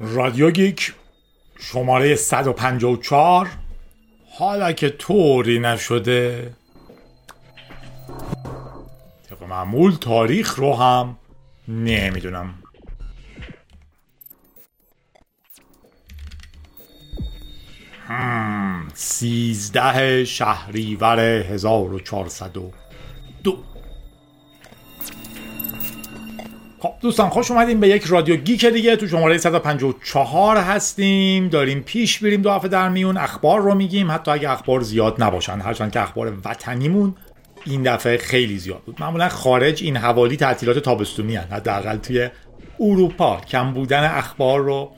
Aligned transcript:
رادیو 0.00 0.50
گیک 0.50 0.92
شماره 1.58 2.16
154 2.16 3.48
حالا 4.38 4.72
که 4.72 4.90
طوری 4.90 5.58
نشده. 5.58 6.52
طبق 9.30 9.42
معمول 9.42 9.92
تاریخ 9.92 10.58
رو 10.58 10.74
هم 10.74 11.18
نمی‌دونم. 11.68 12.54
سیزده 18.94 20.24
شهریور 20.24 21.20
1402 21.20 22.72
خب 26.78 26.92
دوستان 27.00 27.28
خوش 27.28 27.50
اومدیم 27.50 27.80
به 27.80 27.88
یک 27.88 28.04
رادیو 28.04 28.36
گیک 28.36 28.64
دیگه. 28.66 28.96
تو 28.96 29.06
شماره 29.08 29.38
154 29.38 30.56
هستیم. 30.56 31.48
داریم 31.48 31.80
پیش 31.80 32.18
بریم 32.18 32.42
دو 32.42 32.50
هفته 32.50 32.68
در 32.68 32.88
میون. 32.88 33.16
اخبار 33.16 33.60
رو 33.60 33.74
میگیم. 33.74 34.10
حتی 34.10 34.30
اگه 34.30 34.50
اخبار 34.50 34.80
زیاد 34.80 35.22
نباشن 35.22 35.60
هرچند 35.60 35.92
که 35.92 36.00
اخبار 36.00 36.32
وطنیمون 36.44 37.14
این 37.66 37.82
دفعه 37.82 38.16
خیلی 38.16 38.58
زیاد 38.58 38.82
بود. 38.86 38.96
معمولا 39.00 39.28
خارج 39.28 39.82
این 39.82 39.96
حوالی 39.96 40.36
تعطیلات 40.36 40.78
تابستونی 40.78 41.36
هن 41.36 41.48
حداقل 41.50 41.96
توی 41.96 42.28
اروپا 42.80 43.40
کم 43.48 43.72
بودن 43.72 44.04
اخبار 44.04 44.60
رو 44.60 44.92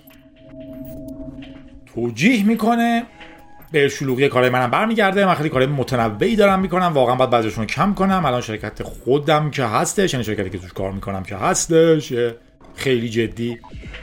توجیه 1.94 2.44
می‌کنه. 2.44 3.06
به 3.72 3.88
شلوغی 3.88 4.28
کارهای 4.28 4.50
منم 4.50 4.70
برمیگرده. 4.70 5.26
من 5.26 5.34
خیلی 5.34 5.48
کارهای 5.48 5.72
متنوعی 5.72 6.36
دارم 6.36 6.60
می‌کنم. 6.60 6.92
واقعا 6.94 7.14
باید 7.14 7.30
بعضیشون 7.30 7.64
رو 7.64 7.66
کم 7.66 7.94
کنم. 7.94 8.24
الان 8.24 8.40
شرکت 8.40 8.82
خودم 8.82 9.50
که 9.50 9.64
هستش 9.64 10.12
یعنی 10.12 10.24
شرکتی 10.24 10.50
که 10.50 10.58
توش 10.58 10.72
کار 10.72 10.92
می‌کنم 10.92 11.22
که 11.22 11.36
هستش 11.36 12.12
خیلی 12.74 13.08
جدی 13.08 13.58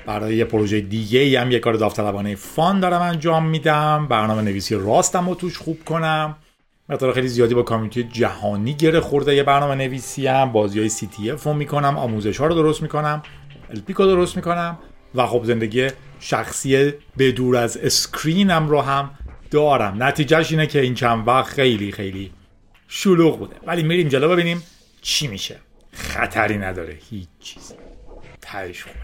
برای 0.06 0.36
یه 0.36 0.46
پروژه 0.46 0.82
دیگه 0.82 1.42
هم 1.42 1.52
یه 1.52 1.60
کار 1.60 1.74
داوطلبانه 1.74 2.36
fun 2.36 2.80
دارم 2.80 3.02
انجام 3.02 3.46
میدم. 3.46 4.08
برنامه 4.10 4.42
نویسی 4.42 4.76
راستم 4.76 5.30
رو 5.30 5.36
توش 5.36 5.58
خوب 5.58 5.80
کنم. 5.86 6.36
مقدار 6.90 7.14
خیلی 7.14 7.28
زیادی 7.28 7.54
با 7.54 7.62
community 7.62 8.04
جهانی 8.04 8.74
گره 8.74 9.00
خورده 9.00 9.36
یه 9.36 9.44
برنامه 9.44 9.76
نویسی 9.76 10.28
هم 10.28 10.52
بازی 10.52 10.80
های 10.80 10.90
CTF 10.90 11.48
می‌کنم 11.48 11.98
آموزش 11.98 12.38
ها 12.38 12.48
رو 12.48 12.56
درست 12.56 12.82
می‌کنم 12.82 13.22
LPIC 13.70 13.98
و 13.98 14.06
درست 14.06 14.36
می‌کنم 14.36 14.78
و 15.16 15.26
خب 15.26 15.44
زندگی 15.44 15.88
شخصی 16.20 16.94
بدور 17.18 17.58
از 17.58 17.78
اسکرینم 17.78 18.70
رو 18.70 18.82
هم 18.82 19.10
دارم. 19.56 20.04
نتیجهش 20.04 20.52
اینه 20.52 20.68
که 20.68 20.82
این 20.82 20.94
چند 20.94 21.28
وقت 21.28 21.46
خیلی 21.46 21.92
خیلی 21.92 22.32
شلوغ 22.88 23.40
بوده. 23.40 23.56
ولی 23.68 23.84
میریم 23.84 24.08
جلو 24.08 24.30
ببینیم 24.30 24.64
چی 25.02 25.28
میشه. 25.28 25.60
خطری 25.94 26.58
نداره. 26.58 26.98
هیچ 27.10 27.28
چیز. 27.40 27.74
تهش 28.42 28.84
خوبه. 28.84 28.96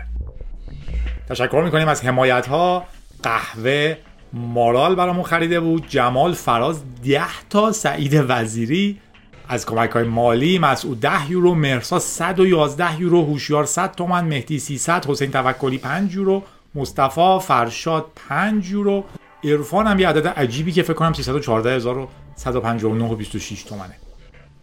تشکر 1.30 1.62
می‌کنیم 1.66 1.88
از 1.88 2.06
حمایت 2.06 2.48
ها 2.48 2.86
قهوه 3.24 3.98
مارال 4.34 4.96
برامون 4.96 5.24
خریده 5.24 5.60
بود. 5.60 5.88
جمال 5.88 6.34
فراز 6.34 6.84
ده 7.04 7.42
تا. 7.50 7.72
سعید 7.72 8.26
وزیری 8.28 9.00
از 9.48 9.66
کمک 9.66 9.90
های 9.90 10.04
مالی. 10.04 10.60
مسعود 10.60 11.00
10 11.00 11.32
یورو. 11.32 11.56
مرسا 11.56 12.00
111 12.00 13.02
یورو. 13.02 13.26
هوشیار 13.26 13.66
100 13.66 13.96
تومن. 13.96 14.26
مهدی 14.26 14.60
300 14.60 15.06
حسین 15.06 15.32
توکلی 15.32 15.78
5 15.78 16.16
یورو. 16.16 16.44
مصطفی 16.76 17.40
فرشاد 17.42 18.06
5 18.30 18.70
یورو. 18.72 19.06
عرفان 19.44 19.88
هم 19.88 20.00
یه 20.00 20.08
عدد 20.08 20.28
عجیبی 20.28 20.72
که 20.72 20.84
فکر 20.84 20.94
کنم 20.94 21.12
314159 21.12 23.06
و 23.06 23.16
26 23.16 23.64
تومنه. 23.64 23.96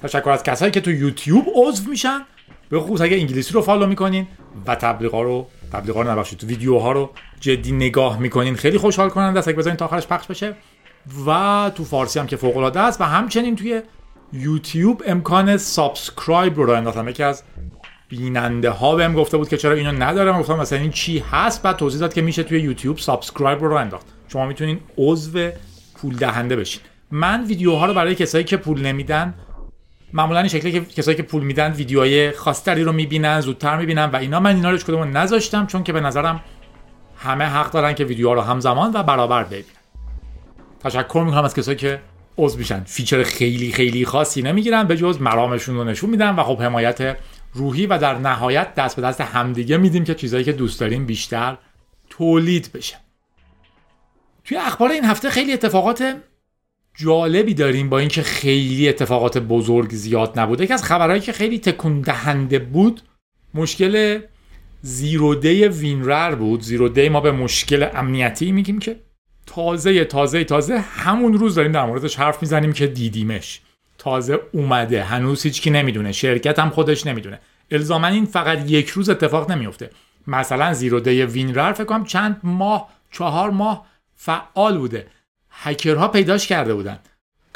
تشکر 0.03 0.31
از 0.31 0.43
کسایی 0.43 0.71
که 0.71 0.81
تو 0.81 0.91
یوتیوب 0.91 1.47
عضو 1.55 1.91
میشن. 1.91 2.21
به 2.69 2.81
خصوص 2.81 3.01
اگه 3.01 3.17
انگلیسی 3.17 3.53
رو 3.53 3.63
follow 3.63 3.87
می‌کنین 3.87 4.27
و 4.67 4.75
تبلیغا 4.75 5.23
رو 5.23 5.47
تبلیغا 5.73 6.03
رو 6.03 6.11
نبخشید 6.11 6.39
تو 6.39 6.47
ویدیوها 6.47 6.93
رو 6.93 7.11
جدی 7.41 7.73
نگاه 7.73 8.19
می‌کنین. 8.19 8.57
خیلی 8.57 8.79
خوشحال 8.79 9.09
کننده 9.09 9.39
است. 9.39 9.49
اگه 9.49 9.57
بذارین 9.57 9.77
تا 9.77 9.85
آخرش 9.85 10.07
پخش 10.07 10.27
بشه. 10.27 10.55
و 11.27 11.71
تو 11.75 11.85
فارسی 11.85 12.19
هم 12.19 12.27
که 12.27 12.37
فوق 12.37 12.57
العاده 12.57 12.81
است. 12.81 13.01
و 13.01 13.05
همچنین 13.05 13.57
توی 13.57 13.83
یوتیوب 14.33 15.03
امکان 15.07 15.57
subscribe 15.57 16.57
رو 16.57 16.67
راه 16.67 16.79
انداختم 16.79 17.09
یکی 17.09 17.23
از 17.23 17.43
بیننده 18.09 18.71
ها 18.71 18.97
بهم 18.97 19.15
گفته 19.15 19.37
بود 19.37 19.49
که 19.49 19.57
چرا 19.57 19.75
اینو 19.75 19.93
نداره 19.93 20.33
من 20.33 20.41
گفتم 20.41 20.57
مثلا 20.57 20.79
این 20.79 20.91
چی 20.91 21.19
هست؟ 21.19 21.63
بعد 21.63 21.77
توضیح 21.77 22.01
داد 22.01 22.15
که 22.15 22.23
میشه 22.23 22.43
توی 22.43 22.61
یوتیوب 22.61 22.99
subscribe 22.99 23.61
رو 23.61 23.69
راه 23.69 23.81
انداخت. 23.81 24.07
شما 24.29 24.47
می‌تونین 24.47 24.81
عضو 24.99 25.51
پول 25.95 26.17
دهنده 26.17 26.57
بشین. 26.57 26.83
من 27.11 27.45
ویدیوها 27.45 27.87
رو 27.87 27.95
برای 27.95 28.15
کسایی 28.15 28.45
که 28.45 28.57
پول 28.57 28.81
نمیدن 28.81 29.35
معمولا 30.13 30.39
این 30.39 30.49
شکلی 30.49 30.73
که 30.73 30.81
کسایی 30.81 31.17
که 31.17 31.23
پول 31.23 31.43
میدن 31.43 31.73
ویدیوهای 31.73 32.31
خاصتری 32.31 32.85
رو 32.85 32.93
می‌بینن 32.93 33.41
زودتر 33.41 33.77
می‌بینن 33.77 34.05
و 34.05 34.17
اینا. 34.17 34.41
من 34.41 34.55
اینا 34.57 34.71
رو 34.71 34.77
هیچکدوم 34.77 35.17
نذاشتم 35.17 35.67
چون 35.67 35.83
که 35.83 35.93
به 35.93 36.01
نظرم 36.01 36.41
همه 37.17 37.45
حق 37.45 37.71
دارن 37.71 37.95
که 37.95 38.05
ویدیوها 38.05 38.35
رو 38.35 38.41
همزمان 38.41 38.91
و 38.95 39.03
برابر 39.03 39.45
ببینن. 39.45 39.65
تشکر 40.81 41.23
می‌کنم 41.27 41.45
از 41.45 41.55
کسایی 41.55 41.77
که 41.77 42.01
عضو 42.39 42.59
میشن. 42.59 42.85
feature 42.85 43.23
خیلی 43.23 43.73
خیلی 43.73 44.05
خاصی 44.05 44.43
نمی‌گیرن 44.43 44.85
به 44.85 44.97
جز 44.97 45.21
مرامشون 45.21 45.75
رو 45.75 45.85
نشون 45.85 46.11
میدن 46.11 46.31
و 46.35 46.43
خب 46.43 46.63
حمایت 46.63 47.17
روحی 47.53 47.87
و 47.87 47.99
در 47.99 48.19
نهایت 48.19 48.75
دست 48.75 48.97
به 48.97 49.03
دست 49.03 49.21
همدیگه 49.21 49.77
میدیم 49.77 50.05
که 50.05 50.15
چیزایی 50.15 50.45
که 50.45 50.53
دوست 50.53 50.81
داریم 50.81 51.07
بیشتر 51.07 51.57
تولید 52.11 52.71
بشه. 52.75 52.97
توی 54.49 54.59
اخبار 54.59 54.91
این 54.91 55.05
هفته 55.05 55.31
خیلی 55.31 55.53
اتفاقات 55.53 56.17
جالبی 56.95 57.55
داریم 57.55 57.89
با 57.89 57.99
اینکه 57.99 58.23
خیلی 58.23 58.89
اتفاقات 58.89 59.39
بزرگ 59.39 59.91
زیاد 59.91 60.39
نبوده 60.39 60.65
یکی 60.65 60.73
از 60.73 60.85
خبرهایی 60.85 61.21
که 61.21 61.33
خیلی 61.33 61.59
تکون 61.59 62.01
دهنده 62.01 62.59
بود 62.59 63.01
مشکل 63.55 64.21
زیرو 64.83 65.35
دی 65.35 65.69
وینرر 65.69 66.35
بود. 66.35 66.61
زیرو 66.61 66.89
دی 66.89 67.09
ما 67.09 67.21
به 67.21 67.33
مشکل 67.33 67.89
امنیتی 67.95 68.53
میگیم 68.53 68.79
که 68.79 68.97
تازه 69.47 70.05
تازه 70.05 70.45
تازه 70.45 70.79
همون 70.79 71.33
روز 71.33 71.55
داریم 71.55 71.73
در 71.73 71.87
موردش 71.87 72.17
حرف 72.17 72.43
می‌زنیم 72.43 72.73
که 72.73 72.87
دیدیمش. 72.87 73.61
تازه 73.99 74.41
اومده 74.53 75.05
هنوز 75.05 75.43
هیچکی 75.43 75.71
نمی‌دونه. 75.71 76.13
شرکت 76.13 76.59
هم 76.59 76.71
خودش 76.71 77.07
نمی‌دونه. 77.07 77.41
الزاما 77.71 78.07
این 78.07 78.25
فقط 78.27 78.71
یک 78.71 78.89
روز 78.89 79.09
اتفاق 79.09 79.51
نمیفته 79.51 79.91
مثلا 80.27 80.75
زیرو 80.75 81.01
دی 81.01 81.23
وینرر 81.23 81.73
فکر 81.73 81.85
کنم 81.85 82.05
چند 82.05 82.41
ماه 82.43 82.89
چهار 83.13 83.51
ماه 83.51 83.87
فعال 84.21 84.79
بوده. 84.79 85.07
هکرها 85.51 86.09
پیداش 86.09 86.47
کرده 86.47 86.75
بودن. 86.75 86.99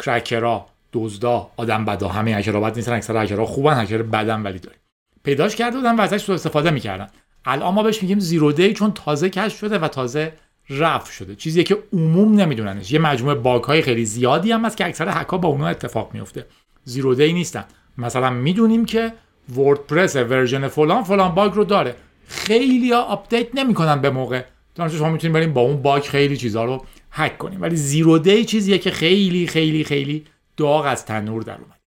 کرکرها 0.04 0.66
دزدا 0.92 1.50
آدم 1.56 1.84
بدا 1.84 2.08
همه 2.08 2.30
هکرها. 2.30 2.60
بد 2.60 2.76
نیستن 2.76 2.92
اکثر 2.92 3.22
هکرها 3.22 3.46
خوبن 3.46 3.80
هکر 3.82 4.02
بدن 4.02 4.42
ولی 4.42 4.58
داریم. 4.58 4.78
پیداش 5.24 5.56
کرده 5.56 5.76
بودن 5.76 5.96
و 5.96 6.00
ازش 6.00 6.24
سوء 6.24 6.34
استفاده 6.34 6.70
می‌کردن. 6.70 7.08
الان 7.44 7.74
ما 7.74 7.82
بهش 7.82 8.02
میگیم 8.02 8.18
زیرو 8.18 8.52
دی 8.52 8.74
چون 8.74 8.92
تازه 8.92 9.30
کشف 9.30 9.58
شده 9.58 9.78
و 9.78 9.88
تازه 9.88 10.32
رفع 10.70 11.12
شده. 11.12 11.34
چیزی 11.34 11.64
که 11.64 11.78
عموم 11.92 12.34
نمیدوننش. 12.34 12.92
یه 12.92 12.98
مجموعه 12.98 13.34
باگ 13.34 13.64
های 13.64 13.82
خیلی 13.82 14.04
زیادی 14.04 14.52
هم 14.52 14.64
هست 14.64 14.76
که 14.76 14.86
اکثر 14.86 15.08
هکا 15.08 15.38
با 15.38 15.48
اونها 15.48 15.68
اتفاق 15.68 16.10
میفته 16.14 16.46
zero 16.84 17.14
day 17.14 17.32
نیستن. 17.32 17.64
مثلا 17.98 18.30
می‌دونیم 18.30 18.84
که 18.84 19.12
وردپرس 19.56 20.16
version 20.16 20.68
فلان 20.68 21.02
فلان 21.02 21.34
bug 21.34 21.52
رو 21.52 21.64
داره. 21.64 21.94
خیلی 22.28 22.92
ها 22.92 23.02
update 23.02 23.54
نمی‌کنن 23.54 24.00
به 24.00 24.10
موقع 24.10 24.44
دانش 24.74 24.92
شما 24.92 25.10
می‌تونید 25.10 25.34
بریم 25.34 25.52
با 25.52 25.60
اون 25.60 25.82
bug 25.82 26.02
خیلی 26.02 26.36
چیزها 26.36 26.64
رو 26.64 26.86
هک 27.10 27.38
کنیم. 27.38 27.62
ولی 27.62 27.76
zero 27.76 28.18
day 28.18 28.44
چیزیه 28.44 28.78
که 28.78 28.90
خیلی 28.90 29.46
خیلی 29.46 29.84
خیلی 29.84 30.24
داغ 30.56 30.86
از 30.86 31.06
تنور 31.06 31.42
در 31.42 31.54
اومد. 31.54 31.78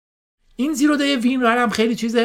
این 0.56 0.72
zero 0.72 0.96
day 0.96 1.16
WinRAR 1.16 1.58
هم 1.58 1.70
خیلی 1.70 1.94
چیز 1.94 2.16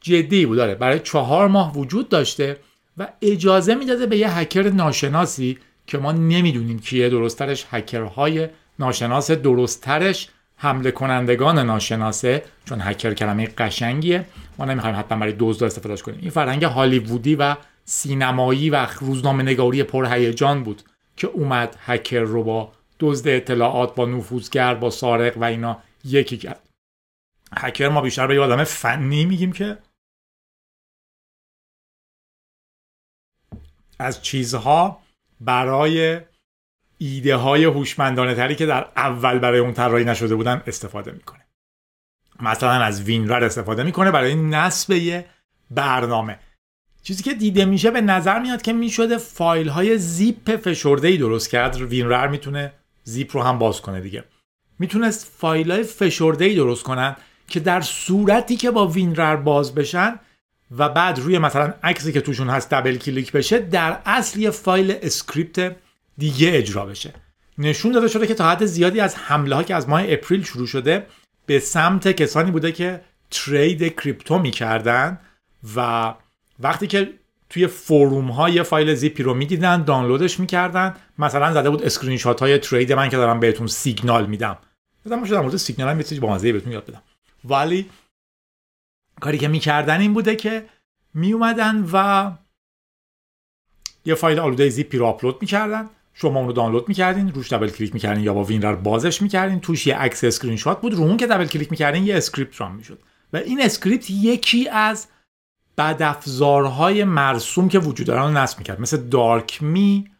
جدی 0.00 0.46
بود 0.46 0.56
داره 0.56 0.74
برای 0.74 1.00
چهار 1.00 1.48
ماه 1.48 1.78
وجود 1.78 2.08
داشته 2.08 2.56
و 2.98 3.08
اجازه 3.22 3.74
می‌داده 3.74 4.06
به 4.06 4.16
یه 4.16 4.38
هکر 4.38 4.70
ناشناسی 4.70 5.58
که 5.86 5.98
ما 5.98 6.12
نمی‌دونیم 6.12 6.78
کیه 6.78 7.08
درستترش 7.08 7.66
هکرهای 7.70 8.48
ناشناس 8.78 9.30
درستترش 9.30 10.28
حمله 10.56 10.90
کنندگان 10.90 11.58
ناشناسه 11.58 12.42
چون 12.64 12.80
هکر 12.80 13.14
کلمه 13.14 13.46
قشنگیه. 13.46 14.24
ما 14.58 14.64
نمی‌خوایم 14.64 14.96
حتما 14.96 15.18
برای 15.18 15.34
دزد 15.38 15.64
استفاده 15.64 15.96
کنیم. 16.02 16.18
این 16.20 16.30
فرهنگ 16.30 16.64
هالیوودی 16.64 17.34
و 17.34 17.56
سینمایی 17.90 18.70
و 18.70 18.86
روزنامه 18.86 19.42
نگاری 19.42 19.82
پرهیجان 19.82 20.64
بود 20.64 20.82
که 21.16 21.26
اومد 21.26 21.76
هکر 21.80 22.20
رو 22.20 22.44
با 22.44 22.72
دزد 23.00 23.28
اطلاعات 23.28 23.94
با 23.94 24.06
نفوذگر 24.06 24.74
با 24.74 24.90
سارق 24.90 25.38
و 25.38 25.44
اینا 25.44 25.82
یکی 26.04 26.36
کرد. 26.36 26.68
هکر 27.56 27.88
ما 27.88 28.00
بیشتر 28.00 28.26
به 28.26 28.34
یه 28.34 28.40
آدم 28.40 28.64
فنی 28.64 29.24
میگیم 29.24 29.52
که 29.52 29.78
از 33.98 34.22
چیزها 34.22 35.02
برای 35.40 36.20
ایده 36.98 37.36
های 37.36 37.64
هوشمندانه 37.64 38.34
تری 38.34 38.54
که 38.54 38.66
در 38.66 38.92
اول 38.96 39.38
برای 39.38 39.58
اون 39.58 39.72
طراحی 39.72 40.04
نشده 40.04 40.34
بودن 40.34 40.62
استفاده 40.66 41.12
می‌کنه. 41.12 41.46
مثلا 42.40 42.70
از 42.70 43.02
WinRAR 43.02 43.44
استفاده 43.44 43.82
می‌کنه 43.82 44.10
برای 44.10 44.34
نصب 44.34 44.90
یه 44.92 45.26
برنامه. 45.70 46.38
چیزی 47.02 47.22
که 47.22 47.34
دیده 47.34 47.64
میشه 47.64 47.90
به 47.90 48.00
نظر 48.00 48.38
میاد 48.38 48.62
که 48.62 48.72
می‌شده 48.72 49.18
فایل 49.18 49.68
های 49.68 49.98
زیپ 49.98 50.56
فشرده 50.56 51.08
ای 51.08 51.16
درست 51.16 51.50
کرد. 51.50 51.76
WinRAR 51.76 52.28
می‌تونه 52.28 52.72
زیپ 53.04 53.36
رو 53.36 53.42
هم 53.42 53.58
باز 53.58 53.80
کنه 53.80 54.00
دیگه. 54.00 54.24
می‌تونست 54.78 55.32
فایل 55.38 55.70
های 55.70 55.82
فشرده 55.82 56.44
ای 56.44 56.54
درست 56.54 56.82
کنن 56.82 57.16
که 57.48 57.60
در 57.60 57.80
صورتی 57.80 58.56
که 58.56 58.70
با 58.70 58.86
WinRAR 58.86 59.36
باز 59.36 59.74
بشن 59.74 60.20
و 60.76 60.88
بعد 60.88 61.18
روی 61.18 61.38
مثلا 61.38 61.74
عکسی 61.82 62.12
که 62.12 62.20
توشون 62.20 62.50
هست 62.50 62.70
double 62.70 62.96
click 62.96 63.32
بشه 63.32 63.58
در 63.58 63.98
اصل 64.06 64.40
یه 64.40 64.50
فایل 64.50 64.96
script 65.02 65.76
دیگه 66.18 66.50
اجرا 66.54 66.86
بشه. 66.86 67.14
نشون 67.58 67.92
داده 67.92 68.08
شده 68.08 68.26
که 68.26 68.34
تا 68.34 68.50
حد 68.50 68.64
زیادی 68.64 69.00
از 69.00 69.16
حمله 69.16 69.54
ها 69.54 69.62
که 69.62 69.74
از 69.74 69.88
ماه 69.88 70.02
اپریل 70.08 70.44
شروع 70.44 70.66
شده 70.66 71.06
به 71.46 71.58
سمت 71.58 72.08
کسانی 72.08 72.50
بوده 72.50 72.72
که 72.72 73.00
trade 73.30 73.96
crypto 73.96 74.38
می‌کردن 74.38 75.18
و 75.76 76.14
وقتی 76.58 76.86
که 76.86 77.14
توی 77.50 77.66
forum 77.66 78.30
های 78.30 78.52
یه 78.52 78.62
فایل 78.62 78.94
زیپی 78.94 79.22
رو 79.22 79.34
می‌دیدن 79.34 79.84
دانلودش 79.84 80.40
می‌کردن 80.40 80.96
مثلا 81.18 81.52
زده 81.52 81.70
بود 81.70 81.84
اسکرین 81.84 82.18
شات 82.18 82.40
های 82.40 82.58
trade 82.58 82.92
من 82.92 83.08
که 83.08 83.16
دارم 83.16 83.40
بهتون 83.40 83.66
سیگنال 83.66 84.26
میدم. 84.26 84.58
مثلا 85.06 85.26
شدم 85.26 85.40
مورد 85.40 85.56
سیگنال 85.56 85.88
هم 85.88 86.20
با 86.20 86.34
مزه 86.34 86.52
بهتون 86.52 86.72
یاد 86.72 86.86
بدم. 86.86 87.02
ولی 87.44 87.90
کاری 89.20 89.38
که 89.38 89.48
می‌کردن 89.48 90.00
این 90.00 90.14
بوده 90.14 90.36
که 90.36 90.66
میومدن 91.14 91.84
و 91.92 92.30
یه 94.04 94.14
فایل 94.14 94.38
آلوده 94.38 94.68
زیپی 94.68 94.98
رو 94.98 95.06
آپلود 95.06 95.36
می‌کردن. 95.40 95.88
شما 96.14 96.38
اون 96.38 96.48
رو 96.48 96.52
دانلود 96.52 96.88
می‌کردین 96.88 97.32
روش 97.32 97.52
double 97.52 97.68
click 97.68 97.94
می‌کردین 97.94 98.24
یا 98.24 98.34
با 98.34 98.44
WinRAR 98.44 98.74
بازش 98.74 99.22
می‌کردین. 99.22 99.60
توش 99.60 99.86
یه 99.86 99.96
عکس 99.96 100.24
اسکرین 100.24 100.56
شات 100.56 100.80
بود 100.80 100.94
رو 100.94 101.02
اون 101.02 101.16
که 101.16 101.26
double 101.26 101.46
click 101.46 101.70
می‌کردین 101.70 102.06
یه 102.06 102.16
script 102.16 102.60
run 102.60 102.72
می‌شد. 102.72 102.98
و 103.32 103.36
این 103.36 103.62
script 103.62 104.10
یکی 104.10 104.68
از 104.68 105.06
بدافزارهای 105.78 107.04
مرسوم 107.04 107.68
که 107.68 107.78
وجود 107.78 108.06
دارن 108.06 108.22
رو 108.22 108.30
نصب 108.30 108.58
می‌کرد. 108.58 108.80
مثل 108.80 108.96
DarkMe، 108.96 110.10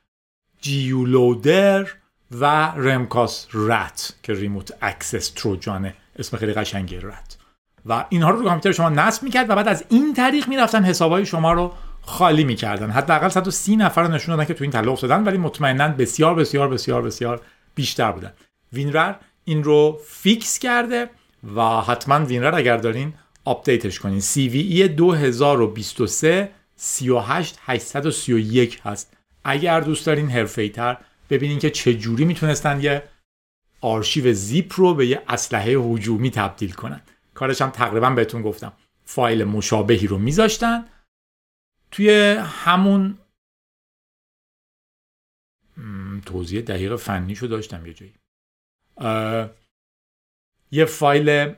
GuLoader 0.60 1.86
و 2.30 2.72
Remcos 2.76 3.46
RAT 3.52 4.14
که 4.22 4.32
remote 4.32 4.72
access 4.82 5.30
trojan 5.30 5.85
ه 5.85 5.94
اسم 6.18 6.36
خیلی 6.36 6.52
قشنگی 6.52 6.96
RAT. 6.96 7.36
و 7.86 8.04
اینها 8.08 8.30
رو 8.30 8.36
رو 8.36 8.44
کامپیوتر 8.44 8.72
شما 8.72 8.88
نصب 8.88 9.22
می‌کرد 9.22 9.50
و 9.50 9.54
بعد 9.54 9.68
از 9.68 9.84
این 9.88 10.14
طریق 10.14 10.48
می‌رفتن 10.48 10.84
حسابهای 10.84 11.26
شما 11.26 11.52
رو 11.52 11.72
خالی 12.02 12.44
می‌کردن. 12.44 12.90
حداقل 12.90 13.28
130 13.28 13.76
نفر 13.76 14.02
رو 14.02 14.08
نشون 14.08 14.36
دادن 14.36 14.46
که 14.46 14.54
تو 14.54 14.64
این 14.64 14.70
تله 14.70 14.90
افتادن 14.90 15.24
ولی 15.24 15.38
مطمئنا 15.38 15.88
بسیار 15.88 16.34
بسیار 16.34 16.68
بسیار 16.68 17.02
بسیار 17.02 17.40
بیشتر 17.74 18.12
بودن. 18.12 18.32
WinRAR 18.72 19.14
این 19.44 19.64
رو 19.64 19.98
fix 20.06 20.58
کرده 20.58 21.10
و 21.56 21.80
حتما 21.80 22.24
WinRAR 22.24 22.54
اگر 22.54 22.76
دارین 22.76 23.12
update 23.48 23.86
ش 23.86 23.98
کنین. 23.98 24.20
CVE 24.20 24.88
2023 24.88 26.52
38 26.76 27.58
831 27.60 28.80
هست. 28.84 29.16
اگر 29.44 29.80
دوست 29.80 30.06
دارین 30.06 30.30
حرفه‌ای‌تر 30.30 30.96
ببینین 31.30 31.58
که 31.58 31.70
چه 31.70 31.94
جوری 31.94 32.24
می‌تونستن 32.24 32.80
یه 32.80 33.02
آرشیو 33.80 34.32
زیپ 34.32 34.72
رو 34.76 34.94
به 34.94 35.06
یه 35.06 35.22
اسلحه 35.28 35.72
هجومی 35.72 36.30
تبدیل 36.30 36.72
کنن. 36.72 37.02
کارش 37.34 37.62
هم 37.62 37.70
تقریبا 37.70 38.10
بهتون 38.10 38.42
گفتم. 38.42 38.72
فایل 39.04 39.44
مشابهی 39.44 40.06
رو 40.06 40.18
میذاشتن. 40.18 40.88
توی 41.90 42.10
همون 42.42 43.18
توضیح 46.26 46.60
دقیق 46.60 46.96
فنیشو 46.96 47.46
داشتم 47.46 47.86
یه 47.86 47.94
جایی. 47.94 48.14
یه 50.70 50.84
فایل 50.84 51.54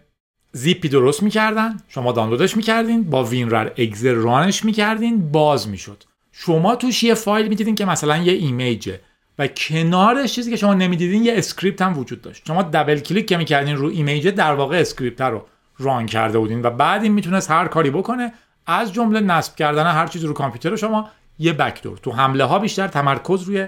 زیپی 0.53 0.89
درست 0.89 1.23
می‌کردن 1.23 1.77
شما 1.89 2.13
دانلودش 2.13 2.57
می‌کردین 2.57 3.11
با 3.11 3.25
وینرر 3.25 3.71
اگزر 3.79 4.13
رانش 4.13 4.65
می‌کردین 4.65 5.33
باز 5.33 5.69
می‌شد. 5.69 6.05
شما 6.33 6.77
توش 6.77 7.03
یه 7.03 7.15
فایل 7.15 7.49
می‌دیدین 7.49 7.75
که 7.75 7.85
مثلا 7.85 8.17
یه 8.17 8.33
image 8.33 8.89
ه 8.89 9.01
و 9.39 9.47
کنارش 9.47 10.33
چیزی 10.33 10.51
که 10.51 10.57
شما 10.57 10.75
نمی‌دیدین 10.75 11.25
یه 11.25 11.33
script 11.37 11.83
هم 11.83 11.99
وجود 11.99 12.23
داشت. 12.23 12.47
شما 12.47 12.63
double 12.63 12.99
click 12.99 13.27
که 13.27 13.37
می‌کردین 13.37 13.77
رو 13.77 13.89
image 13.89 14.29
در 14.29 14.55
واقع 14.55 14.77
script 14.81 15.21
رو 15.21 15.47
run 15.79 16.07
کرده 16.07 16.39
بودین 16.39 16.63
و 16.63 16.71
بعد 16.71 17.03
این 17.03 17.13
می‌تونست 17.13 17.51
هر 17.51 17.69
کاری 17.69 17.91
بکنه 17.91 18.33
از 18.67 18.93
جمله 18.93 19.21
نصب 19.21 19.57
کردن 19.57 19.87
هر 19.87 20.07
چیزی 20.07 20.27
رو 20.27 20.33
کامپیوتر 20.33 20.77
شما 20.77 21.11
یه 21.39 21.53
backdoor. 21.53 21.99
تو 21.99 22.13
حمله 22.13 22.45
ها 22.45 22.59
بیشتر 22.59 22.89
تمرکز 22.89 23.43
روی 23.43 23.67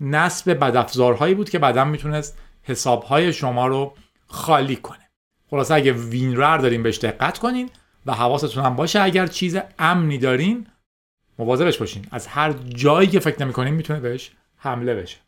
نصب 0.00 0.50
بدافزارهایی 0.50 1.34
بود 1.34 1.50
که 1.50 1.58
بعدا 1.58 1.84
می‌تونست 1.84 2.38
حسابهای 2.62 3.32
شما 3.32 3.66
رو 3.66 3.94
خالی 4.26 4.76
کنه. 4.76 4.99
خلاصه 5.50 5.74
اگه 5.74 5.92
WinRAR 5.92 6.58
دارین 6.58 6.82
بهش 6.82 6.98
دقت 6.98 7.38
کنین 7.38 7.70
و 8.06 8.14
حواستون 8.14 8.64
هم 8.64 8.76
باشه 8.76 9.00
اگر 9.00 9.26
چیز 9.26 9.58
امنی 9.78 10.18
دارین 10.18 10.66
مواظبش 11.38 11.78
باشین. 11.78 12.06
از 12.10 12.26
هر 12.26 12.52
جایی 12.52 13.08
که 13.08 13.20
فکر 13.20 13.42
نمی‌کنین 13.42 13.74
می‌تونه 13.74 14.00
بهش 14.00 14.30
حمله 14.56 14.94
بشه. 14.94 15.18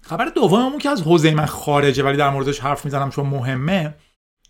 خبر 0.00 0.24
دوممون 0.24 0.78
که 0.78 0.88
از 0.88 1.02
حوزه 1.02 1.34
من 1.34 1.46
خارجه 1.46 2.02
ولی 2.02 2.16
در 2.16 2.30
موردش 2.30 2.60
حرف 2.60 2.84
می‌زنم 2.84 3.10
چون 3.10 3.26
مهمه 3.26 3.94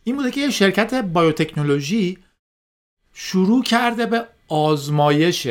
این 0.05 0.17
بوده 0.17 0.31
که 0.31 0.41
یه 0.41 0.51
شرکت 0.51 0.95
بایوتکنولوژی 0.95 2.19
شروع 3.13 3.63
کرده 3.63 4.07
به 4.07 4.27
آزمایش 4.49 5.49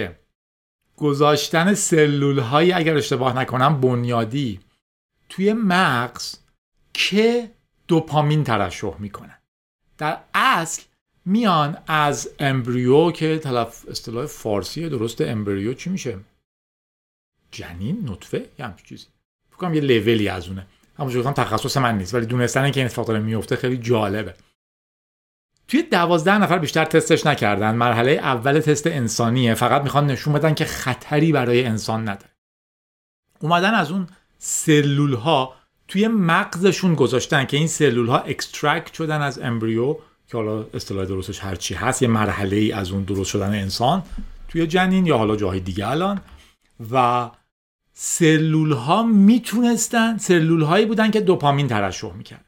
گذاشتن 0.97 1.73
سلول 1.73 2.39
های 2.39 2.73
اگر 2.73 2.97
اشتباه 2.97 3.39
نکنم 3.39 3.81
بنیادی 3.81 4.59
توی 5.29 5.53
مغز 5.53 6.37
که 6.93 7.51
دوپامین 7.87 8.43
ترشح 8.43 8.95
می‌کنن. 8.99 9.37
در 9.97 10.17
اصل 10.33 10.83
میان 11.25 11.77
از 11.87 12.29
امبریو 12.39 13.11
که 13.11 13.39
تلف 13.39 13.85
اصطلاح 13.89 14.25
فارسی 14.25 14.89
درست 14.89 15.21
امبریو 15.21 15.73
چی 15.73 15.89
میشه؟ 15.89 16.19
جنین 17.51 18.09
نطفه 18.09 18.49
یا 18.59 18.65
همچین 18.65 18.85
چیزی. 18.85 19.05
فکر 19.51 19.73
یه 19.73 19.81
لولی 19.81 20.27
از 20.27 20.47
اونه. 20.47 20.67
همونجور 20.97 21.23
گفتم 21.23 21.43
تخصص 21.43 21.77
من 21.77 21.97
نیست 21.97 22.13
ولی 22.13 22.25
دونستن 22.25 22.71
که 22.71 22.79
این 22.79 22.85
اتفاق 22.85 23.07
داره 23.07 23.19
میفته 23.19 23.55
خیلی 23.55 23.77
جالبه. 23.77 24.33
توی 25.67 25.83
دوازده 25.83 26.37
نفر 26.37 26.59
بیشتر 26.59 26.85
تستش 26.85 27.25
نکردن. 27.25 27.75
مرحله 27.75 28.11
اول 28.11 28.59
تست 28.59 28.87
انسانیه. 28.87 29.53
فقط 29.53 29.81
می‌خوان 29.81 30.07
نشون 30.07 30.33
بدن 30.33 30.53
که 30.53 30.65
خطری 30.65 31.31
برای 31.31 31.65
انسان 31.65 32.09
نداره. 32.09 32.31
اومدن 33.39 33.73
از 33.73 33.91
اون 33.91 34.07
سلول 34.37 35.13
ها 35.13 35.55
توی 35.87 36.07
مغزشون 36.07 36.95
گذاشتن 36.95 37.45
که 37.45 37.57
این 37.57 37.67
سلول 37.67 38.07
ها 38.07 38.17
extract 38.17 38.93
شدن 38.93 39.21
از 39.21 39.39
embryo 39.39 39.93
که 40.27 40.37
حالا 40.37 40.65
اصطلاح 40.73 41.05
درستش 41.05 41.39
هرچی 41.39 41.73
هست 41.73 42.01
یه 42.01 42.07
مرحله 42.07 42.55
ای 42.55 42.71
از 42.71 42.91
اون 42.91 43.03
درست 43.03 43.29
شدن 43.29 43.49
انسان 43.49 44.03
توی 44.47 44.67
جنین 44.67 45.05
یا 45.05 45.17
حالا 45.17 45.35
جاهای 45.35 45.59
دیگه 45.59 45.87
الان. 45.87 46.21
و 46.91 47.29
سلول 47.93 48.71
ها 48.71 49.03
می‌تونستن 49.03 50.17
سلول 50.17 50.61
هایی 50.61 50.85
بودن 50.85 51.11
که 51.11 51.21
دوپامین 51.21 51.67
ترشح 51.67 52.13
می‌کردن. 52.13 52.45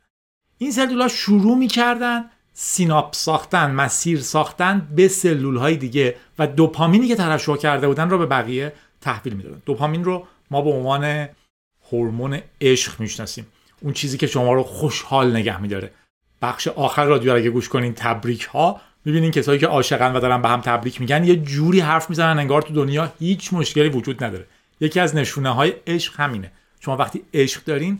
این 0.57 0.71
سلول 0.71 1.01
ها 1.01 1.07
شروع 1.07 1.57
می‌کردن 1.57 2.25
سیناپس 2.53 3.15
ساختن 3.15 3.71
مسیر 3.71 4.19
ساختن 4.19 4.87
به 4.95 5.07
سلول 5.07 5.57
های 5.57 5.77
دیگه 5.77 6.15
و 6.39 6.47
دوپامینی 6.47 7.07
که 7.07 7.15
ترشح 7.15 7.55
کرده 7.55 7.87
بودن 7.87 8.09
رو 8.09 8.17
به 8.17 8.25
بقیه 8.25 8.73
تحویل 9.01 9.33
می‌دادن. 9.33 9.61
دوپامین 9.65 10.03
رو 10.03 10.27
ما 10.51 10.61
به 10.61 10.69
عنوان 10.69 11.27
هورمون 11.91 12.39
عشق 12.61 12.99
می‌شناسیم. 12.99 13.47
اون 13.81 13.93
چیزی 13.93 14.17
که 14.17 14.27
شما 14.27 14.53
رو 14.53 14.63
خوشحال 14.63 15.35
نگه 15.35 15.61
میداره. 15.61 15.91
بخش 16.41 16.67
آخر 16.67 17.05
رادیو 17.05 17.35
اگه 17.35 17.49
گوش 17.49 17.69
کنین 17.69 17.93
تبریک 17.93 18.43
ها 18.43 18.81
می‌بینین 19.05 19.31
کسایی 19.31 19.59
که 19.59 19.67
عاشقن 19.67 20.15
و 20.15 20.19
دارن 20.19 20.41
به 20.41 20.49
هم 20.49 20.61
تبریک 20.61 21.01
میگن 21.01 21.23
یه 21.23 21.35
جوری 21.35 21.79
حرف 21.79 22.09
می‌زنن 22.09 22.39
انگار 22.39 22.61
تو 22.61 22.73
دنیا 22.73 23.13
هیچ 23.19 23.53
مشکلی 23.53 23.89
وجود 23.89 24.23
نداره. 24.23 24.47
یکی 24.79 24.99
از 24.99 25.15
نشونه 25.15 25.49
های 25.53 25.73
عشق 25.87 26.19
همینه. 26.19 26.51
شما 26.79 26.97
وقتی 26.97 27.21
عشق 27.33 27.63
دارین 27.63 27.99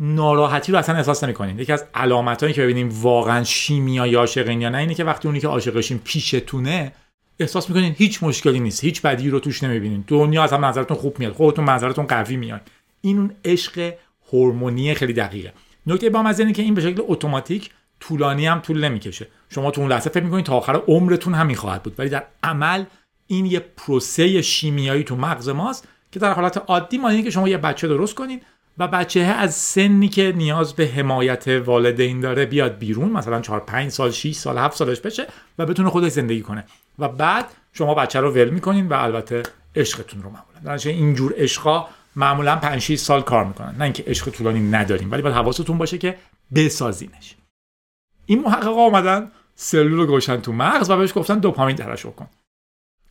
ناراحتی 0.00 0.72
رو 0.72 0.78
اصلا 0.78 0.96
احساس 0.96 1.24
نمی‌کنین. 1.24 1.58
یکی 1.58 1.72
از 1.72 1.84
علامتایی 1.94 2.52
که 2.52 2.62
ببینیم 2.62 2.88
واقعا 2.92 3.44
شیمیایی 3.44 4.14
عاشقین 4.14 4.60
یا 4.60 4.68
نه 4.68 4.78
اینه 4.78 4.94
که 4.94 5.04
وقتی 5.04 5.28
اونی 5.28 5.40
که 5.40 5.48
عاشقشین 5.48 5.98
پیشتونه 6.04 6.92
احساس 7.40 7.68
می‌کنین 7.68 7.94
هیچ 7.98 8.22
مشکلی 8.22 8.60
نیست. 8.60 8.84
هیچ 8.84 9.02
بدی 9.02 9.30
رو 9.30 9.40
توش 9.40 9.62
نمی‌بینین. 9.62 10.04
دنیا 10.06 10.42
از 10.42 10.52
هم 10.52 10.64
نظرتون 10.64 10.96
خوب 10.96 11.18
میاد. 11.18 11.32
خودتون 11.32 11.64
منظرتون 11.64 12.06
قوی 12.06 12.36
میاد. 12.36 12.60
این 13.04 13.18
اون 13.18 13.30
عشق 13.44 13.94
هورمونی 14.32 14.94
خیلی 14.94 15.12
دقیقه. 15.12 15.52
نکته 15.86 16.10
با 16.10 16.34
اینه 16.38 16.52
که 16.52 16.62
این 16.62 16.74
به 16.74 16.80
شکل 16.80 17.02
اتوماتیک 17.06 17.70
طولانی 18.00 18.46
هم 18.46 18.60
طول 18.60 18.84
نمی‌کشه. 18.84 19.26
شما 19.48 19.70
تو 19.70 19.80
اون 19.80 19.90
لحظه 19.90 20.10
فکر 20.10 20.22
می‌کنید 20.22 20.44
تا 20.44 20.56
آخر 20.56 20.76
عمرتون 20.88 21.34
همین 21.34 21.56
خواهد 21.56 21.82
بود 21.82 21.94
ولی 21.98 22.08
در 22.08 22.24
عمل 22.42 22.84
این 23.26 23.46
یه 23.46 23.60
پروسه 23.76 24.42
شیمیایی 24.42 25.04
تو 25.04 25.16
مغز 25.16 25.48
ماست 25.48 25.88
که 26.12 26.20
در 26.20 26.32
حالت 26.32 26.56
عادی 26.66 26.98
ما 26.98 27.22
که 27.22 27.30
شما 27.30 27.48
یه 27.48 27.58
بچه 27.58 27.88
درست 27.88 28.14
کنین 28.14 28.40
و 28.78 28.88
بچه 28.88 29.20
از 29.20 29.54
سنی 29.54 30.08
که 30.08 30.32
نیاز 30.36 30.74
به 30.74 30.86
حمایت 30.86 31.48
والدین 31.48 32.20
داره 32.20 32.46
بیاد 32.46 32.78
بیرون 32.78 33.10
مثلا 33.10 33.40
4 33.40 33.60
5 33.60 33.90
سال 33.90 34.10
6 34.10 34.32
سال 34.34 34.58
7 34.58 34.76
سالش 34.76 35.00
بشه 35.00 35.26
و 35.58 35.66
بتونه 35.66 35.90
خودش 35.90 36.12
زندگی 36.12 36.42
کنه. 36.42 36.64
و 36.98 37.08
بعد 37.08 37.46
شما 37.72 37.94
بچه 37.94 38.20
رو 38.20 38.30
ول 38.30 38.50
می‌کنین 38.50 38.88
و 38.88 38.94
البته 38.94 39.42
عشقتون 39.76 40.22
رو 40.22 40.30
معمولا. 40.30 40.78
در 40.78 40.88
اینجور 40.88 41.34
عشقا 41.36 41.86
معمولا 42.16 42.56
5 42.56 42.80
6 42.80 42.98
سال 42.98 43.22
کار 43.22 43.44
می‌کنن. 43.44 43.74
نه 43.78 43.84
اینکه 43.84 44.04
عشق 44.06 44.30
طولانی 44.30 44.60
نداریم 44.60 45.10
ولی 45.10 45.22
باید 45.22 45.34
حواستون 45.34 45.78
باشه 45.78 45.98
که 45.98 46.18
بسازینش. 46.54 47.36
این 48.26 48.40
محققا 48.40 48.70
اومدن 48.84 49.30
سلول 49.54 49.98
رو 49.98 50.06
گوشن 50.06 50.40
تو 50.40 50.52
مغز 50.52 50.90
و 50.90 50.96
بهش 50.96 51.12
گفتن 51.14 51.38
دوپامین 51.38 51.76
ترشح 51.76 52.10
کن 52.10 52.28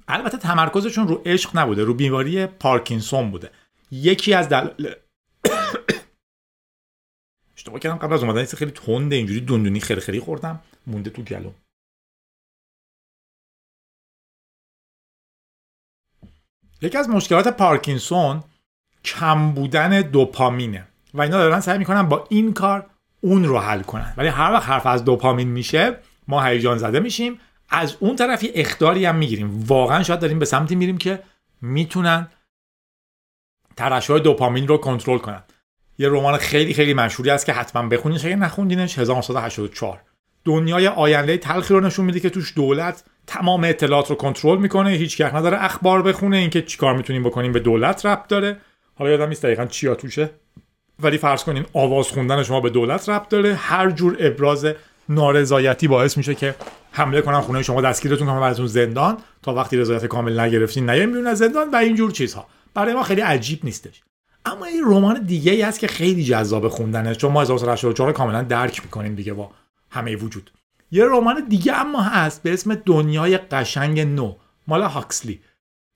البته 0.08 0.38
تمرکزشون 0.38 1.08
رو 1.08 1.22
عشق 1.26 1.58
نبوده 1.58 1.84
رو 1.84 1.94
بیماری 1.94 2.46
پارکینسون 2.46 3.32
بوده. 3.32 3.52
یکی 3.92 4.34
از 4.34 4.50
دل... 4.50 4.70
اشتباه 7.58 7.80
کردم 7.80 7.98
قبل 7.98 8.14
از 8.14 8.24
اومدن 8.24 8.46
خیلی 8.46 8.72
تند 8.72 9.14
اینجوری 9.14 9.42
دندونی 9.42 9.80
خیلی 9.80 10.02
خیلی 10.02 10.20
خوردم 10.20 10.60
مونده 10.88 11.10
تو 11.10 11.22
گلو 11.22 11.52
یکی 16.82 16.98
از 16.98 17.10
مشکلات 17.10 17.48
پارکینسون 17.48 18.44
کم 19.06 19.52
بودن 19.52 20.02
دوپامینه. 20.02 20.88
و 21.14 21.22
اینا 21.22 21.38
دارن 21.38 21.60
سعی 21.60 21.78
می‌کنن 21.78 22.04
با 22.04 22.28
این 22.30 22.54
کار 22.54 22.86
اون 23.22 23.46
رو 23.46 23.60
حل 23.60 23.82
کنن. 23.82 24.14
ولی 24.18 24.28
هر 24.28 24.52
وقت 24.52 24.70
حرف 24.70 24.86
از 24.86 25.06
دوپامین 25.06 25.48
میشه 25.48 25.98
ما 26.28 26.44
هیجان 26.44 26.78
زده 26.78 27.00
میشیم. 27.00 27.40
از 27.70 27.96
اون 28.00 28.16
طرفی 28.16 28.52
اختاری 28.56 29.06
هم 29.06 29.16
می‌گیریم. 29.16 29.64
واقعا 29.68 30.04
شاید 30.04 30.20
داریم 30.20 30.40
به 30.40 30.46
سمتی 30.46 30.76
میریم 30.76 30.98
که 30.98 31.20
می‌تونن 31.62 32.28
ترشح 33.78 34.18
دوپامین 34.18 34.68
رو 34.68 34.78
کنترل 34.78 35.18
کنن. 35.18 35.44
یه 35.98 36.10
رمان 36.10 36.38
خیلی 36.38 36.74
خیلی 36.74 36.94
مشهوری 36.94 37.30
است 37.30 37.46
که 37.46 37.54
حتما 37.54 37.88
بخونید 37.88 38.26
اگه 38.26 38.36
نخوندینش 38.36 39.00
1984 39.00 40.02
دنیای 40.46 40.88
آینده 40.88 41.38
تلخی 41.38 41.74
رو 41.74 41.80
نشون 41.80 42.06
میده 42.06 42.20
که 42.20 42.30
توش 42.30 42.54
دولت 42.56 43.04
تمام 43.28 43.64
اطلاعات 43.64 44.10
رو 44.10 44.16
کنترل 44.16 44.58
می‌کنه. 44.58 44.90
هیچ 44.90 45.22
نداره 45.22 45.64
اخبار 45.64 46.02
بخونه. 46.02 46.38
اینکه 46.38 46.62
چیکار 46.62 46.98
می‌تونیم 46.98 47.24
بکنیم 47.24 47.52
به 47.52 47.60
دولت 47.60 48.06
ربط 48.06 48.28
داره. 48.28 48.58
حالا 48.96 49.12
یادم 49.12 49.30
نیست 49.30 49.44
دقیقا 49.44 49.66
چیا 49.66 49.96
توشه 49.96 50.30
ولی 51.00 51.18
فرض 51.18 51.44
کنین 51.44 51.66
آواز 51.74 52.08
خوندن 52.08 52.44
شما 52.44 52.62
به 52.62 52.70
دولت 52.70 53.10
ربط 53.10 53.30
داره. 53.30 53.54
هر 53.56 53.92
جور 53.92 54.18
ابراز 54.20 54.68
نارضایتی 55.10 55.88
باعث 55.88 56.18
میشه 56.18 56.36
که 56.36 56.56
حمله 56.92 57.22
کنن 57.22 57.42
خونه 57.42 57.64
شما 57.64 57.82
دستگیرتون 57.82 58.28
کنن 58.28 58.40
براتون 58.40 58.68
زندان. 58.68 59.18
تا 59.42 59.54
وقتی 59.54 59.78
رضایت 59.78 60.06
کامل 60.06 60.40
نگرفتین 60.40 60.90
نیایم 60.90 61.12
بیرون 61.12 61.28
از 61.28 61.38
زندان 61.38 61.72
و 61.72 61.76
اینجور 61.76 62.12
چیزها. 62.12 62.48
برای 62.74 62.94
ما 62.94 63.04
خیلی 63.04 63.22
عجیب 63.22 63.60
نیستش. 63.64 64.02
اما 64.46 64.66
این 64.66 64.84
رمان 64.86 65.24
دیگه 65.24 65.52
ای 65.52 65.62
هست 65.62 65.80
که 65.80 65.88
خیلی 65.88 66.24
جذاب 66.24 66.68
خوندنه. 66.68 67.16
چون 67.16 67.32
ما 67.32 67.42
1984 67.42 68.12
کاملا 68.12 68.42
درک 68.42 68.84
می‌کنیم 68.84 69.16
دیگه 69.16 69.34
با 69.34 69.52
همه 69.90 70.16
وجود. 70.16 70.52
یه 70.92 71.06
رمان 71.06 71.46
دیگه 71.50 71.74
اما 71.74 72.02
هست 72.02 72.44
به 72.44 72.54
اسم 72.54 72.76
دنیای 72.76 73.38
قشنگ 73.38 74.00
نو. 74.00 74.36
مال 74.68 74.82
هاکسلی. 74.82 75.40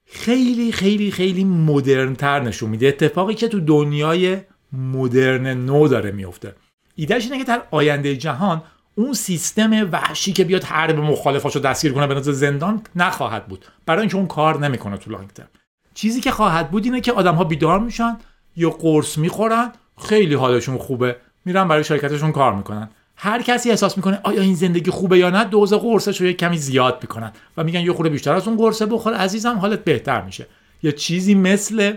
خیلی 0.09 0.71
خیلی 0.71 1.11
خیلی 1.11 1.43
مدرن 1.43 2.15
تر 2.15 2.39
نشون 2.39 2.69
میده. 2.69 2.87
اتفاقی 2.87 3.33
که 3.33 3.47
تو 3.47 3.59
دنیای 3.59 4.37
مدرن 4.73 5.47
نو 5.47 5.87
داره 5.87 6.11
میفته. 6.11 6.55
ایدهش 6.95 7.23
اینه 7.23 7.37
که 7.37 7.43
در 7.43 7.61
آینده 7.71 8.15
جهان 8.15 8.63
اون 8.95 9.13
سیستم 9.13 9.89
وحشی 9.91 10.33
که 10.33 10.43
بیاد 10.43 10.63
هر 10.65 10.93
به 10.93 11.01
مخالفاشو 11.01 11.59
دستگیر 11.59 11.93
کنه 11.93 12.07
به 12.07 12.21
زندان 12.21 12.81
نخواهد 12.95 13.47
بود. 13.47 13.65
برای 13.85 13.99
اینکه 13.99 14.15
اون 14.17 14.27
کار 14.27 14.59
نمی‌کنه 14.59 14.97
تو 14.97 15.11
لانگ 15.11 15.29
ترم. 15.29 15.47
چیزی 15.93 16.21
که 16.21 16.31
خواهد 16.31 16.71
بود 16.71 16.85
اینه 16.85 17.01
که 17.01 17.11
آدم 17.11 17.35
ها 17.35 17.43
بیدار 17.43 17.79
میشن 17.79 18.17
یا 18.55 18.69
قرص 18.69 19.17
می‌خورن 19.17 19.71
خیلی 20.01 20.33
حالشون 20.33 20.77
خوبه 20.77 21.15
میرن 21.45 21.67
برای 21.67 21.83
شرکتشون 21.83 22.31
کار 22.31 22.55
می‌کنن. 22.55 22.89
هر 23.19 23.41
کسی 23.41 23.69
احساس 23.69 23.97
می‌کنه 23.97 24.19
آیا 24.23 24.41
این 24.41 24.55
زندگی 24.55 24.91
خوبه 24.91 25.17
یا 25.17 25.29
نه 25.29 25.43
دوز 25.43 25.73
قرصش 25.73 26.21
رو 26.21 26.27
یک 26.27 26.37
کمی 26.37 26.57
زیاد 26.57 26.97
می‌کنن 27.01 27.31
و 27.57 27.63
میگن 27.63 27.79
یه 27.79 27.93
خورده 27.93 28.09
بیشتر 28.09 28.33
از 28.33 28.47
اون 28.47 28.57
قرصه 28.57 28.85
بخور 28.85 29.13
عزیزم 29.13 29.57
حالت 29.57 29.83
بهتر 29.83 30.21
میشه. 30.21 30.47
یا 30.83 30.91
چیزی 30.91 31.35
مثل 31.35 31.93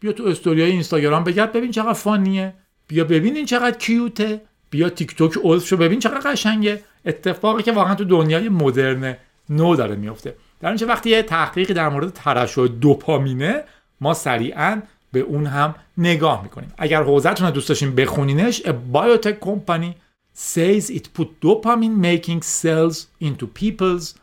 بیا 0.00 0.12
تو 0.12 0.24
استوریای 0.24 0.70
اینستاگرام 0.70 1.24
بگرد 1.24 1.52
ببین 1.52 1.70
چقدر 1.70 1.92
فانیه. 1.92 2.54
بیا 2.88 3.04
ببین 3.04 3.36
این 3.36 3.46
چقدر 3.46 3.78
کیوته. 3.78 4.40
بیا 4.70 4.88
تیک 4.88 5.16
توک 5.16 5.58
شو 5.64 5.76
ببین 5.76 5.98
چقدر 5.98 6.30
قشنگه. 6.30 6.82
اتفاقی 7.06 7.62
که 7.62 7.72
واقعا 7.72 7.94
تو 7.94 8.04
دنیای 8.04 8.48
مدرن 8.48 9.16
نو 9.50 9.76
داره 9.76 9.96
میفته 9.96 10.34
در 10.60 10.68
اینجا 10.68 10.86
وقتی 10.86 11.10
یه 11.10 11.22
تحقیقی 11.22 11.74
در 11.74 11.88
مورد 11.88 12.12
ترشح 12.12 12.66
دوپامینه 12.66 13.64
ما 14.00 14.14
سریعا 14.14 14.82
به 15.12 15.20
اون 15.20 15.46
هم 15.46 15.74
نگاه 15.98 16.42
می‌کنیم. 16.42 16.72
اگر 16.78 17.02
حوزهتون 17.02 17.50
دوست 17.50 17.68
داشتین 17.68 17.94
بخونینش 17.94 18.62
biotech 18.94 19.46
company 19.46 20.03
says 20.34 20.90
it 20.90 21.12
put 21.14 21.28
dopamine 21.40 21.96
making 21.96 22.42
cells 22.42 23.06
into 23.20 23.46
people's 23.46 24.14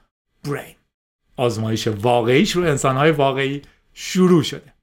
brain. 0.48 0.76
آزمایش 1.38 1.88
واقعیش 1.88 2.52
رو 2.52 2.64
انسانهای 2.64 3.12
واقعی 3.12 3.62
شروع 3.94 4.44
شده. 4.44 4.74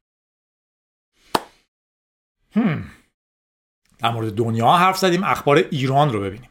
هم. 2.52 2.90
در 3.99 4.11
مورد 4.11 4.35
دنیا 4.35 4.70
حرف 4.70 4.99
زدیم 4.99 5.25
اخبار 5.25 5.56
ایران 5.56 6.12
رو 6.12 6.20
ببینیم. 6.20 6.50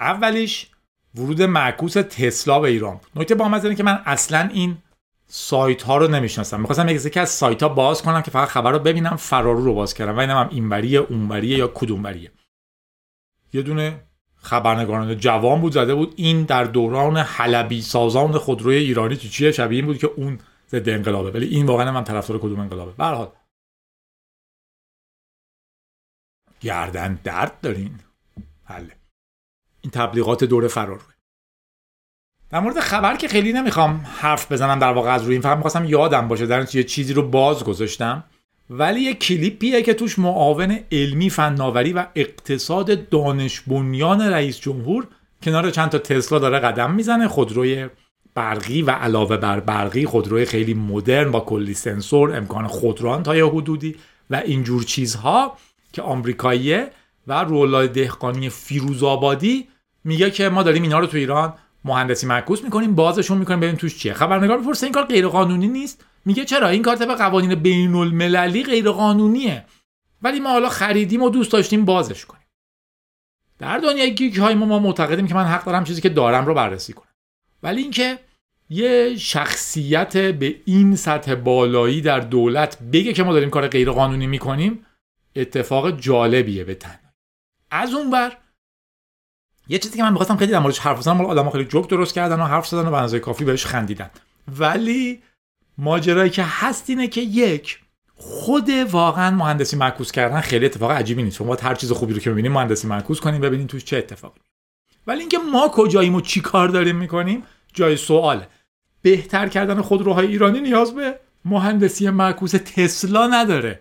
اولیش 0.00 0.66
ورود 1.14 1.42
معکوس 1.42 1.92
تسلا 1.92 2.60
به 2.60 2.68
ایران 2.68 2.96
بود. 2.96 3.10
نکته 3.16 3.34
با 3.34 3.46
اینه 3.46 3.74
که 3.74 3.82
من 3.82 4.02
اصلا 4.06 4.50
این 4.52 4.78
سایت 5.26 5.82
ها 5.82 5.96
رو 5.96 6.08
نمی‌شناسم. 6.08 6.60
می‌خواستم 6.60 6.88
یکی 6.88 7.20
از 7.20 7.30
سایت 7.30 7.62
ها 7.62 7.68
باز 7.68 8.02
کنم 8.02 8.22
که 8.22 8.30
فقط 8.30 8.48
خبر 8.48 8.72
رو 8.72 8.78
ببینم 8.78 9.16
فرارو 9.16 9.64
رو 9.64 9.74
باز 9.74 9.94
کردم. 9.94 10.16
و 10.16 10.20
اینم 10.20 10.36
هم 10.36 10.48
اینوریه 10.48 10.98
اونوریه 10.98 11.58
یا 11.58 11.68
کدوموریه. 11.68 12.32
یه 13.52 13.62
دونه 13.62 14.07
خبرنگاران 14.40 15.16
جوان 15.16 15.60
بود 15.60 15.72
زده 15.72 15.94
بود 15.94 16.14
این 16.16 16.42
در 16.42 16.64
دوران 16.64 17.16
حلبی 17.16 17.82
سازان 17.82 18.38
خودروی 18.38 18.76
ایرانی 18.76 19.16
تو 19.16 19.28
چیه؟ 19.28 19.52
شبیه 19.52 19.78
این 19.78 19.86
بود 19.86 19.98
که 19.98 20.06
اون 20.06 20.38
ضد 20.68 20.88
انقلابه. 20.88 21.30
ولی 21.30 21.46
این 21.46 21.66
واقعا 21.66 21.92
من 21.92 22.04
طرفدار 22.04 22.38
کدوم 22.38 22.60
انقلابه؟ 22.60 22.92
به 22.92 23.04
حال. 23.04 23.28
گردن 26.60 27.18
درد 27.24 27.60
دارین. 27.60 28.00
حله 28.64 28.96
این 29.80 29.90
تبلیغات 29.90 30.44
دور 30.44 30.68
فرار 30.68 31.00
در 32.50 32.60
مورد 32.60 32.80
خبر 32.80 33.16
که 33.16 33.28
خیلی 33.28 33.52
نمی‌خوام 33.52 34.06
حرف 34.18 34.52
بزنم 34.52 34.78
در 34.78 34.92
واقع 34.92 35.10
از 35.10 35.22
روی 35.22 35.32
این 35.32 35.42
فقط 35.42 35.56
می‌خواستم 35.56 35.84
یادم 35.84 36.28
باشه 36.28 36.46
در 36.46 36.74
یه 36.74 36.84
چیزی 36.84 37.14
رو 37.14 37.28
باز 37.28 37.64
گذاشتم. 37.64 38.24
ولی 38.70 39.00
یه 39.00 39.14
کلیپیه 39.14 39.82
که 39.82 39.94
توش 39.94 40.18
معاون 40.18 40.78
علمی 40.92 41.30
فناوری 41.30 41.92
و 41.92 42.06
اقتصاد 42.14 43.08
دانش 43.08 43.60
بنیان 43.60 44.20
رئیس 44.20 44.60
جمهور 44.60 45.06
کنار 45.42 45.70
چند 45.70 45.88
تا 45.88 45.98
تسلا 45.98 46.38
داره 46.38 46.58
قدم 46.58 46.90
می‌زنه. 46.90 47.28
خودروی 47.28 47.88
برقی 48.34 48.82
و 48.82 48.90
علاوه 48.90 49.36
بر 49.36 49.60
برقی 49.60 50.06
خودروی 50.06 50.44
خیلی 50.44 50.74
مدرن 50.74 51.30
با 51.30 51.40
کلی 51.40 51.74
سنسور 51.74 52.36
امکان 52.36 52.66
خودران 52.66 53.22
تا 53.22 53.36
یه 53.36 53.46
حدودی 53.46 53.96
و 54.30 54.36
اینجور 54.36 54.82
چیزها 54.82 55.56
که 55.92 56.02
آمریکاییه 56.02 56.90
و 57.26 57.44
رولای 57.44 57.88
دهقانی 57.88 58.48
فیروزآبادی 58.48 59.68
میگه 60.04 60.30
که 60.30 60.48
ما 60.48 60.62
داریم 60.62 60.82
اینا 60.82 60.98
رو 60.98 61.06
تو 61.06 61.16
ایران 61.16 61.54
مهندسی 61.84 62.26
معکوس 62.26 62.64
می‌کنیم 62.64 62.94
بازشون 62.94 63.38
می‌کنیم 63.38 63.60
ببینیم 63.60 63.78
توش 63.78 63.98
چیه. 63.98 64.12
خبرنگار 64.12 64.58
می‌پرسه 64.58 64.86
این 64.86 64.92
کار 64.92 65.04
غیر 65.04 65.28
قانونی 65.28 65.68
نیست؟ 65.68 66.04
میگه 66.24 66.44
چرا؟ 66.44 66.68
این 66.68 66.82
کار 66.82 66.96
طبق 66.96 67.18
قوانین 67.18 67.54
بین 67.54 67.94
المللی 67.94 68.62
غیر 68.64 68.90
قانونیه 68.90 69.64
ولی 70.22 70.40
ما 70.40 70.50
حالا 70.50 70.68
خریدیم 70.68 71.22
و 71.22 71.30
دوست 71.30 71.52
داشتیم 71.52 71.84
بازش 71.84 72.24
کنیم. 72.24 72.46
در 73.58 73.78
دنیای 73.78 74.14
گیگ 74.14 74.36
های 74.36 74.54
ما 74.54 74.66
ما 74.66 74.78
معتقدیم 74.78 75.26
که 75.26 75.34
من 75.34 75.44
حق 75.44 75.64
دارم 75.64 75.84
چیزی 75.84 76.00
که 76.00 76.08
دارم 76.08 76.46
رو 76.46 76.54
بررسی 76.54 76.92
کنم. 76.92 77.08
ولی 77.62 77.82
اینکه 77.82 78.18
یه 78.70 79.16
شخصیت 79.16 80.16
به 80.16 80.60
این 80.64 80.96
سطح 80.96 81.34
بالایی 81.34 82.00
در 82.00 82.20
دولت 82.20 82.78
بگه 82.92 83.12
که 83.12 83.22
ما 83.22 83.32
داریم 83.32 83.50
کار 83.50 83.68
غیر 83.68 83.90
قانونی 83.90 84.26
می‌کنیم 84.26 84.86
اتفاق 85.36 86.00
جالبیه 86.00 86.64
به 86.64 86.74
تن. 86.74 86.98
از 87.70 87.94
اون 87.94 88.10
بر 88.10 88.36
یه 89.68 89.78
چیزی 89.78 89.96
که 89.96 90.02
من 90.02 90.10
می‌خواستم 90.10 90.36
خیلی 90.36 90.52
در 90.52 90.58
موردش 90.58 90.78
حرف 90.78 90.98
بزنم 90.98 91.20
آدم 91.20 91.50
خیلی 91.50 91.64
جوک 91.64 91.88
درست 91.88 92.14
کردن 92.14 92.40
و 92.40 92.44
حرف 92.44 92.66
زدن 92.66 92.88
و 92.88 93.08
به 93.08 93.20
کافی 93.20 93.44
بهش 93.44 93.66
خندیدن. 93.66 94.10
ولی 94.58 95.22
ماجرایی 95.78 96.30
که 96.30 96.44
هست 96.46 96.90
اینه 96.90 97.08
که 97.08 97.20
یک 97.20 97.80
خود 98.14 98.70
واقعا 98.70 99.30
مهندسی 99.30 99.76
معکوس 99.76 100.12
کردن 100.12 100.40
خیلی 100.40 100.66
اتفاق 100.66 100.90
عجیبی 100.90 101.22
نیست. 101.22 101.36
شما 101.36 101.54
هر 101.54 101.74
چیز 101.74 101.92
خوبی 101.92 102.14
رو 102.14 102.20
که 102.20 102.30
می‌بینیم 102.30 102.52
مهندسی 102.52 102.86
معکوس 102.86 103.20
کنیم 103.20 103.40
ببینیم 103.40 103.66
توش 103.66 103.84
چه 103.84 103.96
اتفاقی. 103.96 104.40
ولی 105.06 105.20
اینکه 105.20 105.38
ما 105.38 105.68
کجاییم 105.72 106.14
و 106.14 106.20
چی 106.20 106.40
کار 106.40 106.68
داریم 106.68 106.96
می‌کنیم 106.96 107.42
جای 107.74 107.96
سوال. 107.96 108.46
بهتر 109.02 109.48
کردن 109.48 109.80
خودروهای 109.80 110.26
ایرانی 110.26 110.60
نیاز 110.60 110.94
به 110.94 111.20
مهندسی 111.44 112.10
معکوس 112.10 112.50
تسلا 112.50 113.26
نداره. 113.26 113.80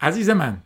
عزیز 0.00 0.30
من 0.30 0.62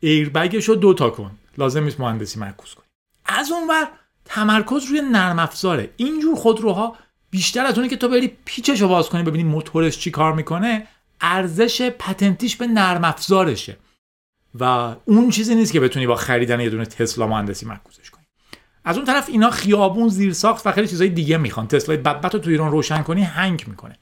ایربگش 0.00 0.64
رو 0.64 0.74
دوتا 0.74 1.10
کن. 1.10 1.38
لازم 1.58 1.84
نیست 1.84 2.00
مهندسی 2.00 2.40
معکوس 2.40 2.74
کن 2.74 2.82
از 3.24 3.52
اون 3.52 3.68
ور 3.68 3.88
تمرکز 4.24 4.84
روی 4.84 5.00
نرم 5.00 5.38
افزاره. 5.38 5.90
اینجور 5.96 6.36
خودروها 6.36 6.96
بیشتر 7.32 7.66
از 7.66 7.78
اونی 7.78 7.88
که 7.88 7.96
تو 7.96 8.08
بری 8.08 8.36
پیچش 8.44 8.80
رو 8.80 8.88
باز 8.88 9.08
کنی 9.08 9.22
ببینی 9.22 9.44
موتورش 9.44 9.98
چی 9.98 10.10
کار 10.10 10.32
می‌کنه 10.32 10.86
ارزش 11.20 11.90
پتنتیش 11.98 12.56
به 12.56 12.66
نرم 12.66 13.04
افزارشه. 13.04 13.76
و 14.60 14.94
اون 15.04 15.30
چیزی 15.30 15.54
نیست 15.54 15.72
که 15.72 15.80
بتونی 15.80 16.06
با 16.06 16.16
خریدن 16.16 16.60
یه 16.60 16.70
دونه 16.70 16.84
تسلا 16.84 17.26
مهندسی 17.26 17.66
معکوسش 17.66 18.10
کنی. 18.10 18.24
از 18.84 18.96
اون 18.96 19.06
طرف 19.06 19.28
اینا 19.28 19.50
خیابون 19.50 20.08
زیر 20.08 20.32
ساخت 20.32 20.66
و 20.66 20.72
خیلی 20.72 20.88
چیزای 20.88 21.08
دیگه 21.08 21.36
می‌خوان. 21.36 21.66
تسلا 21.66 21.96
بدبت 21.96 22.34
رو 22.34 22.40
تو 22.40 22.50
ایران 22.50 22.70
روشن 22.70 23.02
کنی 23.02 23.22
هنگ 23.22 23.64
می‌کنه. 23.66 23.98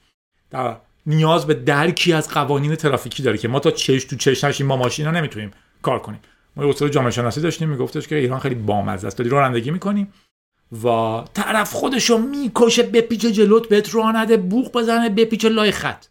در 0.49 0.77
نیاز 1.05 1.47
به 1.47 1.53
درکی 1.53 2.13
از 2.13 2.29
قوانین 2.29 2.75
ترافیکی 2.75 3.23
داره 3.23 3.37
که 3.37 3.47
ما 3.47 3.59
تا 3.59 3.71
چش 3.71 4.03
تو 4.03 4.15
چش 4.15 4.43
نشیم 4.43 4.67
ما 4.67 4.75
ماشینا 4.75 5.11
نمی‌تونیم 5.11 5.51
کار 5.81 5.99
کنیم. 5.99 6.19
ما 6.55 6.63
استاد 6.63 6.91
جامعه 6.91 7.11
شناسی 7.11 7.41
داشتیم 7.41 7.69
میگفتش 7.69 8.07
که 8.07 8.15
ایران 8.15 8.39
خیلی 8.39 8.55
بامزه 8.55 9.07
است. 9.07 9.17
داری 9.17 9.29
رانندگی 9.29 9.71
می‌کنیم 9.71 10.13
و 10.83 11.23
طرف 11.33 11.73
خودشو 11.73 12.17
می‌کشه 12.17 12.83
بپیچه 12.83 13.31
جلوت 13.31 13.69
بهت 13.69 13.95
راه 13.95 14.15
نده 14.15 14.37
بوق 14.37 14.77
بزنه 14.77 15.09
بپیچه 15.09 15.49
لای 15.49 15.71
خط. 15.71 16.05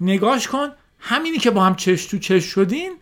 نگاش 0.00 0.48
کن 0.48 0.68
همینی 0.98 1.38
که 1.38 1.50
با 1.50 1.64
هم 1.64 1.74
چش 1.74 2.06
تو 2.06 2.18
چش 2.18 2.44
شدین 2.44 2.96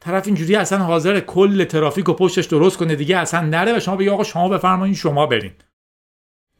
طرف 0.00 0.26
اینجوری 0.26 0.56
اصلا 0.56 0.78
حاضر 0.78 1.20
کل 1.20 1.64
ترافیک 1.64 2.08
و 2.08 2.12
پشتش 2.12 2.46
درست 2.46 2.76
کنه 2.76 2.96
دیگه 2.96 3.18
اصلا 3.18 3.40
نره 3.40 3.76
و 3.76 3.80
شما 3.80 3.96
بگی 3.96 4.08
آقا 4.08 4.24
شما 4.24 4.48
بفرمایید 4.48 4.96
شما 4.96 5.26
برین. 5.26 5.52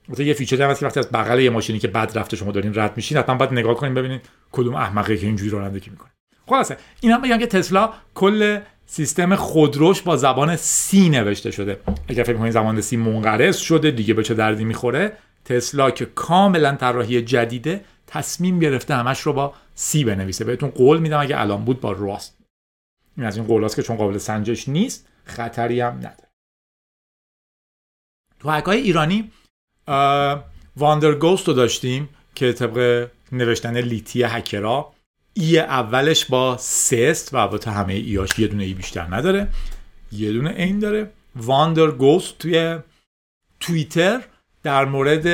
مثلا 0.09 0.27
یه 0.27 0.35
feature 0.35 0.59
ی 0.59 0.63
هم 0.63 0.71
هست 0.71 0.81
که 0.81 0.87
وقتی 0.87 1.01
از 1.01 1.11
بغل 1.11 1.41
یه 1.41 1.51
ماشینی 1.51 1.79
که 1.79 1.89
بد 1.89 2.19
رفته 2.19 2.37
شما 2.37 2.53
دارین 2.53 2.73
رد 2.75 2.97
میشین 2.97 3.19
حتما 3.19 3.35
باید 3.35 3.53
نگاه 3.53 3.75
کنین 3.75 3.95
ببینین 3.95 4.21
کدوم 4.53 4.75
احمقی 4.75 5.19
که 5.19 5.27
اینجوری 5.27 5.51
رانندگی 5.51 5.91
می‌کنه. 5.91 6.11
خلاصه 6.49 6.77
این 7.01 7.13
هم 7.13 7.23
بگم 7.23 7.39
که 7.39 7.47
تسلا 7.47 7.93
کل 8.15 8.61
سیستم 8.93 9.37
خودروش 9.37 10.03
با 10.03 10.17
زبان 10.17 10.57
C 10.57 11.09
نوشته 11.09 11.51
شده. 11.51 11.81
اگر 12.09 12.23
فکر 12.23 12.37
کنید 12.37 12.53
زبان 12.53 12.81
C 12.81 12.97
منقرض 12.97 13.57
شده 13.57 13.91
دیگه 13.91 14.15
به 14.15 14.23
چه 14.23 14.35
دردی 14.35 14.65
می‌خوره؟ 14.65 15.17
تسلا 15.45 15.91
که 15.91 16.07
کاملا 16.07 16.77
طراحی 16.77 17.23
جدیده 17.23 17.85
تصمیم 18.07 18.59
گرفته 18.59 18.95
همش 18.95 19.21
رو 19.21 19.33
با 19.33 19.55
C 19.75 20.05
بنویسه. 20.05 20.45
بهتون 20.45 20.71
قول 20.71 20.99
میدم 20.99 21.21
اگه 21.21 21.41
الان 21.41 21.65
بود 21.65 21.81
با 21.81 21.93
Rust. 21.93 22.39
این 23.17 23.27
از 23.27 23.37
این 23.37 23.47
قولاست 23.47 23.77
که 23.77 23.83
چون 23.83 23.97
قابل 23.97 24.19
سنجش 24.19 24.69
نیست 24.69 25.09
خطری 25.25 25.81
هم 25.81 25.97
نداره. 25.97 26.29
تو 28.39 28.51
حکای 28.51 28.81
ایرانی 28.81 29.31
واندر 30.77 31.15
گوست 31.15 31.49
رو 31.49 31.55
داشتیم 31.55 32.09
که 32.35 32.53
طبق 32.53 33.09
نوشتن 33.33 33.77
لیتی 33.77 34.23
هکرا 34.23 34.93
ای 35.41 35.59
اولش 35.59 36.25
با 36.25 36.57
سست 36.57 37.35
و 37.35 37.37
البته 37.37 37.71
همه 37.71 37.93
ایاش 37.95 38.39
یه 38.39 38.47
دونه 38.47 38.65
ای 38.65 38.75
بیشتر 38.75 39.07
نداره. 39.11 39.49
یه 40.13 40.33
دونه 40.33 40.51
این 40.51 40.79
داره. 40.79 41.11
واندر 41.37 41.91
گوست 41.91 42.39
توی 42.39 42.79
توییتر 43.61 44.21
در 44.63 44.85
مورد 44.85 45.27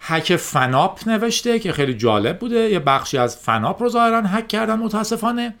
هک 0.00 0.36
فناپ 0.36 1.08
نوشته 1.08 1.58
که 1.58 1.72
خیلی 1.72 1.94
جالب 1.94 2.38
بوده. 2.38 2.56
یه 2.56 2.78
بخشی 2.78 3.18
از 3.18 3.36
فناپ 3.36 3.82
رو 3.82 3.88
ظاهرا 3.88 4.22
هک 4.22 4.48
کردن 4.48 4.78
متاسفانه 4.78 5.54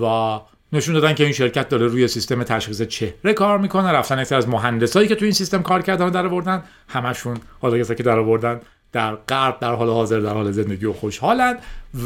و 0.00 0.40
نشون 0.72 0.94
دادن 0.94 1.14
که 1.14 1.24
این 1.24 1.32
شرکت 1.32 1.68
داره 1.68 1.86
روی 1.86 2.08
سیستم 2.08 2.42
تشخیص 2.42 2.82
چهره 2.82 3.32
کار 3.32 3.58
می‌کنه. 3.58 3.92
رفتن 3.92 4.22
یکی 4.22 4.34
از 4.34 4.48
مهندسایی 4.48 5.08
که 5.08 5.14
تو 5.14 5.24
این 5.24 5.34
سیستم 5.34 5.62
کار 5.62 5.82
کردن 5.82 6.10
در 6.10 6.26
آوردن 6.26 6.62
همشون 6.88 7.36
حالا 7.60 7.78
کسایی 7.78 7.96
که 7.96 8.02
در 8.02 8.18
آوردن 8.18 8.60
در 8.96 9.14
غرب 9.14 9.60
در 9.60 9.74
حال 9.74 9.88
حاضر 9.88 10.20
در 10.20 10.32
حال 10.32 10.52
زندگی 10.52 10.86
و 10.86 10.92
خوشحالند 10.92 11.58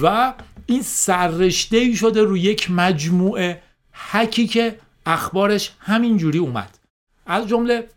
و 0.02 0.34
این 0.66 0.82
سررشته 0.82 1.76
ای 1.76 1.96
شده 1.96 2.22
روی 2.22 2.40
یک 2.40 2.70
مجموعه 2.70 3.62
هکی 3.92 4.46
که 4.46 4.78
اخبارش 5.06 5.72
همینجوری 5.78 6.38
اومد. 6.38 6.78
از 7.26 7.48
جمله 7.48 7.88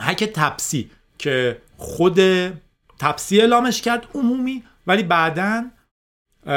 هک 0.00 0.24
تپسی 0.24 0.90
که 1.18 1.58
خود 1.76 2.20
تپسی 2.98 3.40
اعلامش 3.40 3.82
کرد 3.82 4.06
عمومی 4.14 4.62
ولی 4.86 5.02
بعدا 5.02 5.64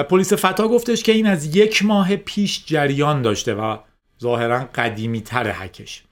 پلیس 0.09 0.33
فتا 0.33 0.67
گفتش 0.67 1.03
که 1.03 1.11
این 1.11 1.27
از 1.27 1.55
یک 1.55 1.85
ماه 1.85 2.15
پیش 2.15 2.65
جریان 2.65 3.21
داشته 3.21 3.53
و 3.53 3.77
ظاهرا 4.21 4.69
قدیمی 4.75 5.21
تر 5.21 5.51
هکش. 5.55 6.03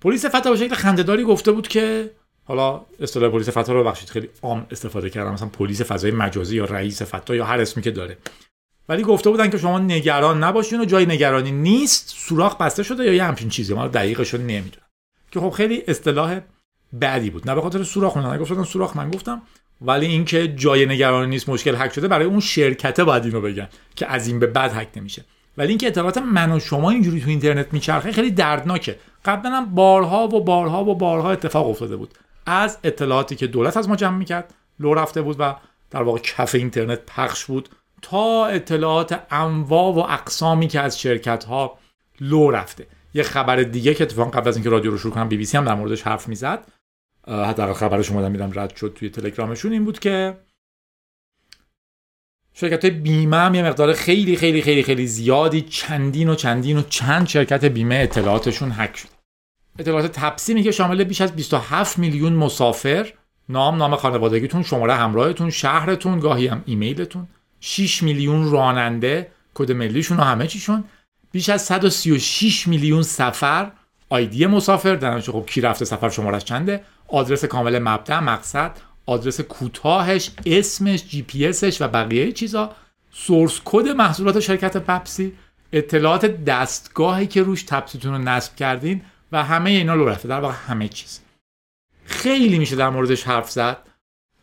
پلیس 0.00 0.26
فتا 0.26 0.50
به 0.50 0.56
شکل 0.56 0.74
خندهداری 0.74 1.24
گفته 1.24 1.52
بود 1.52 1.68
که 1.68 2.10
حالا 2.48 2.80
اصطلاح 3.00 3.30
پلیس 3.30 3.48
فتا 3.48 3.72
رو 3.72 3.84
بخشید 3.84 4.08
خیلی 4.08 4.28
عام 4.42 4.66
استفاده 4.70 5.10
کردم. 5.10 5.32
مثلا 5.32 5.48
پلیس 5.48 5.82
فضای 5.82 6.10
مجازی 6.10 6.56
یا 6.56 6.64
رئیس 6.64 7.02
فتا 7.02 7.34
یا 7.34 7.44
هر 7.44 7.60
اسمی 7.60 7.82
که 7.82 7.90
داره. 7.90 8.16
ولی 8.88 9.02
گفته 9.02 9.30
بودن 9.30 9.50
که 9.50 9.58
شما 9.58 9.78
نگران 9.78 10.44
نباشین 10.44 10.80
و 10.80 10.84
جای 10.84 11.06
نگرانی 11.06 11.52
نیست 11.52 12.08
سوراخ 12.08 12.56
بسته 12.56 12.82
شده 12.82 13.04
یا 13.04 13.14
یه 13.14 13.24
همچین 13.24 13.48
چیزی. 13.48 13.74
ما 13.74 13.88
دقیقش 13.88 14.34
رو 14.34 14.40
نمی‌دونم. 14.40 14.86
که 15.30 15.40
خب 15.40 15.50
خیلی 15.50 15.82
اصطلاح 15.88 16.40
بعدی 16.92 17.30
بود. 17.30 17.48
نه 17.48 17.54
به 17.54 17.60
خاطر 17.60 17.82
سوراخ 17.82 18.16
نه 18.16 18.38
گفتم 18.38 18.64
سوراخ 18.64 18.96
من 18.96 19.10
گفتم. 19.10 19.42
ولی 19.80 20.06
اینکه 20.06 20.48
جای 20.48 20.86
نگرانی 20.86 21.30
نیست 21.30 21.48
مشکل 21.48 21.74
هک 21.76 21.92
شده 21.92 22.08
برای 22.08 22.26
اون 22.26 22.40
شرکته 22.40 23.04
باید 23.04 23.24
اینو 23.24 23.40
بگن 23.40 23.68
که 23.96 24.12
از 24.12 24.26
این 24.26 24.38
به 24.38 24.46
بعد 24.46 24.72
هک 24.74 24.88
نمیشه. 24.96 25.24
ولی 25.58 25.68
اینکه 25.68 25.86
اطلاعات 25.86 26.18
من 26.18 26.52
و 26.52 26.60
شما 26.60 26.90
اینجوری 26.90 27.20
تو 27.20 27.28
اینترنت 27.28 27.72
میچرخه 27.72 28.12
خیلی 28.12 28.30
دردناکه. 28.30 28.98
قبلا 29.24 29.50
هم 29.50 29.74
بارها 29.74 30.28
و 30.28 30.44
بارها 30.44 30.84
و 30.84 30.94
بارها 30.94 31.32
اتفاق 31.32 31.68
افتاده 31.68 31.96
بود. 31.96 32.14
از 32.48 32.78
اطلاعاتی 32.84 33.36
که 33.36 33.46
دولت 33.46 33.76
از 33.76 33.88
ما 33.88 33.96
جمع 33.96 34.16
می‌کرد 34.16 34.54
لو 34.80 34.94
رفته 34.94 35.22
بود 35.22 35.36
و 35.38 35.54
در 35.90 36.02
واقع 36.02 36.18
کف 36.18 36.54
اینترنت 36.54 37.00
پخش 37.06 37.44
بود 37.44 37.68
تا 38.02 38.46
اطلاعات 38.46 39.20
انواع 39.30 39.94
و 39.94 39.98
اقسامی 39.98 40.68
که 40.68 40.80
از 40.80 41.00
شرکت 41.00 41.44
ها 41.44 41.78
لو 42.20 42.50
رفته. 42.50 42.86
یه 43.14 43.22
خبر 43.22 43.56
دیگه 43.56 43.94
که 43.94 44.04
اتفاقا 44.04 44.30
قبل 44.30 44.48
از 44.48 44.56
اینکه 44.56 44.70
رادیو 44.70 44.90
رو 44.90 44.98
شروع 44.98 45.14
کنم 45.14 45.28
بی 45.28 45.36
بی 45.36 45.44
سی 45.44 45.56
هم 45.56 45.64
در 45.64 45.74
موردش 45.74 46.02
حرف 46.02 46.28
می‌زد. 46.28 46.64
حتی 47.28 47.72
خبرش 47.72 48.10
اومدم 48.10 48.30
میدم 48.30 48.50
رد 48.54 48.76
شد 48.76 48.92
توی 48.96 49.10
تلگرامشون 49.10 49.72
این 49.72 49.84
بود 49.84 49.98
که 49.98 50.36
شرکت 52.52 52.84
های 52.84 52.94
بیمه 52.94 53.36
هم 53.36 53.54
یه 53.54 53.62
مقدار 53.62 53.92
خیلی 53.92 54.36
خیلی 54.36 54.62
خیلی 54.62 54.82
خیلی 54.82 55.06
زیادی 55.06 55.60
چندین 55.60 56.28
و 56.28 56.34
چندین 56.34 56.78
و 56.78 56.82
چند 56.82 57.28
شرکت 57.28 57.64
بیمه 57.64 57.94
اطلاعاتشون 57.94 58.72
هک 58.72 58.96
شد. 58.96 59.17
اطلاعات 59.78 60.06
تپسی 60.06 60.62
که 60.62 60.70
شامل 60.70 61.04
بیش 61.04 61.20
از 61.20 61.36
27 61.36 61.98
میلیون 61.98 62.32
مسافر 62.32 63.12
نام 63.48 63.76
نام 63.76 63.96
خانوادگیتون 63.96 64.62
شماره 64.62 64.94
همراهتون 64.94 65.50
شهرتون 65.50 66.20
گاهی 66.20 66.46
هم 66.46 66.62
ایمیلتون 66.66 67.28
6 67.60 68.02
میلیون 68.02 68.50
راننده 68.50 69.30
کد 69.54 69.72
ملیشون 69.72 70.16
و 70.16 70.22
همه 70.22 70.46
چیشون 70.46 70.84
بیش 71.32 71.48
از 71.48 71.62
136 71.62 72.68
میلیون 72.68 73.02
سفر 73.02 73.70
آیدی 74.08 74.46
مسافر 74.46 74.94
در 74.94 75.20
خب 75.20 75.44
کی 75.46 75.60
رفته 75.60 75.84
سفر 75.84 76.08
شمارش 76.08 76.44
چنده؟ 76.44 76.84
آدرس 77.08 77.44
کامل 77.44 77.78
مبدا 77.78 78.20
مقصد 78.20 78.70
آدرس 79.06 79.40
کوتاهش 79.40 80.30
اسمش 80.46 81.04
جی 81.04 81.22
پی 81.22 81.46
اسش 81.46 81.82
و 81.82 81.88
بقیه 81.88 82.32
چیزا 82.32 82.70
سورس 83.12 83.60
کد 83.64 83.88
محصولات 83.88 84.40
شرکت 84.40 84.76
پپسی 84.76 85.32
اطلاعات 85.72 86.44
دستگاهی 86.44 87.26
که 87.26 87.42
روش 87.42 87.62
تپسیتون 87.62 88.12
رو 88.12 88.18
نصب 88.18 88.56
کردین 88.56 89.02
و 89.32 89.44
همه 89.44 89.70
اینا 89.70 89.94
رو 89.94 90.08
رفته 90.08 90.28
در 90.28 90.40
واقع 90.40 90.54
همه 90.54 90.88
چیز. 90.88 91.20
خیلی 92.04 92.58
میشه 92.58 92.76
در 92.76 92.90
موردش 92.90 93.22
حرف 93.22 93.50
زد. 93.50 93.88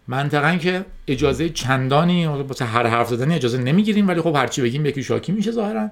منطقا 0.07 0.55
که 0.57 0.85
اجازه 1.07 1.49
چندانی 1.49 2.25
واسه 2.25 2.65
هر 2.65 2.87
حرف 2.87 3.07
زدنی 3.09 3.35
اجازه 3.35 3.57
نمی‌گیریم 3.57 4.07
ولی 4.07 4.21
خب 4.21 4.35
هرچی 4.35 4.61
بگیم 4.61 4.85
یکی 4.85 5.03
شاکی 5.03 5.31
میشه 5.31 5.51
ظاهرا. 5.51 5.91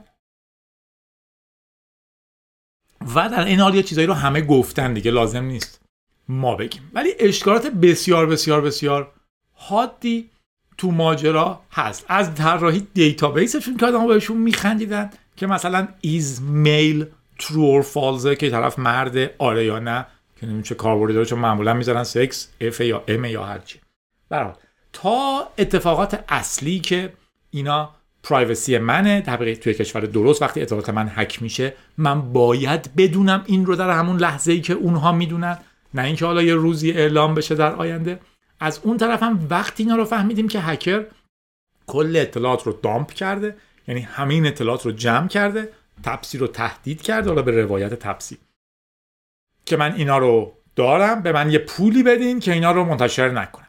و 3.16 3.30
در 3.30 3.46
این 3.46 3.60
حال 3.60 3.76
یه 3.76 3.84
چیزایی 3.84 4.08
رو 4.08 4.14
همه 4.14 4.42
گفتن 4.42 4.94
دیگه 4.94 5.12
لازم 5.12 5.44
نیست 5.44 5.82
ما 6.28 6.56
بگیم. 6.56 6.92
ولی 6.94 7.10
اشکالات 7.20 7.68
بسیار 7.68 8.26
بسیار 8.26 8.62
بسیار 8.62 9.12
حادی 9.54 10.30
تو 10.78 10.92
ماجرا 10.92 11.62
هست. 11.72 12.06
از 12.08 12.36
طراحی 12.36 12.88
database 12.94 13.50
شون 13.50 13.78
که 13.78 13.86
آدم‌ها 13.86 14.08
بهشون 14.08 14.38
میخندیدن 14.38 15.10
که 15.36 15.48
مثلا 15.48 15.88
is 16.02 16.42
male 16.42 17.06
true 17.40 17.62
or 17.62 17.82
false 17.82 18.27
ه 18.27 18.36
که 18.36 18.50
طرف 18.50 18.80
مرد 18.80 19.32
آره 19.38 19.66
یا 19.66 19.80
نه 19.80 20.06
که 20.40 20.46
نمی‌دونم 20.46 20.64
چه 20.64 20.76
کاربردی 20.76 21.14
داره 21.14 21.26
چون 21.26 21.40
معمولا 21.40 21.74
می‌ذارن 21.74 22.04
sex 22.04 22.50
F 22.62 22.82
یا 22.82 23.04
M 23.08 23.26
یا 23.26 23.44
هر 23.44 23.60
چی. 23.60 23.80
تا 24.94 25.48
اتفاقات 25.58 26.24
اصلی 26.30 26.80
که 26.80 27.14
اینا 27.52 27.90
privacy 28.24 28.78
منه 28.78 29.22
طبقه 29.22 29.56
توی 29.56 29.74
کشور 29.74 30.02
درست 30.02 30.42
وقتی 30.42 30.62
اطلاعات 30.62 30.90
من 30.90 31.12
هک 31.16 31.42
میشه 31.42 31.74
من 31.98 32.34
باید 32.34 32.96
بدونم 32.98 33.44
این 33.46 33.66
رو 33.66 33.76
در 33.76 33.90
همون 33.90 34.18
لحظه 34.18 34.52
ای 34.52 34.62
که 34.62 34.74
اونها 34.74 35.12
می‌دونن 35.12 35.58
نه 35.94 36.02
اینکه 36.02 36.26
حالا 36.26 36.42
یه 36.42 36.56
روزی 36.56 36.92
اعلام 36.92 37.36
بشه 37.36 37.56
در 37.56 37.76
آینده. 37.76 38.20
از 38.60 38.80
اون 38.84 38.98
طرف 38.98 39.24
هم 39.24 39.48
وقتی 39.50 39.84
اینا 39.84 39.96
رو 39.96 40.06
فهمیدیم 40.06 40.48
که 40.48 40.60
هکر 40.60 41.06
کل 41.88 42.14
اطلاعات 42.16 42.64
رو 42.64 42.80
دامپ 42.84 43.12
کرده 43.12 43.56
یعنی 43.88 44.02
همین 44.02 44.46
اطلاعات 44.46 44.86
رو 44.86 44.92
جمع 44.92 45.28
کرده 45.28 45.70
تپسی 46.04 46.38
رو 46.38 46.48
تهدید 46.48 47.02
کرده 47.02 47.30
حالا 47.30 47.42
به 47.42 47.62
روایت 47.62 47.94
تپسی. 47.94 48.38
که 49.66 49.78
من 49.78 49.94
اینا 49.94 50.18
رو 50.18 50.54
دارم 50.76 51.22
به 51.22 51.32
من 51.32 51.52
یه 51.52 51.60
پولی 51.60 52.04
بدین 52.04 52.40
که 52.40 52.54
اینا 52.54 52.72
رو 52.72 52.84
منتشر 52.84 53.30
نکنم. 53.30 53.68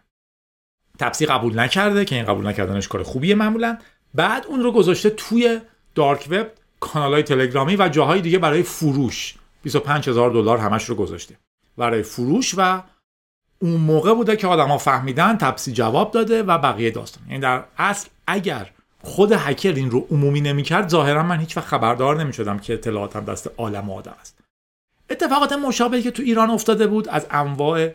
تپسی 0.99 1.27
قبول 1.27 1.59
نکرده 1.59 2.05
که 2.05 2.14
این 2.14 2.25
قبول 2.25 2.47
نکردنش 2.47 2.88
کار 2.88 3.03
خوبیه 3.03 3.35
معمولا. 3.35 3.79
بعد 4.14 4.47
اون 4.47 4.61
رو 4.61 4.73
گذاشته 4.73 5.11
توی 5.11 5.61
دارک 5.94 6.27
وب 6.31 6.51
کانال 6.81 7.12
های 7.12 7.23
تلگرامی 7.23 7.77
و 7.77 7.88
جاهای 7.88 8.20
دیگه 8.20 8.38
برای 8.38 8.62
فروش. 8.62 9.35
25 9.62 10.09
هزار 10.09 10.31
دلار 10.31 10.59
همش 10.59 10.85
رو 10.85 10.94
گذاشته. 10.94 11.38
برای 11.77 12.03
فروش 12.03 12.55
و 12.57 12.83
اون 13.59 13.81
موقع 13.81 14.14
بوده 14.14 14.37
که 14.37 14.47
آدما 14.47 14.79
فهمیدن 14.79 15.37
تپسی 15.37 15.73
جواب 15.73 16.11
داده 16.11 16.42
و 16.42 16.59
بقیه 16.59 16.90
داستان. 16.90 17.25
یعنی 17.29 17.40
در 17.40 17.64
اصل 17.79 18.09
اگر 18.27 18.70
خود 19.05 19.33
هکر 19.33 19.73
این 19.73 19.90
رو 19.90 20.07
عمومی 20.11 20.40
نمی‌کرد 20.40 20.88
ظاهرا 20.88 21.23
من 21.23 21.40
هیچ 21.40 21.57
وقت 21.57 21.67
خبردار 21.67 22.23
نمی‌شدم 22.23 22.59
که 22.59 22.73
اطلاعاتم 22.73 23.25
دست 23.25 23.51
عالم 23.57 23.90
آدم 23.90 24.14
است. 24.21 24.38
اتفاقات 25.11 25.53
مشابهی 25.53 26.03
که 26.03 26.11
تو 26.11 26.23
ایران 26.23 26.51
افتاده 26.51 26.87
بود 26.87 27.09
از 27.09 27.27
انواع 27.31 27.90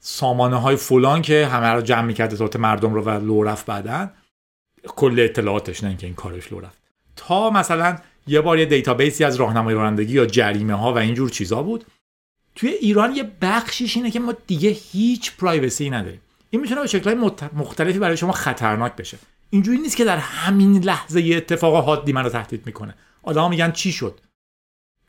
سامانه 0.00 0.56
های 0.56 0.76
فلان 0.76 1.22
که 1.22 1.46
همه 1.46 1.66
رو 1.66 1.80
جمع 1.80 2.02
می‌کرد 2.02 2.32
اطلاعات 2.32 2.56
مردم 2.56 2.94
رو 2.94 3.02
و 3.02 3.10
لو 3.10 3.42
رفت 3.42 3.66
بعدن 3.66 4.10
کل 4.86 5.20
اطلاعاتش 5.20 5.82
نه 5.82 5.88
اینکه 5.88 6.06
این 6.06 6.16
کارش 6.16 6.52
لو 6.52 6.60
رفت. 6.60 6.78
تا 7.16 7.50
مثلا 7.50 7.98
یه 8.26 8.40
بار 8.40 8.58
یه 8.58 8.66
database 8.66 9.18
ی 9.18 9.24
از 9.24 9.36
راهنمای 9.36 9.74
رانندگی 9.74 10.12
یا 10.12 10.26
جریمه 10.26 10.74
ها 10.74 10.94
و 10.94 10.98
اینجور 10.98 11.30
چیزا 11.30 11.62
بود. 11.62 11.84
توی 12.54 12.70
ایران 12.70 13.16
یه 13.16 13.30
بخشیش 13.42 13.96
اینه 13.96 14.10
که 14.10 14.20
ما 14.20 14.34
دیگه 14.46 14.70
هیچ 14.70 15.36
privacy 15.36 15.90
نداریم. 15.90 16.20
این 16.50 16.60
می‌تونه 16.60 16.80
به 16.80 16.86
شکلهای 16.86 17.30
مختلفی 17.52 17.98
برای 17.98 18.16
شما 18.16 18.32
خطرناک 18.32 18.96
بشه. 18.96 19.18
اینجوری 19.50 19.78
نیست 19.78 19.96
که 19.96 20.04
در 20.04 20.18
همین 20.18 20.84
لحظه 20.84 21.22
یه 21.22 21.36
اتفاق 21.36 21.84
حادی 21.84 22.12
من 22.12 22.24
رو 22.24 22.30
تهدید 22.30 22.66
می‌کنه. 22.66 22.94
آدما 23.22 23.48
میگن 23.48 23.70
چی 23.70 23.92
شد؟ 23.92 24.20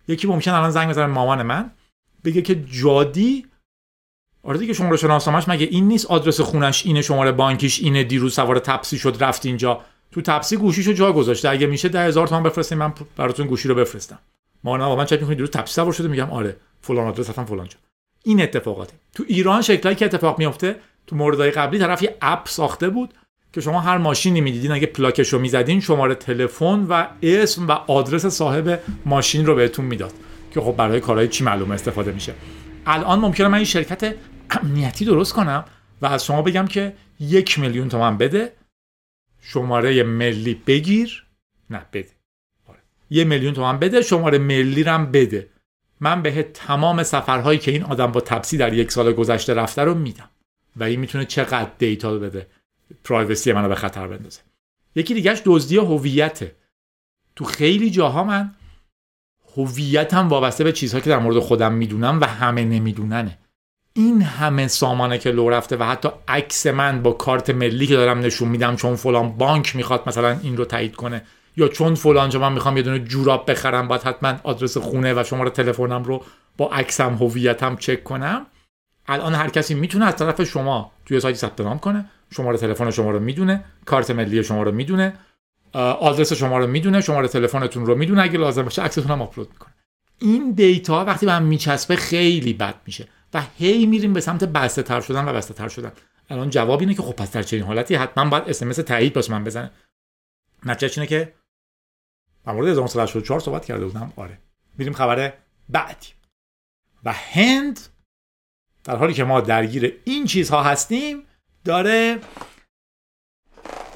یکی 0.08 0.28
ممکن 0.28 0.52
الان 0.52 0.72
زنگ 0.72 0.90
بزنه 0.90 1.06
مامان 1.06 1.42
من 1.42 1.72
بگه 2.24 2.42
که 2.42 2.56
جادی؟ 2.56 3.46
آره 4.44 4.58
دیگه 4.58 4.74
شماره 4.74 4.98
شناسنامه‌اش 4.98 5.50
مگه 5.50 5.66
این 5.66 5.88
نیست؟ 5.88 6.06
آدرس 6.06 6.42
خونش 6.42 6.86
اینه 6.86 7.02
شماره 7.02 7.32
بانکیش 7.32 7.80
اینه 7.80 8.04
دیروز 8.04 8.34
سوار 8.34 8.60
تپسی 8.60 8.98
شد 8.98 9.18
رفت 9.20 9.46
اینجا. 9.46 9.82
تو 10.12 10.22
تپسی 10.22 10.58
گوشیشو 10.58 10.94
جا 10.94 11.14
گذاشته. 11.14 11.50
اگه 11.50 11.68
میشه 11.68 11.90
ده 11.90 12.00
هزار 12.00 12.28
تومان 12.28 12.44
بفرستین 12.44 12.78
من 12.78 12.94
براتون 13.16 13.48
گوشی 13.48 13.68
رو 13.68 13.76
بفرستم. 13.76 14.20
ما 14.64 14.78
نه 14.78 14.96
من 14.96 15.06
چک 15.06 15.20
می‌کنید 15.20 15.38
دیروز 15.38 15.52
تپسی 15.52 15.74
سوار 15.74 15.94
شده 15.94 16.08
میگم 16.08 16.30
آره 16.32 16.58
فلان 16.82 17.08
آدرس 17.08 17.30
هستم 17.30 17.46
فلان 17.46 17.68
جا. 17.68 17.78
این 18.24 18.42
اتفاقاته. 18.42 18.94
تو 19.14 19.24
ایران 19.28 19.62
شکلایی 19.62 19.96
که 19.96 20.06
اتفاق 20.06 20.40
میفته 20.40 20.76
تو 21.08 21.16
موردهای 21.16 21.52
قبلی 21.52 21.80
طرف 21.80 22.04
یه 22.04 22.18
اپ 22.22 22.48
ساخته 22.48 22.90
بود 22.90 23.14
که 23.54 23.62
شما 23.62 23.80
هر 23.80 23.98
ماشینی 23.98 24.42
می‌دیدین 24.42 24.72
اگه 24.72 24.88
پلاکش 24.88 25.34
رو 25.34 25.40
می‌زدین 25.40 25.80
شماره 25.80 26.16
تلفن 26.16 26.86
و 26.90 27.08
اسم 27.22 27.68
و 27.68 27.72
آدرس 27.72 28.26
صاحب 28.26 28.80
ماشین 29.06 29.46
رو 29.46 29.56
بهتون 29.56 29.86
می‌داد. 29.86 30.14
که 30.54 30.62
خب 30.62 30.76
برای 30.76 31.00
کارهای 31.00 31.28
چی 31.28 31.44
معلومه 31.44 31.76
استفاده 31.76 32.12
میشه. 32.12 32.34
الان 32.86 33.20
ممکنه 33.20 33.48
من 33.48 33.58
این 33.58 33.66
شرکت 33.66 34.16
امنیتی 34.62 35.06
درست 35.06 35.34
کنم 35.34 35.66
و 36.02 36.06
از 36.06 36.26
شما 36.26 36.42
بگم 36.42 36.68
که 36.68 36.94
یک 37.20 37.60
میلیون 37.60 37.90
تومن 37.90 38.18
بده 38.18 38.54
شماره 39.42 40.04
ملی 40.04 40.54
بگیر. 40.68 41.26
نه 41.70 41.86
بده. 41.94 42.10
آره. 42.68 42.80
یه 43.10 43.24
میلیون 43.24 43.54
تومن 43.54 43.80
بده 43.80 44.02
شماره 44.02 44.38
ملی 44.38 44.84
رم 44.84 45.12
بده. 45.12 45.50
من 46.00 46.22
به 46.22 46.44
تمام 46.44 47.04
سفرهایی 47.04 47.60
که 47.60 47.72
این 47.72 47.84
آدم 47.84 48.12
با 48.12 48.22
تپسی 48.22 48.58
در 48.58 48.74
یک 48.74 48.92
سال 48.92 49.14
گذشته 49.14 49.54
رفته 49.54 49.84
رو 49.84 49.94
میدم. 49.96 50.30
و 50.76 50.84
این 50.84 51.00
می‌تونه 51.00 51.26
چقدر 51.26 51.72
دیتا 51.78 52.18
بده. 52.18 52.48
پرایوسی 53.04 53.54
منو 53.54 53.68
به 53.68 53.76
خطر 53.76 54.08
بندازه. 54.08 54.40
یکی 54.96 55.14
دیگهش 55.14 55.42
دزدی 55.46 55.78
هویته. 55.78 56.56
تو 57.36 57.46
خیلی 57.46 57.90
جاها 57.90 58.24
من 58.24 58.56
هویتم 59.58 60.30
وابسته 60.30 60.64
به 60.64 60.72
چیزهایی 60.72 61.04
که 61.04 61.10
در 61.10 61.20
مورد 61.20 61.40
خودم 61.40 61.74
می‌دونم 61.74 62.22
و 62.22 62.26
همه 62.26 62.64
نمیدوننه. 62.64 63.38
این 63.94 64.22
همه 64.22 64.68
سامانه 64.68 65.18
که 65.18 65.32
لو 65.32 65.50
رفته 65.50 65.78
و 65.78 65.84
حتی 65.84 66.10
عکس 66.28 66.68
من 66.68 67.04
با 67.04 67.12
کارت 67.12 67.50
ملی 67.50 67.88
که 67.88 67.96
دارم 67.96 68.20
نشون 68.20 68.48
میدم 68.48 68.76
چون 68.76 68.96
فلان 68.96 69.38
بانک 69.38 69.76
می‌خواد 69.76 70.04
مثلا 70.08 70.40
این 70.44 70.58
رو 70.58 70.66
تایید 70.66 70.96
کنه 70.96 71.22
یا 71.58 71.68
چون 71.68 71.96
فلان 71.96 72.30
جا 72.30 72.40
من 72.40 72.54
می‌خوام 72.54 72.78
یه 72.78 72.84
دونه 72.84 73.00
جوراب 73.00 73.52
بخرم 73.52 73.88
باید 73.88 74.02
حتما 74.02 74.40
آدرس 74.44 74.78
خونه 74.78 75.14
و 75.14 75.24
شماره 75.24 75.50
تلفنم 75.50 76.04
رو 76.04 76.24
با 76.58 76.70
عکسم 76.70 77.16
هویتم 77.16 77.76
چک 77.76 78.04
کنم. 78.04 78.46
الان 79.08 79.36
هر 79.36 79.50
کسی 79.50 79.74
می‌تونه 79.74 80.06
از 80.06 80.16
طرف 80.16 80.44
شما 80.44 80.92
توی 81.06 81.20
سایت 81.20 81.36
ثبت 81.36 81.62
نام 81.62 81.80
کنه. 81.80 82.06
شماره 82.32 82.58
تلفن 82.58 82.92
شما 82.92 83.12
رو 83.12 83.20
می‌دونه 83.20 83.64
کارت 83.86 84.12
ملی 84.12 84.44
شما 84.44 84.64
رو 84.64 84.72
می‌دونه 84.72 85.14
آدرس 85.74 86.34
شما 86.34 86.58
رو 86.58 86.68
می‌دونه 86.68 87.02
شماره 87.02 87.28
تلفنتون 87.28 87.86
رو 87.86 87.96
می‌دونه 87.96 88.22
اگه 88.22 88.38
لازم 88.38 88.64
باشه 88.64 88.82
عکستون 88.82 89.12
هم 89.12 89.22
آپلود 89.22 89.50
می‌کنه. 89.50 89.74
این 90.20 90.52
دیتا 90.52 91.06
وقتی 91.06 91.26
به 91.26 91.32
هم 91.32 91.44
میچسبه 91.44 91.96
خیلی 91.96 92.54
بد 92.54 92.76
میشه 92.86 93.08
و 93.34 93.44
هی 93.58 93.86
میریم 93.86 94.14
به 94.14 94.22
سمت 94.22 94.44
بسته 94.44 94.84
تر 94.84 95.02
شدن 95.02 95.28
و 95.28 95.34
بسته 95.34 95.54
تر 95.54 95.68
شدن. 95.68 95.92
الان 96.30 96.50
جواب 96.50 96.80
اینه 96.80 96.94
که 96.94 97.02
خب 97.02 97.16
پس 97.16 97.32
در 97.32 97.44
چنین 97.44 97.64
حالتی 97.64 97.96
حتما 97.96 98.30
باید 98.30 98.44
اس 98.48 98.64
ام 98.64 98.72
تایید 98.72 99.14
باشه 99.14 99.32
من 99.32 99.44
بزنه. 99.44 99.72
نتیجه 100.66 100.94
اینه 100.98 101.08
که 101.08 101.34
در 102.46 102.54
مورد 102.54 102.68
1984 102.68 103.40
صحبت 103.40 103.66
کرده 103.66 103.86
بودم. 103.86 104.14
آره. 104.16 104.38
میریم 104.78 104.94
خبر 104.94 105.34
بعدی. 105.70 106.08
و 107.04 107.14
هند 107.14 107.80
در 108.84 108.96
حالی 108.96 109.14
که 109.14 109.24
ما 109.24 109.42
درگیر 109.42 110.02
این 110.06 110.26
چیزها 110.26 110.64
هستیم 110.64 111.24
داره 111.66 112.20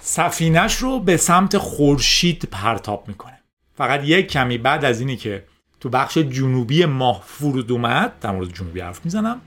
سفینش 0.01 0.75
رو 0.75 0.99
به 0.99 1.17
سمت 1.17 1.57
خورشید 1.57 2.47
پرتاب 2.51 3.07
می‌کنه. 3.07 3.39
فقط 3.75 4.03
یک 4.03 4.27
کمی 4.27 4.57
بعد 4.57 4.85
از 4.85 4.99
اینی 4.99 5.17
که 5.17 5.45
تو 5.79 5.89
بخش 5.89 6.17
جنوبی 6.17 6.85
ماه 6.85 7.23
فرود 7.25 7.71
اومد 7.71 8.19
در 8.19 8.31
مورد 8.31 8.53
جنوبی 8.53 8.79
حرف 8.79 9.05
می‌زنم 9.05 9.41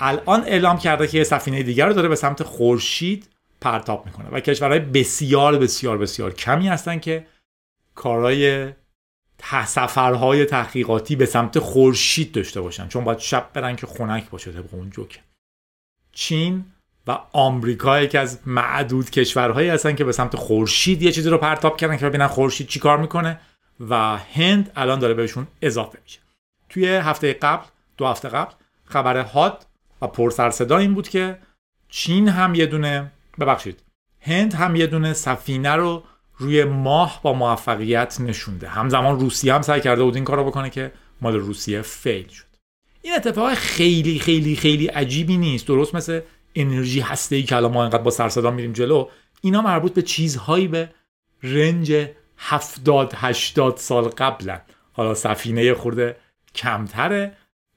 الان 0.00 0.40
اعلام 0.40 0.78
کرده 0.78 1.06
که 1.06 1.18
یه 1.18 1.24
سفینه 1.24 1.62
دیگر 1.62 1.86
رو 1.86 1.92
داره 1.92 2.08
به 2.08 2.16
سمت 2.16 2.42
خورشید 2.42 3.28
پرتاب 3.60 4.06
می‌کنه 4.06 4.28
و 4.28 4.40
کشورهای 4.40 4.80
بسیار 4.80 5.58
بسیار 5.58 5.98
بسیار 5.98 6.34
کمی 6.34 6.68
هستن 6.68 6.98
که 6.98 7.26
کارهای 7.94 8.72
سفرهای 9.66 10.44
تحقیقاتی 10.44 11.16
به 11.16 11.26
سمت 11.26 11.58
خورشید 11.58 12.32
داشته 12.32 12.60
باشن. 12.60 12.88
چون 12.88 13.04
باید 13.04 13.18
شب 13.18 13.50
برن 13.52 13.76
که 13.76 13.86
خنک 13.86 14.30
باشه 14.30 14.52
طبق 14.52 14.74
اون 14.74 14.90
جوکه. 14.90 15.20
چین 16.12 16.64
و 17.06 17.18
آمریکا 17.32 18.00
یکی 18.00 18.18
از 18.18 18.38
معدود 18.46 19.10
کشورهایی 19.10 19.68
هستن 19.68 19.94
که 19.94 20.04
به 20.04 20.12
سمت 20.12 20.36
خورشید 20.36 21.02
یه 21.02 21.12
چیزی 21.12 21.30
رو 21.30 21.38
پرتاب 21.38 21.76
کردن 21.76 21.96
که 21.96 22.08
ببینن 22.08 22.26
خورشید 22.26 22.66
چی 22.66 22.80
کار 22.80 22.98
می‌کنه 22.98 23.40
و 23.80 24.16
هند 24.16 24.72
الان 24.76 24.98
داره 24.98 25.14
بهشون 25.14 25.46
اضافه 25.62 25.98
میشه. 26.04 26.20
توی 26.68 26.86
هفته 26.86 27.32
قبل 27.32 27.64
دو 27.96 28.06
هفته 28.06 28.28
قبل 28.28 28.52
خبر 28.84 29.16
هات 29.16 29.66
و 30.02 30.06
پرسر 30.06 30.50
صدا 30.50 30.78
این 30.78 30.94
بود 30.94 31.08
که 31.08 31.38
چین 31.88 32.28
هم 32.28 32.54
یه 32.54 32.66
دونه 32.66 33.12
ببخشید 33.40 33.82
هند 34.20 34.54
هم 34.54 34.76
یه 34.76 34.86
دونه 34.86 35.12
سفینه 35.12 35.70
رو 35.70 36.02
روی 36.36 36.64
ماه 36.64 37.20
با 37.22 37.32
موفقیت 37.32 38.20
نشونده 38.20 38.68
همزمان 38.68 39.20
روسیه 39.20 39.54
هم 39.54 39.62
سعی 39.62 39.80
کرده 39.80 40.02
بود 40.02 40.14
این 40.14 40.24
کار 40.24 40.36
رو 40.36 40.44
بکنه 40.44 40.70
که 40.70 40.92
مال 41.20 41.34
روسیه 41.34 41.82
فیل 41.82 42.28
شد. 42.28 42.44
این 43.02 43.14
اتفاق 43.14 43.54
خیلی 43.54 44.18
خیلی 44.18 44.56
خیلی 44.56 44.86
عجیبی 44.86 45.36
نیست. 45.36 45.66
درست 45.66 45.94
مثل 45.94 46.20
انرژی 46.54 47.00
هسته 47.00 47.36
ای 47.36 47.42
که 47.42 47.56
الان 47.56 47.72
ما 47.72 47.84
انقدر 47.84 48.02
با 48.02 48.10
سرصدا 48.10 48.50
میریم 48.50 48.72
جلو 48.72 49.08
اینا 49.40 49.62
مربوط 49.62 49.94
به 49.94 50.02
چیزهایی 50.02 50.68
به 50.68 50.90
range 51.42 52.08
70 52.38 53.12
80 53.16 53.76
سال 53.76 54.04
قبلن. 54.04 54.60
حالا 54.92 55.14
سفینه 55.14 55.74
خورده 55.74 56.16
کمتره. 56.54 57.36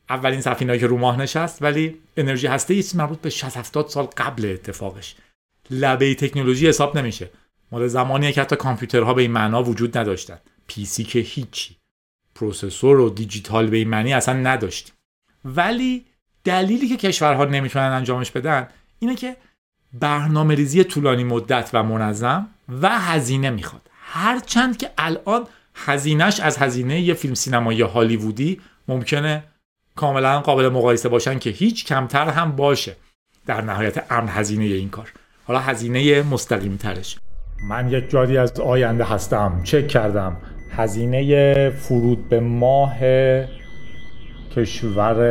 اولین 0.10 0.42
سفینه 0.42 0.80
که 0.80 0.88
رو 0.88 0.98
ماه 0.98 1.20
نشست 1.20 1.62
ولی 1.62 1.98
انرژی 2.18 2.48
هسته 2.48 2.74
ای 2.74 2.84
مربوط 2.96 3.22
به 3.22 3.30
60 3.30 3.58
70 3.58 3.88
سال 3.88 4.06
قبل 4.06 4.46
اتفاقش. 4.46 5.16
لبه 5.72 6.16
تکنولوژی 6.16 6.68
حساب 6.68 6.98
نمیشه. 6.98 7.30
مال 7.72 7.88
زمانیه 7.88 8.32
که 8.32 8.42
حتی 8.42 8.56
کامپیوترها 8.56 9.14
به 9.14 9.22
این 9.22 9.32
معنا 9.32 9.64
وجود 9.64 9.98
نداشتن. 9.98 10.40
PC 10.68 11.04
که 11.04 11.20
هیچی. 11.20 11.76
processor 12.36 13.00
و 13.00 13.10
دیجیتال 13.10 13.68
به 13.68 13.78
این 13.78 13.90
معنی 13.90 14.14
اصلا 14.14 14.34
نداشتیم. 14.34 14.96
ولی 15.46 16.06
دلیلی 16.46 16.88
که 16.88 16.98
کشورها 16.98 17.46
نمی‌تونن 17.46 17.86
انجامش 17.86 18.32
بدن 18.32 18.68
اینه 19.00 19.16
که 19.16 19.36
برنامه 19.94 20.56
ریزی 20.56 20.84
طولانی 20.84 21.24
مدت 21.24 21.70
و 21.74 21.84
منظم 21.84 22.48
و 22.82 23.00
هزینه 23.00 23.50
می‌خواد. 23.50 23.82
هرچند 24.02 24.78
که 24.78 24.90
الان 24.98 25.48
هزینهش 25.76 26.40
از 26.40 26.58
هزینه 26.58 27.02
یه 27.02 27.14
فیلم 27.14 27.34
سینمایی 27.34 27.82
هالیوودی 27.82 28.62
ممکنه 28.88 29.44
کاملا 29.96 30.42
قابل 30.42 30.70
مقایسه 30.70 31.10
باشن 31.10 31.40
که 31.40 31.50
هیچ 31.50 31.86
کمتر 31.86 32.30
هم 32.30 32.52
باشه. 32.52 32.96
در 33.46 33.62
نهایت 33.62 34.12
امن 34.12 34.28
هزینه 34.30 34.66
این 34.66 34.90
کار. 34.90 35.12
حالا 35.48 35.60
هزینه 35.60 36.24
مستقیم 36.24 36.78
ترش 36.78 37.18
من 37.70 37.92
یک 37.92 38.10
جاری 38.10 38.38
از 38.38 38.60
آینده 38.60 39.04
هستم. 39.04 39.62
چک 39.64 39.88
کردم. 39.88 40.38
هزینه 40.72 41.70
فرود 41.70 42.30
به 42.30 42.40
ماه 42.40 42.96
کشور 44.56 45.22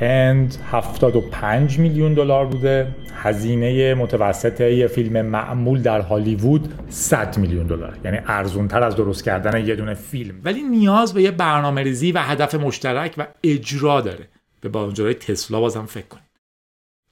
هند 0.00 0.56
75 0.70 1.78
میلیون 1.78 2.14
دلار 2.14 2.46
بوده. 2.46 2.94
هزینه 3.14 3.94
متوسط 3.94 4.60
یه 4.60 4.86
فیلم 4.86 5.26
معمول 5.26 5.82
در 5.82 6.00
هالیوود 6.00 6.74
100 6.88 7.38
میلیون 7.38 7.66
دلار 7.66 7.98
یعنی 8.04 8.18
ارزون 8.26 8.68
تر 8.68 8.82
از 8.82 8.96
درست 8.96 9.24
کردن 9.24 9.66
یه 9.66 9.76
دونه 9.76 9.94
فیلم. 9.94 10.40
ولی 10.44 10.62
نیاز 10.62 11.14
به 11.14 11.22
یه 11.22 11.30
برنامه 11.30 11.82
ریزی 11.82 12.12
و 12.12 12.18
هدف 12.18 12.54
مشترک 12.54 13.14
و 13.18 13.26
اجرا 13.42 14.00
داره. 14.00 14.28
به 14.60 14.68
بانجرای 14.68 15.14
تسلا 15.14 15.60
بازم 15.60 15.86
فکر 15.86 16.06
کنید. 16.06 16.32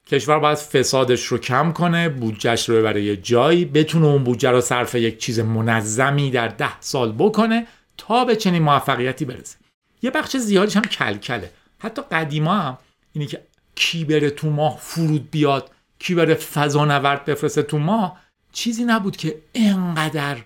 کشور 0.07 0.39
باید 0.39 0.57
فسادش 0.57 1.25
رو 1.25 1.37
کم 1.37 1.71
کنه 1.71 2.09
بودجهش 2.09 2.69
رو 2.69 2.75
ببره 2.75 3.03
یه 3.03 3.17
جایی 3.17 3.65
بتونه 3.65 4.05
اون 4.05 4.23
بودجه 4.23 4.49
رو 4.49 4.61
صرف 4.61 4.95
یک 4.95 5.17
چیز 5.17 5.39
منظمی 5.39 6.31
در 6.31 6.47
ده 6.47 6.79
سال 6.79 7.11
بکنه 7.11 7.67
تا 7.97 8.25
به 8.25 8.35
چنین 8.35 8.63
موفقیتی 8.63 9.25
برسه. 9.25 9.60
یه 10.01 10.11
بخش 10.11 10.37
زیادیش 10.37 10.75
هم 10.77 10.83
کلکله. 10.83 11.51
حتی 11.79 12.01
قدیما 12.11 12.55
هم 12.55 12.77
اینی 13.13 13.27
که 13.27 13.41
کی 13.75 14.05
بره 14.05 14.29
تو 14.29 14.49
ماه 14.49 14.77
فرود 14.77 15.31
بیاد 15.31 15.71
کی 15.99 16.15
بره 16.15 16.33
فضا 16.33 16.85
نورد 16.85 17.25
بفرسته 17.25 17.61
تو 17.61 17.77
ماه 17.77 18.19
چیزی 18.51 18.83
نبود 18.83 19.17
که 19.17 19.35
انقدر 19.55 20.37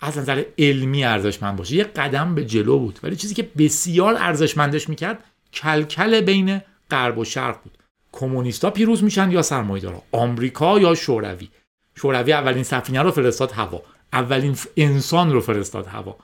از 0.00 0.18
نظر 0.18 0.44
علمی 0.58 1.04
ارزشمند 1.04 1.56
باشه. 1.56 1.74
یه 1.76 1.84
قدم 1.84 2.34
به 2.34 2.44
جلو 2.44 2.78
بود 2.78 2.98
ولی 3.02 3.16
چیزی 3.16 3.34
که 3.34 3.50
بسیار 3.58 4.16
ارزشمندش 4.18 4.88
می‌کرد 4.88 5.24
کلکل 5.52 6.20
بین 6.20 6.60
غرب 6.90 7.18
و 7.18 7.24
شرق 7.24 7.62
بود. 7.62 7.78
کمونیستا 8.12 8.70
پیروز 8.70 9.04
میشن 9.04 9.30
یا 9.30 9.42
سرمایه‌دارا؟ 9.42 10.02
آمریکا 10.12 10.78
یا 10.78 10.94
شوروی؟ 10.94 11.48
شوروی 11.96 12.32
اولین 12.32 12.62
سفینه 12.62 13.02
رو 13.02 13.10
فرستاد 13.10 13.52
هوا 13.52 13.82
اولین 14.12 14.56
انسان 14.76 15.32
رو 15.32 15.40
فرستاد 15.40 15.86
هوا. 15.86 16.16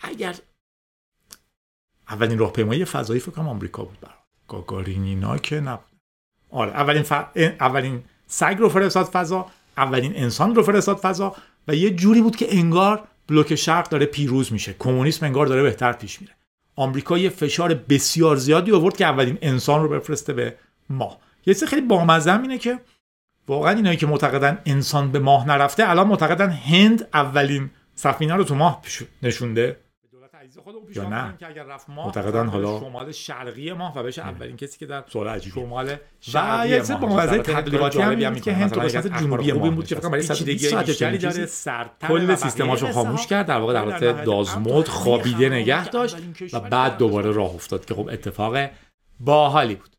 اگر 0.00 0.34
اولین 2.08 2.38
راهپیمایی 2.38 2.84
فضایی 2.84 3.20
فکر 3.20 3.30
کنم 3.30 3.48
آمریکا 3.48 3.84
بود 3.84 4.00
برات 4.00 4.14
گاگارینینا 4.48 5.38
که 5.38 5.60
نبود. 5.60 5.84
آره 6.50 6.70
اولین 6.70 7.02
ف... 7.02 7.12
اولین 7.60 8.02
سگ 8.26 8.56
رو 8.58 8.68
فرستاد 8.68 9.06
فضا 9.06 9.46
اولین 9.76 10.16
انسان 10.16 10.54
رو 10.54 10.62
فرستاد 10.62 10.96
فضا 10.96 11.36
و 11.68 11.74
یه 11.74 11.90
جوری 11.90 12.22
بود 12.22 12.36
که 12.36 12.58
انگار 12.58 13.02
بلوک 13.28 13.54
شرق 13.54 13.88
داره 13.88 14.06
پیروز 14.06 14.52
میشه. 14.52 14.74
کمونیسم 14.78 15.26
انگار 15.26 15.46
داره 15.46 15.62
بهتر 15.62 15.92
پیش 15.92 16.20
میره. 16.20 16.32
آمریکا 16.76 17.18
یه 17.18 17.28
فشار 17.28 17.74
بسیار 17.74 18.36
زیادی 18.36 18.72
آورد 18.72 18.96
که 18.96 19.06
اولین 19.06 19.38
انسان 19.42 19.82
رو 19.82 19.88
بفرسته 19.88 20.32
به 20.32 20.54
ماه. 20.90 21.18
یه 21.46 21.54
چیز 21.54 21.64
خیلی 21.64 21.82
بامزه 21.82 22.40
اینه 22.40 22.58
که 22.58 22.80
واقعا 23.48 23.72
اینایی 23.72 23.96
که 23.96 24.06
معتقدن 24.06 24.58
انسان 24.66 25.12
به 25.12 25.18
ماه 25.18 25.46
نرفته 25.46 25.90
الان 25.90 26.06
معتقدن 26.06 26.50
هند 26.50 27.08
اولین 27.14 27.70
سفینه 27.94 28.34
رو 28.34 28.44
تو 28.44 28.54
ماه 28.54 28.82
نشونده. 29.22 29.76
یا 30.94 31.08
نه؟ 31.08 31.34
که 31.38 31.46
اگر 31.46 31.62
رفت 31.62 31.90
ماه 31.90 32.06
معتقدن 32.06 32.46
حالا 32.46 32.80
شمال 32.80 33.12
شرقی 33.12 33.72
ماه 33.72 33.98
و 33.98 34.02
بشه 34.02 34.22
اولین 34.22 34.56
کسی 34.56 34.78
که 34.78 34.86
در 34.86 35.04
سوال 35.08 35.28
عجیبی 35.28 35.60
شمال 35.60 35.96
و 36.34 36.66
یه 36.68 36.82
بامزه 36.82 37.38
تبلیغاتی 37.38 38.00
هم 38.00 38.34
که 38.34 38.52
هند 38.52 38.70
تو 38.70 38.80
قسمت 38.80 39.06
جنوبی 39.06 39.52
ماه 39.52 39.70
بود 39.70 39.86
که 39.86 39.94
فقط 39.94 40.10
برای 40.10 40.22
120 40.22 40.70
ساعت 40.70 41.20
داره 41.22 41.50
کل 42.08 42.34
سیستماشو 42.34 42.92
خاموش 42.92 43.26
کرد 43.26 43.46
در 43.46 43.58
واقع 43.58 43.72
در 43.72 43.84
حالت 43.84 44.24
دازمود 44.24 44.88
خوابیده 44.88 45.48
نگه 45.48 45.88
داشت 45.88 46.16
و 46.52 46.60
بعد 46.60 46.96
دوباره 46.96 47.30
راه 47.30 47.54
افتاد 47.54 47.84
که 47.84 47.94
خب 47.94 48.08
اتفاق 48.12 48.56
باحالی 49.20 49.74
بود. 49.74 49.96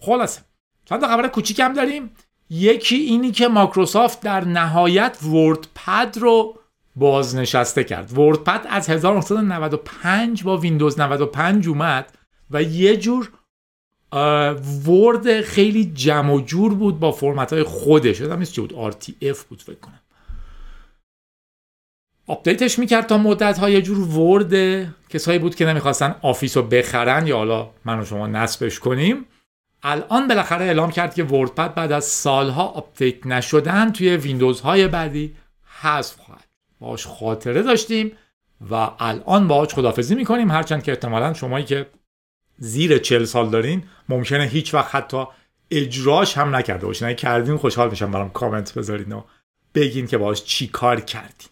خلاصه. 0.00 0.40
چند 0.84 1.00
تا 1.00 1.08
خبر 1.08 1.28
کوچیک 1.28 1.60
هم 1.60 1.72
داریم. 1.72 2.10
یکی 2.50 2.96
اینی 2.96 3.30
که 3.30 3.48
مایکروسافت 3.48 4.20
در 4.20 4.44
نهایت 4.44 5.18
WordPad 5.22 6.18
رو 6.20 6.59
بازنشسته 6.96 7.84
کرد. 7.84 8.18
WordPad 8.18 8.66
از 8.70 8.90
1995 8.90 10.42
با 10.42 10.56
ویندوز 10.56 11.00
95 11.00 11.68
اومد 11.68 12.12
و 12.50 12.62
یه 12.62 12.96
جور 12.96 13.30
Word 14.86 15.40
خیلی 15.40 15.84
جمع 15.94 16.32
و 16.32 16.40
جور 16.40 16.74
بود 16.74 17.00
با 17.00 17.12
فرمت 17.12 17.52
های 17.52 17.62
خودش. 17.62 18.20
یادم 18.20 18.38
نیست 18.38 18.52
چه 18.52 18.62
بود. 18.62 18.92
RTF 18.92 19.38
بود 19.48 19.62
فکر 19.62 19.74
کنم. 19.74 20.00
update 22.26 22.65
ش 22.65 22.78
می‌کرد 22.78 23.06
تا 23.06 23.18
مدت 23.18 23.58
های 23.58 23.72
یه 23.72 23.82
جور 23.82 23.98
Word 24.18 24.84
کسایی 25.08 25.38
بود 25.38 25.54
که 25.54 25.66
نمی‌خواستن 25.66 26.14
Office 26.22 26.56
رو 26.56 26.62
بخرن. 26.62 27.26
یا 27.26 27.36
حالا 27.36 27.70
من 27.84 28.00
و 28.00 28.04
شما 28.04 28.26
نصبش 28.26 28.78
کنیم. 28.78 29.24
الان 29.82 30.28
بالاخره 30.28 30.64
اعلام 30.64 30.90
کرد 30.90 31.14
که 31.14 31.24
WordPad 31.24 31.74
بعد 31.74 31.92
از 31.92 32.04
سالها 32.04 32.66
update 32.66 33.26
نشدن 33.26 33.92
توی 33.92 34.16
ویندوز 34.16 34.60
های 34.60 34.88
بعدی 34.88 35.36
حذف 35.80 36.16
خواهد 36.16 36.39
باش 36.80 37.06
خاطره 37.06 37.62
داشتیم 37.62 38.12
و 38.70 38.74
الان 38.98 39.48
باهاش 39.48 39.74
خدافزی 39.74 40.14
می‌کنیم. 40.14 40.50
هرچند 40.50 40.82
که 40.82 40.92
احتمالا 40.92 41.34
شمایی 41.34 41.64
که 41.64 41.86
زیر 42.58 42.98
چل 42.98 43.24
سال 43.24 43.50
دارین 43.50 43.84
ممکنه 44.08 44.44
هیچ 44.44 44.74
وقت 44.74 44.94
حتی 44.94 45.24
اجراش 45.70 46.38
هم 46.38 46.56
نکرده 46.56 46.86
باشین. 46.86 47.08
اگه 47.08 47.16
کردین 47.16 47.56
خوشحال 47.56 47.90
میشم 47.90 48.10
برام 48.10 48.30
کامنت 48.30 48.74
بذارین 48.74 49.12
و 49.12 49.22
بگین 49.74 50.06
که 50.06 50.18
باهاش 50.18 50.44
چی 50.44 50.66
کار 50.68 51.00
کردین. 51.00 51.48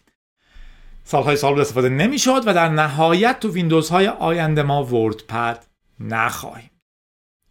سالهای 1.03 1.35
سال 1.35 1.61
استفاده 1.61 1.89
نمی‌شد 1.89 2.41
و 2.45 2.53
در 2.53 2.69
نهایت 2.69 3.39
تو 3.39 3.51
ویندوز 3.51 3.89
های 3.89 4.07
آینده 4.07 4.63
ما 4.63 4.83
WordPad 4.83 5.65
نخواهیم. 5.99 6.69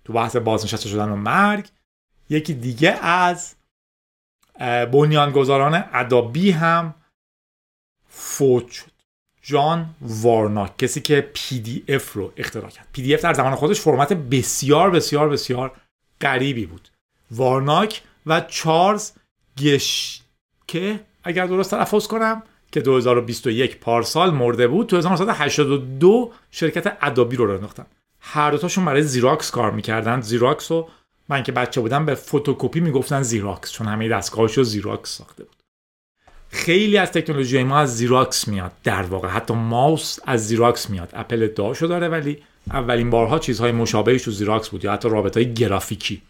تو 0.05 0.13
بحث 0.13 0.37
بازنشسته 0.37 0.89
شدن 0.89 1.09
و 1.09 1.17
مرگ 1.17 1.69
یکی 2.31 2.55
دیگه 2.55 2.91
از 2.91 3.55
بنیانگذاران 4.93 5.85
ادابی 5.93 6.51
هم 6.51 6.95
فوت 8.19 8.71
شد. 8.71 8.91
جان 9.43 9.95
وارناک 10.01 10.77
کسی 10.79 11.01
که 11.01 11.31
PDF 11.35 12.03
رو 12.15 12.33
اختراع 12.37 12.71
کرد. 12.71 12.87
PDF 12.97 13.23
در 13.23 13.35
زمان 13.35 13.55
خودش 13.55 13.81
فرمت 13.81 14.13
بسیار 14.13 14.91
بسیار 14.91 15.29
بسیار 15.29 15.73
غریبی 16.21 16.67
بود. 16.67 16.89
وارناک 17.31 18.03
و 18.27 18.41
چارلز 18.41 19.13
گشکه 19.59 21.01
اگر 21.25 21.47
درست 21.47 21.71
تلفظ 21.71 22.07
کنم 22.07 22.43
که 22.73 22.81
2021 22.81 23.81
پارسال 23.81 24.31
مرده 24.31 24.69
بود 24.69 24.87
تو 24.87 24.97
1982 24.97 26.33
شرکت 26.51 26.97
ادابی 27.01 27.37
رو 27.37 27.47
راه 27.47 27.55
انداختن 27.55 27.87
هر 28.21 28.51
دوتاشون 28.51 28.85
برای 28.85 29.03
زیراکس 29.03 29.51
کار 29.51 29.71
می‌کردن. 29.71 30.21
زیراکس 30.21 30.73
رو 30.73 30.89
من 31.29 31.43
که 31.43 31.53
بچه 31.53 31.81
بودم 31.81 32.07
به 32.07 32.15
فتوکپی 32.15 32.81
می‌گفتن 32.81 33.23
زیراکس 33.23 33.73
چون 33.73 33.87
همه 33.87 34.09
دستگاهش 34.09 34.59
رو 34.59 34.65
زیراکس 34.65 35.11
ساخته 35.17 35.45
بود. 35.45 35.58
خیلی 36.51 36.99
از 36.99 37.13
تکنولوژی 37.13 37.63
ما 37.63 37.79
از 37.79 37.97
زیراکس 37.97 38.49
میاد 38.49 38.73
در 38.85 39.03
واقع. 39.03 39.29
حتی 39.29 39.55
ماوس 39.55 40.19
از 40.25 40.47
زیراکس 40.47 40.91
میاد. 40.91 41.11
اپل 41.13 41.43
ادعاشو 41.43 41.87
داره 41.87 42.09
ولی 42.09 42.43
اولین 42.71 43.11
بارها 43.11 43.39
چیزهای 43.39 43.73
مشابهش 43.73 44.23
تو 44.23 44.31
زیراکس 44.31 44.69
بود 44.69 44.85
یا 44.85 44.93
حتی 44.93 45.09
رابط 45.09 45.37
های 45.37 45.55
گرافیکی. 45.55 46.23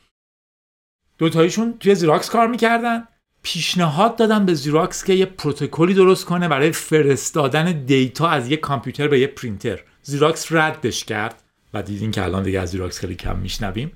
دوتایشون 1.19 1.75
توی 1.81 1.95
زیراکس 1.95 2.31
کار 2.31 2.47
می‌کردن. 2.47 3.05
پیشنهاد 3.43 4.17
دادن 4.17 4.47
به 4.47 4.55
زیراکس 4.55 5.05
که 5.05 5.13
یه 5.13 5.27
پروتکلی 5.27 5.95
درست 5.95 6.25
کنه 6.25 6.49
برای 6.49 6.73
فرستادن 6.73 7.85
data 7.85 8.29
از 8.29 8.51
یه 8.51 8.57
کامپیوتر 8.57 9.09
به 9.09 9.21
یه 9.21 9.27
پرینتر. 9.27 9.81
زیراکس 10.03 10.53
ردش 10.53 11.05
کرد 11.05 11.43
و 11.75 11.83
دیدین 11.83 12.11
که 12.11 12.25
الان 12.25 12.43
دیگه 12.43 12.61
از 12.61 12.71
زیراکس 12.71 12.99
خیلی 12.99 13.15
کم 13.15 13.37
میشنویم. 13.37 13.93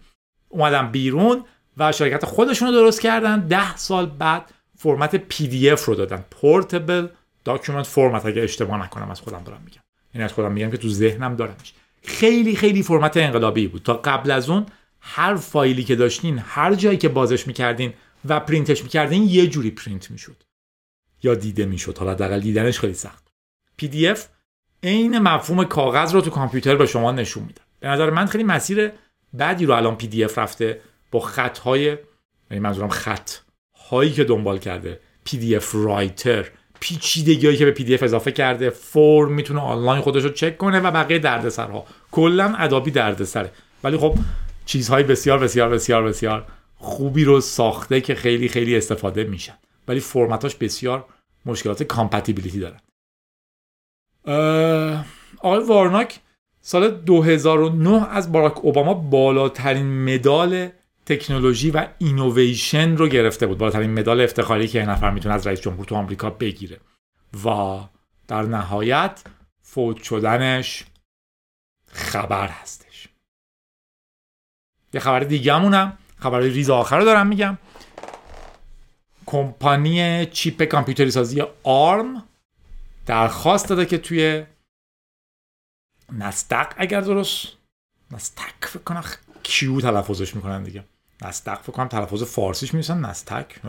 اومدن 0.48 0.90
بیرون 0.90 1.44
و 1.76 1.92
شرکت 1.92 2.24
خودشون 2.24 2.68
رو 2.68 2.74
درست 2.74 3.00
کردن. 3.00 3.40
ده 3.40 3.76
سال 3.76 4.06
بعد 4.06 4.50
فرمت 4.82 5.16
PDF 5.16 5.80
رو 5.80 5.94
دادن. 5.94 6.24
Portable 6.40 7.08
Document 7.48 7.86
Format 7.94 8.26
اگه 8.26 8.42
اشتباه 8.42 8.82
نکنم 8.84 9.10
از 9.10 9.20
خودم 9.20 9.42
دارم 9.44 9.62
میگم. 9.64 9.80
این 10.14 10.22
از 10.22 10.32
خودم 10.32 10.52
میگم 10.52 10.70
که 10.70 10.76
تو 10.76 10.88
ذهنم 10.88 11.36
دارمش. 11.36 11.72
خیلی 12.02 12.56
خیلی 12.56 12.82
فرمت 12.82 13.16
انقلابی 13.16 13.66
بود. 13.66 13.82
تا 13.82 13.94
قبل 13.94 14.30
از 14.30 14.50
اون 14.50 14.66
هر 15.00 15.36
فایلی 15.36 15.84
که 15.84 15.96
داشتین 15.96 16.42
هر 16.46 16.74
جایی 16.74 16.98
که 16.98 17.08
بازش 17.08 17.46
می‌کردین 17.46 17.92
و 18.24 18.40
پرینتش 18.40 18.82
می‌کردین 18.82 19.22
یه 19.22 19.46
جوری 19.46 19.70
پرینت 19.70 20.10
می‌شد. 20.10 20.36
یا 21.22 21.34
دیده 21.34 21.66
می‌شد. 21.66 21.98
حالا 21.98 22.12
حداقل 22.12 22.40
دیدنش 22.40 22.78
خیلی 22.80 22.94
سخت. 22.94 23.28
PDF 23.82 24.18
عین 24.82 25.18
مفهوم 25.18 25.64
کاغذ 25.64 26.14
رو 26.14 26.20
تو 26.20 26.30
کامپیوتر 26.30 26.76
به 26.76 26.86
شما 26.86 27.12
نشون 27.12 27.42
میده. 27.42 27.60
به 27.80 27.88
نظر 27.88 28.10
من 28.10 28.26
خیلی 28.26 28.44
مسیر 28.44 28.92
بعدی 29.32 29.66
رو 29.66 29.74
الان 29.74 29.98
PDF 29.98 30.38
رفته 30.38 30.80
با 31.10 31.20
خط 31.20 31.58
های 31.58 31.84
یعنی 32.50 32.60
منظورم 32.60 32.88
خط. 32.88 33.30
هایی 33.92 34.12
که 34.12 34.24
دنبال 34.24 34.58
کرده. 34.58 35.00
PDF 35.28 35.64
رایتر. 35.72 36.50
پیچیدگی 36.80 37.56
که 37.56 37.64
به 37.64 37.74
PDF 37.74 38.02
اضافه 38.02 38.32
کرده. 38.32 38.70
فرم 38.70 39.32
می‌تونه 39.32 39.60
آنلاین 39.60 40.02
خودش 40.02 40.22
رو 40.22 40.30
چک 40.30 40.58
کنه 40.58 40.80
و 40.80 40.90
بقیه 40.90 41.18
دردسرها. 41.18 41.84
کلا 42.10 42.54
ادابی 42.58 42.90
دردسره. 42.90 43.52
ولی 43.84 43.96
خب 43.96 44.14
چیزهای 44.66 45.02
بسیار 45.02 45.38
بسیار 45.38 45.68
بسیار 45.68 46.02
بسیار 46.02 46.46
خوبی 46.76 47.24
رو 47.24 47.40
ساخته 47.40 48.00
که 48.00 48.14
خیلی 48.14 48.48
خیلی 48.48 48.76
استفاده 48.76 49.24
میشن. 49.24 49.58
ولی 49.88 50.00
فرمتاش 50.00 50.54
بسیار 50.54 51.04
مشکلات 51.46 51.82
compatibility 51.82 52.60
دارن. 52.60 52.80
آقای 55.38 55.64
وارناک 55.64 56.20
سال 56.60 56.90
2009 56.90 58.08
از 58.10 58.32
باراک 58.32 58.64
اوباما 58.64 58.94
بالاترین 58.94 60.14
مدال 60.14 60.68
تکنولوژی 61.16 61.70
و 61.70 61.88
اینویشن 61.98 62.96
رو 62.96 63.08
گرفته 63.08 63.46
بود. 63.46 63.58
بالاترین 63.58 63.98
مدال 63.98 64.20
افتخاری 64.20 64.68
که 64.68 64.78
یه 64.78 64.90
نفر 64.90 65.10
می‌تونه 65.10 65.34
از 65.34 65.46
رئیس 65.46 65.60
جمهور 65.60 65.84
تو 65.84 65.94
آمریکا 65.94 66.30
بگیره. 66.30 66.80
و 67.44 67.80
در 68.28 68.42
نهایت 68.42 69.24
فوت 69.62 70.02
شدنش 70.02 70.84
خبر 71.86 72.48
هستش. 72.48 73.08
یه 74.94 75.00
خبر 75.00 75.20
دیگه 75.20 75.54
همونم 75.54 75.98
خبر 76.18 76.40
ریز 76.40 76.70
آخر 76.70 76.98
رو 76.98 77.04
دارم 77.04 77.26
میگم. 77.26 77.58
کمپانی 79.26 80.26
چیپ 80.26 80.62
کامپیوتری 80.62 81.10
سازی 81.10 81.42
آرم 81.62 82.24
درخواست 83.06 83.68
داده 83.68 83.86
که 83.86 83.98
توی 83.98 84.46
نستق 86.12 86.74
اگر 86.76 87.00
درست 87.00 87.46
نستق 88.10 88.64
فکر 88.66 88.82
کنم 88.82 89.04
کیو 89.42 89.80
تلفظش 89.80 90.36
می‌کنن 90.36 90.62
دیگه. 90.62 90.84
نستق 91.24 91.62
فکر 91.62 91.72
کنم 91.72 91.88
تلفظ 91.88 92.22
فارسیش 92.22 92.74
میسن 92.74 92.98
نستک 92.98 93.60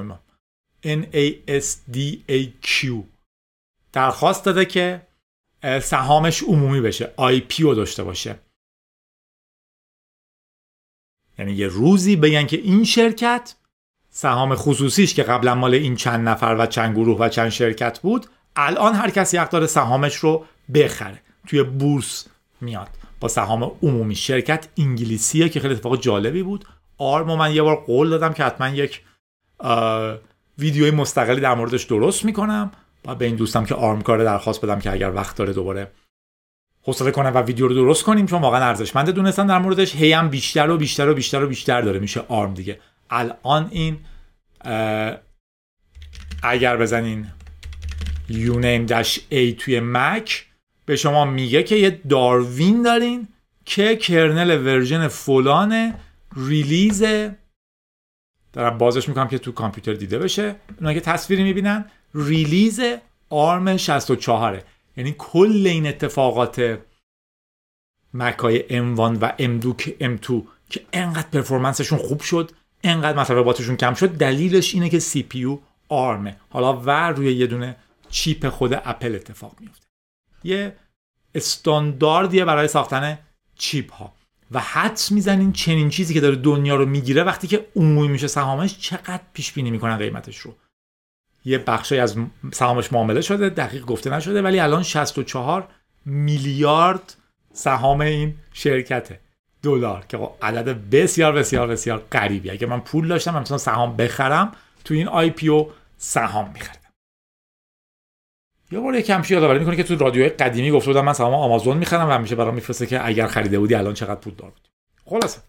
N 0.86 1.04
A 1.14 1.50
S 1.62 1.94
D 1.94 1.98
A 2.30 2.68
Q. 2.68 3.04
درخواست 3.94 4.46
داده 4.46 4.66
که 4.66 5.08
سهامش 5.82 6.44
عمومی 6.44 6.82
بشه 6.82 7.14
او 7.18 7.74
داشته 7.74 8.04
باشه. 8.04 8.40
یعنی 11.40 11.54
یه 11.54 11.68
روزی 11.68 12.16
بگن 12.16 12.46
که 12.48 12.58
این 12.58 12.84
شرکت 12.84 13.56
سهام 14.10 14.56
خصوصیش 14.56 15.14
که 15.14 15.24
قبلا 15.24 15.56
مال 15.56 15.74
این 15.74 15.96
چند 15.96 16.30
نفر 16.30 16.56
و 16.60 16.66
چند 16.66 16.96
گروه 16.96 17.18
و 17.20 17.30
چند 17.30 17.50
شرکت 17.50 18.00
بود 18.00 18.28
الان 18.56 18.94
هر 18.94 19.10
کسی 19.10 19.38
حق 19.38 19.50
داره 19.50 19.68
سهامش 19.68 20.16
رو 20.16 20.46
بخره. 20.74 21.22
توی 21.48 21.64
بورس 21.64 22.28
میاد. 22.62 22.90
با 23.20 23.28
سهام 23.28 23.64
عمومی. 23.64 24.16
شرکت 24.16 24.68
انگلیسیه 24.78 25.50
که 25.50 25.60
خیلی 25.60 25.74
اتفاق 25.74 26.02
جالبی 26.02 26.44
بود. 26.44 26.66
آرم 26.98 27.30
و 27.30 27.36
من 27.36 27.54
یه 27.56 27.62
بار 27.62 27.76
قول 27.76 28.10
دادم 28.10 28.34
که 28.34 28.44
حتما 28.44 28.70
یک 28.70 29.02
ویدیوی 30.58 30.92
مستقلی 30.92 31.42
در 31.42 31.56
موردش 31.56 31.84
درست 31.84 32.26
می‌کنم. 32.26 32.72
و 33.06 33.16
به 33.16 33.26
این 33.26 33.36
دوستم 33.36 33.66
که 33.66 33.76
آرم 33.76 34.02
کاره 34.02 34.24
درخواست 34.24 34.62
بدم 34.62 34.80
که 34.80 34.92
اگر 34.92 35.12
وقت 35.12 35.38
داره 35.38 35.54
دوباره 35.54 35.92
حوصله 36.84 37.12
کنه 37.12 37.30
و 37.30 37.38
ویدیو 37.38 37.68
رو 37.68 37.74
درست 37.74 38.04
کنیم 38.04 38.26
چون 38.26 38.42
واقعا 38.42 38.66
ارزشمند 38.66 39.10
دونستم 39.10 39.48
در 39.48 39.60
موردش 39.60 39.96
هی 39.96 40.14
هم 40.14 40.30
بیشتر 40.30 40.70
و 40.70 40.78
بیشتر 40.78 41.10
و 41.10 41.14
بیشتر 41.14 41.44
و 41.44 41.48
بیشتر 41.48 41.82
داره. 41.82 42.00
میشه 42.00 42.26
ARM 42.28 42.54
دیگه. 42.54 42.80
الان 43.10 43.68
این 43.72 44.00
اگر 46.44 46.78
بزنین 46.78 47.28
uname-a 48.30 49.56
توی 49.58 49.80
مک 49.80 50.46
به 50.86 50.96
شما 50.96 51.26
میگه 51.26 51.64
که 51.64 51.76
یه 51.76 52.02
Darwin 52.10 52.82
دارین 52.82 53.28
که 53.66 53.96
kernel 53.96 54.66
version 54.66 55.08
فلان 55.08 55.94
release 56.36 57.04
دارم 58.54 58.78
بازش 58.78 59.08
می‌کنم 59.08 59.28
که 59.28 59.38
تو 59.38 59.52
کامپیوتر 59.52 59.94
دیده 59.94 60.20
بشه. 60.20 60.56
اونا 60.80 60.94
که 60.94 61.02
تصویری 61.02 61.44
می‌بینن 61.44 61.86
release 62.16 62.82
ARM 63.30 63.78
64 63.78 64.64
یعنی 64.98 65.16
کل 65.18 65.68
این 65.68 65.88
اتفاقات 65.88 66.80
مکای 68.14 68.60
M1 68.60 69.00
و 69.00 69.34
M2 69.40 69.82
M2 70.02 70.42
که 70.70 70.86
انقدر 70.94 71.28
performance 71.28 71.81
شون 71.81 72.00
خوب 72.00 72.22
شد 72.22 72.52
انقدر 72.84 73.20
مصرف 73.20 73.78
کم 73.78 73.94
شد 73.94 74.10
دلیلش 74.10 74.74
اینه 74.74 74.90
که 74.90 75.24
پی 75.30 75.58
ARM 75.90 76.17
ه. 76.17 76.36
حالا 76.50 76.82
و 76.86 76.90
روی 76.90 77.34
یه 77.34 77.48
دونه 77.48 77.76
chip 78.10 78.50
خود 78.50 78.74
اپل 78.74 79.16
اتفاق 79.16 79.56
میفته 79.60 79.86
یه 80.44 80.76
استانداردیه 81.36 82.46
برای 82.46 82.68
ساختن 82.68 83.20
chip 83.56 83.92
ها 83.92 84.14
و 84.54 84.60
حدس 84.60 85.12
می‌زنین 85.12 85.52
چنین 85.52 85.90
چیزی 85.90 86.14
که 86.14 86.22
داره 86.22 86.36
دنیا 86.36 86.76
رو 86.76 86.86
می‌گیره 86.86 87.24
وقتی 87.24 87.48
که 87.48 87.66
عمومی 87.76 88.08
میشه 88.08 88.28
سهامش 88.28 88.78
چقدر 88.80 89.22
پیش 89.34 89.52
بینی 89.52 89.72
می‌کنن 89.72 89.98
قیمتش 89.98 90.38
رو. 90.38 90.56
یه 91.46 91.58
بخشی 91.58 92.00
از 92.00 92.16
سهامش 92.54 92.94
معامله 92.94 93.22
شده 93.22 93.50
دقیق 93.50 93.86
گفته 93.86 94.10
نشده 94.10 94.42
ولی 94.42 94.60
الان 94.60 94.84
64 94.84 95.68
میلیارد 96.06 97.16
سهام 97.54 98.02
این 98.02 98.36
شرکته. 98.54 99.20
دلار 99.64 100.06
که 100.10 100.18
خب 100.18 100.32
عدد 100.42 100.90
بسیار 100.92 101.34
بسیار 101.34 101.68
بسیار 101.68 102.04
غریبی 102.12 102.50
اگه 102.50 102.68
من 102.68 102.80
پول 102.80 103.08
داشتم 103.08 103.40
مثلا 103.40 103.58
سهام 103.58 103.96
بخرم 103.96 104.52
تو 104.86 104.94
این 104.94 105.08
آی 105.08 105.30
پی 105.30 105.50
او 105.50 105.72
سهام 105.98 106.52
میخریدم 106.54 106.83
یه 108.74 108.80
بار 108.80 108.96
یکم 108.96 109.24
یادآوری 109.30 109.60
می‌کنه 109.60 109.76
که 109.76 109.84
تو 109.84 109.96
رادیوهای 109.96 110.30
قدیمی 110.30 110.72
گفته 110.72 110.88
بودم 110.88 111.06
من 111.06 111.14
سهام 111.14 111.34
آمازون 111.34 111.78
می‌خرم 111.78 112.10
و 112.10 112.12
همیشه 112.12 112.36
برام 112.36 112.56
میفرسته 112.56 112.86
که 112.86 113.08
اگر 113.08 113.28
خریده 113.28 113.60
بودی 113.60 113.76
الان 113.76 113.94
چقدر 113.94 114.20
پول 114.20 114.34
دار 114.34 114.50
بود. 114.50 114.68
خلاصه. 115.06 115.40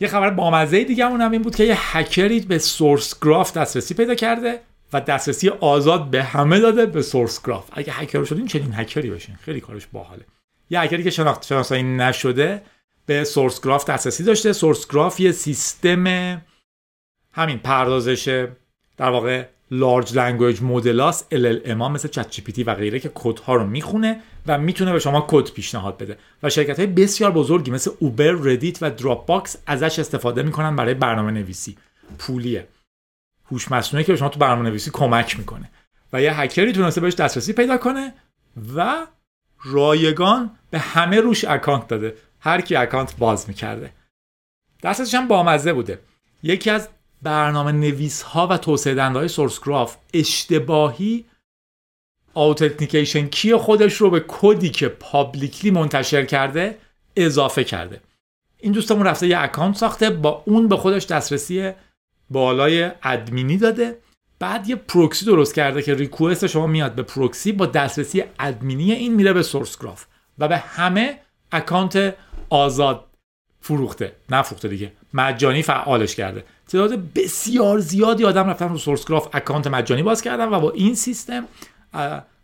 یه 0.00 0.08
خبر 0.08 0.30
بامزه 0.30 0.84
دیگه 0.84 1.06
اون 1.06 1.20
هم 1.20 1.30
این 1.30 1.42
بود 1.42 1.56
که 1.56 1.64
یه 1.64 1.96
هکری 1.96 2.40
به 2.40 2.58
سورس 2.58 3.20
گراف 3.20 3.56
دسترسی 3.56 3.94
پیدا 3.94 4.14
کرده 4.14 4.60
و 4.92 5.00
دسترسی 5.00 5.48
آزاد 5.48 6.10
به 6.10 6.22
همه 6.22 6.60
داده 6.60 6.86
به 6.86 7.02
Sourcegraph 7.02 7.70
اگه 7.72 7.92
هکر 7.92 8.24
شدین 8.24 8.46
چنین 8.46 8.74
هکری 8.74 9.10
بشین 9.10 9.36
خیلی 9.36 9.60
کارش 9.60 9.86
باحاله. 9.86 10.24
یه 10.70 10.80
هکری 10.80 11.04
که 11.04 11.10
شناخته 11.10 11.46
شناسایی 11.46 11.82
نشده 11.82 12.62
به 13.06 13.24
Sourcegraph 13.24 13.90
دسترسی 13.90 14.24
داشته. 14.24 14.52
Sourcegraph 14.52 15.20
یه 15.20 15.32
سیستم 15.32 16.04
همین 17.32 17.58
پردازش 17.58 18.48
در 18.96 19.10
واقع 19.10 19.44
large 19.78 20.18
language 20.18 20.62
model 20.62 21.14
اس 21.14 21.24
LLM 21.34 21.80
ها 21.80 21.88
مثل 21.88 22.08
ChatG 22.08 22.62
و 22.62 22.74
غیره 22.74 23.00
که 23.00 23.10
کد 23.14 23.38
ها 23.38 23.54
رو 23.54 23.66
می‌خونه 23.66 24.20
و 24.46 24.58
می‌تونه 24.58 24.92
به 24.92 24.98
شما 24.98 25.24
کد 25.28 25.50
پیشنهاد 25.50 25.98
بده. 25.98 26.18
و 26.42 26.50
شرکت 26.50 26.78
های 26.78 26.86
بسیار 26.86 27.30
بزرگی 27.30 27.70
مثل 27.70 27.90
Uber، 27.98 28.32
Reddit 28.32 28.78
و 28.82 28.90
Dropbox 28.90 29.56
ازش 29.66 29.98
استفاده 29.98 30.42
می‌کنن 30.42 30.76
برای 30.76 30.94
برنامه 30.94 31.32
نویسی 31.32 31.76
پولیه. 32.18 32.68
هوش 33.50 33.70
مصنوعی 33.70 34.04
که 34.04 34.12
به 34.12 34.18
شما 34.18 34.28
تو 34.28 34.38
برنامه 34.38 34.68
نویسی 34.68 34.90
کمک 34.90 35.38
می‌کنه. 35.38 35.70
و 36.12 36.22
یه 36.22 36.40
هکری 36.40 36.72
تونسته 36.72 37.00
بهش 37.00 37.14
دسترسی 37.14 37.52
پیدا 37.52 37.76
کنه 37.76 38.14
و 38.76 39.06
رایگان 39.64 40.50
به 40.70 40.78
همه 40.78 41.20
روش 41.20 41.44
account 41.44 41.88
داده. 41.88 42.14
هر 42.40 42.60
کی 42.60 42.76
account 42.76 43.16
باز 43.16 43.48
می‌کرده. 43.48 43.92
دستش 44.82 45.14
هم 45.14 45.28
بامزه 45.28 45.72
بوده. 45.72 45.98
یکی 46.42 46.70
از 46.70 46.88
برنامه 47.22 47.72
نویس 47.72 48.22
ها 48.22 48.46
و 48.46 48.58
توسعه 48.58 48.94
دنده 48.94 49.18
های 49.18 49.28
Sourcegraph 49.28 49.96
اشتباهی 50.14 51.24
authentication 52.34 53.26
key 53.26 53.56
خودش 53.56 53.94
رو 53.94 54.10
به 54.10 54.24
کدی 54.28 54.70
که 54.70 54.88
publicly 54.88 55.70
منتشر 55.70 56.24
کرده 56.24 56.78
اضافه 57.16 57.64
کرده. 57.64 58.00
این 58.58 58.72
دوستمون 58.72 59.06
رفته 59.06 59.26
یه 59.26 59.38
اکانت 59.38 59.76
ساخته 59.76 60.10
با 60.10 60.42
اون 60.46 60.68
به 60.68 60.76
خودش 60.76 61.06
دسترسی 61.06 61.72
بالای 62.30 62.90
ادمینی 63.02 63.56
داده. 63.56 63.98
بعد 64.38 64.68
یه 64.68 64.76
پروکسی 64.76 65.24
درست 65.24 65.54
کرده 65.54 65.82
که 65.82 65.94
request 65.94 66.46
شما 66.46 66.66
میاد. 66.66 66.94
به 66.94 67.02
پروکسی 67.02 67.52
با 67.52 67.66
دسترسی 67.66 68.24
ادمینی 68.38 68.92
این 68.92 69.14
میره 69.14 69.32
به 69.32 69.42
Sourcegraph 69.42 70.06
و 70.38 70.48
به 70.48 70.56
همه 70.56 71.18
اکانت 71.52 72.14
آزاد 72.50 73.04
فروخته. 73.60 74.12
نفروخته 74.30 74.68
دیگه. 74.68 74.92
مجانی 75.14 75.62
فعالش 75.62 76.14
کرده. 76.14 76.44
تعداد 76.74 77.12
بسیار 77.14 77.78
زیادی 77.78 78.24
آدم 78.24 78.50
رفتن 78.50 78.68
رو 78.68 78.78
سورس 78.78 79.04
اکانت 79.10 79.66
مجانی 79.66 80.02
باز 80.02 80.22
کردن 80.22 80.48
و 80.48 80.60
با 80.60 80.70
این 80.70 80.94
سیستم 80.94 81.44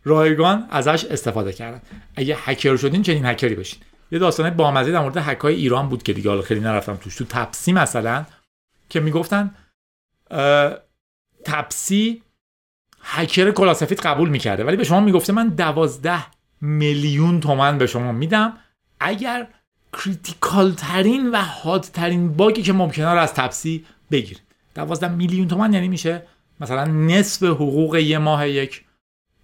رایگان 0.03 0.67
ازش 0.69 1.05
استفاده 1.05 1.53
کردن. 1.53 1.81
اگه 2.15 2.37
هکر 2.39 2.75
شدین 2.77 3.03
چنین 3.03 3.25
هکری 3.25 3.55
بشین. 3.55 3.79
یه 4.11 4.19
داستانه 4.19 4.51
بامزه 4.51 4.91
در 4.91 4.99
مورد 4.99 5.17
هکای 5.17 5.55
ایران 5.55 5.89
بود 5.89 6.03
که 6.03 6.13
دیگه 6.13 6.29
حالا 6.29 6.41
خیلی 6.41 6.59
نرفتم 6.59 6.95
توش. 6.95 7.15
تو 7.15 7.25
تپسی 7.25 7.73
مثلا 7.73 8.25
که 8.89 8.99
می‌گفتن 8.99 9.55
تپسی 11.45 12.21
هکر 13.01 13.51
کلاه 13.51 13.75
سفید 13.75 13.99
قبول 13.99 14.29
می‌کرده. 14.29 14.63
ولی 14.63 14.77
به 14.77 14.83
شما 14.83 14.99
می‌گفته 14.99 15.33
من 15.33 15.47
دوازده 15.47 16.23
میلیون 16.61 17.39
تومن 17.39 17.77
به 17.77 17.87
شما 17.87 18.11
میدم. 18.11 18.57
اگر 18.99 19.47
critical 19.93 20.71
ترین 20.71 21.31
و 21.31 21.35
هاد 21.35 21.81
ترین 21.81 22.33
باگی 22.33 22.61
که 22.61 22.73
ممکنه 22.73 23.13
رو 23.13 23.19
از 23.19 23.33
تپسی 23.33 23.85
بگیر. 24.11 24.37
12 24.75 25.07
میلیون 25.07 25.47
تومن 25.47 25.73
یعنی 25.73 25.87
میشه 25.87 26.27
مثلا 26.59 26.85
نصف 26.85 27.43
حقوق 27.43 27.95
یه 27.95 28.17
ماه 28.17 28.49
یک 28.49 28.85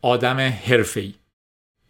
آدم 0.02 0.38
حرفه‌ای. 0.40 1.14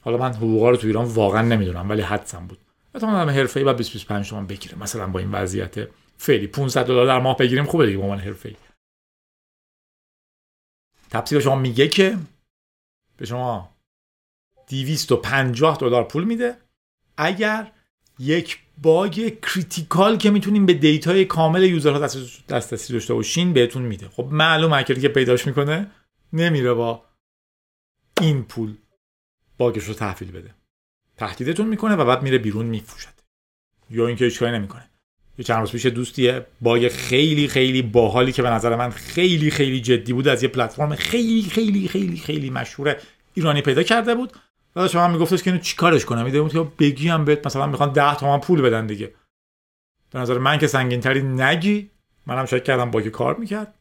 حالا 0.01 0.17
من 0.17 0.33
حقوقا 0.33 0.69
رو 0.69 0.77
تو 0.77 0.87
ایران 0.87 1.05
واقعا 1.05 1.41
نمی‌دونم 1.41 1.89
ولی 1.89 2.01
حدسم 2.01 2.47
بود. 2.47 2.59
مثلا 2.95 3.09
آدم 3.09 3.29
حرفه‌ای 3.29 3.65
و 3.65 3.73
20 3.73 3.91
25 3.91 4.29
تومن 4.29 4.47
بگیره. 4.47 4.77
مثلا 4.77 5.07
با 5.07 5.19
این 5.19 5.31
وضعیت 5.31 5.89
فعلی 6.17 6.47
500 6.47 6.85
دلار 6.85 7.05
در 7.05 7.19
ماه 7.19 7.37
بگیریم 7.37 7.65
خوبه 7.65 7.85
دیگه 7.85 7.97
به 7.97 8.03
عنوان 8.03 8.19
حرفه‌ای. 8.19 8.55
تپسی 11.09 11.35
به 11.35 11.41
شما 11.41 11.55
میگه 11.55 11.87
که 11.87 12.17
به 13.17 13.25
شما 13.25 13.77
250 14.67 15.77
دلار 15.77 16.03
پول 16.03 16.23
میده. 16.23 16.57
اگر 17.17 17.71
یک 18.19 18.59
باگ 18.81 19.39
critical 19.41 20.17
که 20.17 20.29
می‌تونیم 20.29 20.65
به 20.65 20.73
data 20.73 21.15
ی 21.15 21.25
کامل 21.25 21.63
user 21.63 21.92
ها 21.92 21.99
دسترسی 22.49 22.93
داشته 22.93 23.13
باشین 23.13 23.53
بهتون 23.53 23.81
میده. 23.81 24.09
خب 24.09 24.27
معلوم 24.31 24.73
هکری 24.73 25.01
که 25.01 25.07
پیداش 25.07 25.47
می‌کنه 25.47 25.91
نمیره 26.33 26.73
با 26.73 27.05
این 28.21 28.43
پول 28.43 28.75
باگش 29.57 29.83
رو 29.83 29.93
تحویل 29.93 30.31
بده. 30.31 30.55
تهدیدتون 31.17 31.67
می‌کنه 31.67 31.95
و 31.95 32.05
بعد 32.05 32.23
میره 32.23 32.37
بیرون 32.37 32.65
میفروشد. 32.65 33.13
یا 33.89 34.07
اینکه 34.07 34.25
هیچ 34.25 34.39
کاری 34.39 34.51
نمی‌کنه. 34.51 34.89
یه 35.37 35.45
چند 35.45 35.59
روز 35.59 35.71
پیش 35.71 35.85
دوستیه 35.85 36.45
باگ 36.61 36.87
خیلی 36.87 37.47
خیلی 37.47 37.81
باحالی 37.81 38.31
که 38.31 38.41
به 38.41 38.49
نظر 38.49 38.75
من 38.75 38.89
خیلی 38.89 39.51
خیلی 39.51 39.81
جدی 39.81 40.13
بود 40.13 40.27
از 40.27 40.43
یه 40.43 40.49
پلتفرم 40.49 40.95
خیلی 40.95 41.49
خیلی 41.49 41.87
خیلی 41.87 42.17
خیلی 42.17 42.49
مشهور 42.49 42.97
ایرانی 43.33 43.61
پیدا 43.61 43.83
کرده 43.83 44.15
بود. 44.15 44.33
بعد 44.77 44.89
شما 44.89 45.07
میگفتش 45.07 45.43
که 45.43 45.49
اینو 45.51 45.63
چیکارش 45.63 46.05
کنم؟ 46.05 46.25
میده 46.25 46.41
بود 46.41 46.51
که 46.51 46.59
بگیم 46.59 47.25
بهت 47.25 47.45
مثلا 47.45 47.67
می‌خوان 47.67 47.93
10 47.93 48.15
تومن 48.15 48.39
پول 48.39 48.61
بدن 48.61 48.87
دیگه. 48.87 49.13
در 50.11 50.19
نظر 50.19 50.37
من 50.37 50.57
که 50.57 50.67
سنگین 50.67 51.01
تری 51.01 51.21
نگی. 51.21 51.91
منم 52.25 52.45
شاید 52.45 52.63
کردم 52.63 52.91
با 52.91 53.01
کار 53.01 53.35
می‌کرد. 53.35 53.73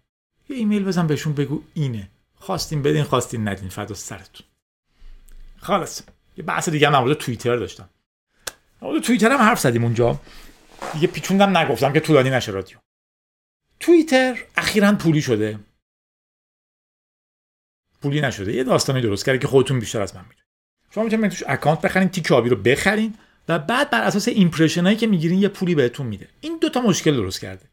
یه 0.48 0.56
ایمیل 0.56 0.84
بزن 0.84 1.06
بهشون 1.06 1.32
بگو 1.32 1.62
اینه. 1.74 2.10
خواستین 2.34 2.82
بدین 2.82 3.04
خواستین 3.04 3.48
ندین. 3.48 3.68
فدا 3.68 3.94
سرتون. 3.94 4.46
خلاص. 5.56 6.02
یه 6.36 6.44
بحث 6.44 6.68
دیگه 6.68 6.90
هم 6.90 7.14
توییتر 7.14 7.56
داشتم. 7.56 7.88
مورد 8.82 9.02
توییتر 9.02 9.30
هم 9.30 9.38
حرف 9.38 9.60
زدیم 9.60 9.84
اونجا. 9.84 10.20
دیگه 10.92 11.06
پیچوندم 11.06 11.56
نگفتم 11.56 11.92
که 11.92 12.00
طولانی 12.00 12.30
نشه 12.30 12.52
رادیو. 12.52 12.78
توییتر 13.80 14.44
اخیرا 14.56 14.92
پولی 14.92 15.22
شده. 15.22 15.58
پولی 18.02 18.20
نشده. 18.20 18.52
یه 18.52 18.64
داستانی 18.64 19.00
درست 19.00 19.24
کرده 19.24 19.38
که 19.38 19.46
خودتون 19.46 19.80
بیشتر 19.80 20.02
از 20.02 20.14
من 20.14 20.22
می‌دونید. 20.22 20.45
شما 20.96 21.04
می‌تونید 21.04 21.30
توش 21.30 21.42
اکانت 21.46 21.80
بخرین 21.80 22.08
تیک 22.08 22.32
آبی 22.32 22.48
رو 22.48 22.56
بخرین 22.56 23.14
و 23.48 23.58
بعد 23.58 23.90
بر 23.90 24.02
اساس 24.02 24.28
impression 24.28 24.84
هایی 24.84 24.96
که 24.96 25.06
می‌گیرین 25.06 25.38
یه 25.38 25.48
پولی 25.48 25.74
بهتون 25.74 26.06
میده. 26.06 26.28
این 26.40 26.58
دوتا 26.60 26.80
مشکل 26.80 27.16
درست 27.16 27.40
کرده. 27.40 27.64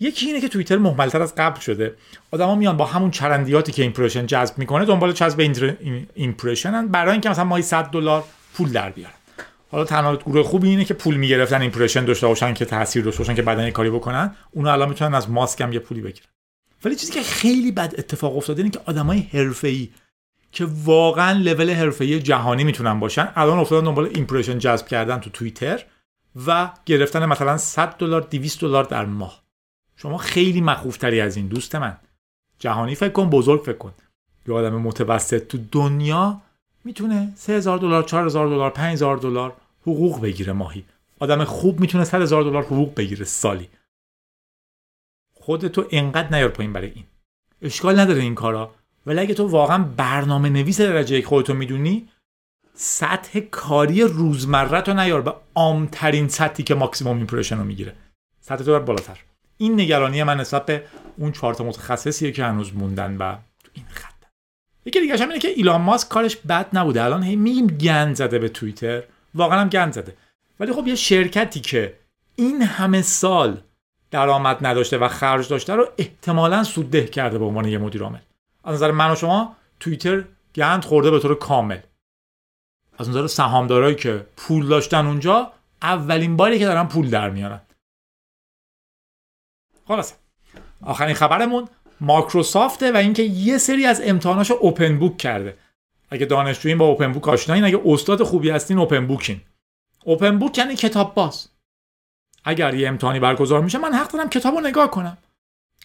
یکی 0.00 0.26
اینه 0.26 0.40
که 0.40 0.48
توییتر 0.48 0.76
مهمل‌تر 0.76 1.22
از 1.22 1.34
قبل 1.34 1.60
شده. 1.60 1.94
آدما 2.30 2.54
میان 2.54 2.76
با 2.76 2.84
همون 2.84 3.10
چرندیاتی 3.10 3.72
که 3.72 3.82
impression 3.82 4.26
جذب 4.26 4.58
می‌کنه 4.58 4.84
دنبال 4.84 5.12
جذب 5.12 5.40
impression 6.14 6.81
ن 6.81 6.88
برای 6.88 7.12
اینکه 7.12 7.30
مثلا 7.30 7.44
ماهی 7.44 7.62
100 7.62 7.84
دلار 7.84 8.24
پول 8.54 8.72
در 8.72 8.90
بیارن. 8.90 9.14
حالا 9.70 9.84
تنها 9.84 10.16
گروه 10.16 10.42
خوبی 10.42 10.68
اینه 10.68 10.84
که 10.84 10.94
پول 10.94 11.16
می‌گرفتن 11.16 11.62
impression 11.62 12.04
داشته 12.04 12.26
باشن 12.26 12.54
که 12.54 12.64
تاثیر 12.64 13.04
داشته 13.04 13.18
باشن 13.18 13.34
که 13.34 13.42
بعدن 13.42 13.70
کاری 13.70 13.90
بکنن 13.90 14.36
اونا 14.50 14.72
الان 14.72 14.88
می‌تونن 14.88 15.14
از 15.14 15.30
ماسک 15.30 15.60
هم 15.60 15.72
یه 15.72 15.78
پولی 15.78 16.00
بگیرن. 16.00 16.26
ولی 16.84 16.96
چیزی 16.96 17.12
که 17.12 17.22
خیلی 17.22 17.72
بد 17.72 17.94
اتفاق 17.98 18.36
افتاده 18.36 18.62
اینه 18.62 18.70
که 18.70 18.80
آدمای 18.86 19.20
حرفه‌ای 19.32 19.88
که 20.52 20.66
واقعا 20.84 21.32
لول 21.38 21.70
حرفه‌ای 21.70 22.20
جهانی 22.20 22.64
می‌تونن 22.64 23.00
باشن. 23.00 23.32
الان 23.36 23.58
افتادن 23.58 23.84
دنبال 23.84 24.10
ایمپرشن 24.14 24.58
جذب 24.58 24.86
کردن 24.86 25.18
تو 25.18 25.30
توییتر 25.30 25.84
و 26.46 26.70
گرفتن 26.86 27.26
مثلا 27.26 27.56
100 27.58 27.96
دلار 27.96 28.20
200 28.20 28.60
دلار 28.60 28.84
در 28.84 29.04
ماه. 29.04 29.42
شما 29.96 30.18
خیلی 30.18 30.60
مخوفتری 30.60 31.20
از 31.20 31.36
این 31.36 31.46
دوست 31.46 31.74
من. 31.74 31.96
جهانی 32.58 32.94
فکر 32.94 33.12
کن 33.12 33.30
بزرگ 33.30 33.62
فکر 33.62 33.78
کن. 33.78 33.92
یه 34.46 34.54
آدم 34.54 34.76
متوسط 34.76 35.48
تو 35.48 35.58
دنیا 35.72 36.40
می‌تونه 36.84 37.32
3000 37.36 37.78
دلار 37.78 38.02
4000 38.02 38.48
دلار 38.48 38.70
5000 38.70 39.16
دلار 39.16 39.56
حقوق 39.82 40.20
بگیره 40.20 40.52
ماهی. 40.52 40.84
آدم 41.18 41.44
خوب 41.44 41.80
می‌تونه 41.80 42.04
100 42.04 42.22
هزار 42.22 42.42
دلار 42.42 42.62
حقوق 42.62 42.94
بگیره 42.94 43.24
سالی. 43.24 43.68
خودتو 45.34 45.84
انقدر 45.90 46.36
نیار 46.36 46.48
پایین 46.48 46.72
برای 46.72 46.90
این. 46.90 47.04
اشکال 47.62 48.00
نداره 48.00 48.22
این 48.22 48.34
کارا. 48.34 48.74
ولی 49.06 49.20
اگه 49.20 49.34
تو 49.34 49.46
واقعا 49.46 49.84
برنامه 49.96 50.48
نویس 50.48 50.80
درجه 50.80 51.16
یک 51.16 51.26
خودتو 51.26 51.54
می‌دونی 51.54 52.08
سطح 52.74 53.40
کاری 53.40 54.02
روزمره 54.02 54.80
تو 54.80 54.92
نیار. 54.94 55.22
به 55.22 55.34
عامترین 55.54 56.28
سطحی 56.28 56.64
که 56.64 56.74
ماکسیموم 56.74 57.16
impression 57.16 57.58
رو 57.58 57.64
می‌گیره. 57.64 57.94
سطح 58.40 58.64
تو 58.64 58.80
بالاتر. 58.80 59.18
این 59.56 59.80
نگرانی 59.80 60.22
من 60.22 60.40
نسبت 60.40 60.66
به 60.66 60.84
اون 61.18 61.32
چهار 61.32 61.54
تا 61.54 61.64
متخصصیه 61.64 62.32
که 62.32 62.44
هنوز 62.44 62.76
موندن 62.76 63.16
و 63.16 63.36
تو 63.64 63.70
این 63.74 63.84
خط. 63.90 64.12
یکی 64.86 65.00
دیگه 65.00 65.20
اینه 65.20 65.38
که 65.38 65.48
ایلان 65.48 65.80
ماسک 65.80 66.08
کارش 66.08 66.36
بد 66.36 66.66
نبوده. 66.72 67.04
الان 67.04 67.22
هی 67.22 67.36
میگیم 67.36 67.66
گند 67.66 68.16
زده 68.16 68.38
به 68.38 68.48
توییتر. 68.48 69.02
واقعا 69.34 69.60
هم 69.60 69.68
گند 69.68 69.92
زده. 69.92 70.16
ولی 70.60 70.72
خب 70.72 70.88
یه 70.88 70.94
شرکتی 70.94 71.60
که 71.60 71.94
این 72.36 72.62
همه 72.62 73.02
سال 73.02 73.60
درآمد 74.10 74.66
نداشته 74.66 74.98
و 74.98 75.08
خرج 75.08 75.48
داشته 75.48 75.74
رو 75.74 75.88
احتمالا 75.98 76.64
سودده 76.64 77.04
کرده 77.04 77.38
به 77.38 77.44
عنوان 77.44 77.68
یه 77.68 77.78
مدیر 77.78 78.02
از 78.64 78.74
نظر 78.74 78.90
من 78.90 79.10
و 79.10 79.14
شما 79.14 79.56
توییتر 79.80 80.24
گند 80.54 80.84
خورده 80.84 81.10
به 81.10 81.18
طور 81.20 81.34
کامل. 81.34 81.80
از 82.98 83.08
نظر 83.08 83.26
سهامدارایی 83.26 83.94
که 83.94 84.26
پول 84.36 84.68
داشتن 84.68 85.06
اونجا 85.06 85.52
اولین 85.82 86.36
باری 86.36 86.58
که 86.58 86.64
دارن 86.64 86.86
پول 86.86 87.10
در 87.10 87.30
میارن. 87.30 87.60
خلاص 89.88 90.14
آخرین 90.82 91.14
خبرمون 91.14 91.68
ماکروسافته 92.00 92.92
و 92.92 92.96
اینکه 92.96 93.22
یه 93.22 93.58
سری 93.58 93.86
از 93.86 94.00
امتحاناش 94.04 94.50
اوپن 94.50 94.98
بوک 94.98 95.16
کرده. 95.16 95.58
اگه 96.10 96.26
دانشجویین 96.26 96.78
با 96.78 96.86
اوپن 96.86 97.12
بوک 97.12 97.28
آشنایین 97.28 97.64
اگه 97.64 97.80
استاد 97.84 98.22
خوبی 98.22 98.50
هستین 98.50 98.78
اوپن 98.78 99.06
بوکین 99.06 99.40
open 100.04 100.38
book 100.38 100.58
یعنی 100.58 100.76
کتاب 100.76 101.14
باز. 101.14 101.48
اگر 102.44 102.74
یه 102.74 102.88
امتحانی 102.88 103.20
برگزار 103.20 103.60
میشه 103.60 103.78
من 103.78 103.92
حق 103.92 104.10
دارم 104.10 104.28
کتاب 104.28 104.54
رو 104.54 104.60
نگاه 104.60 104.90
کنم. 104.90 105.18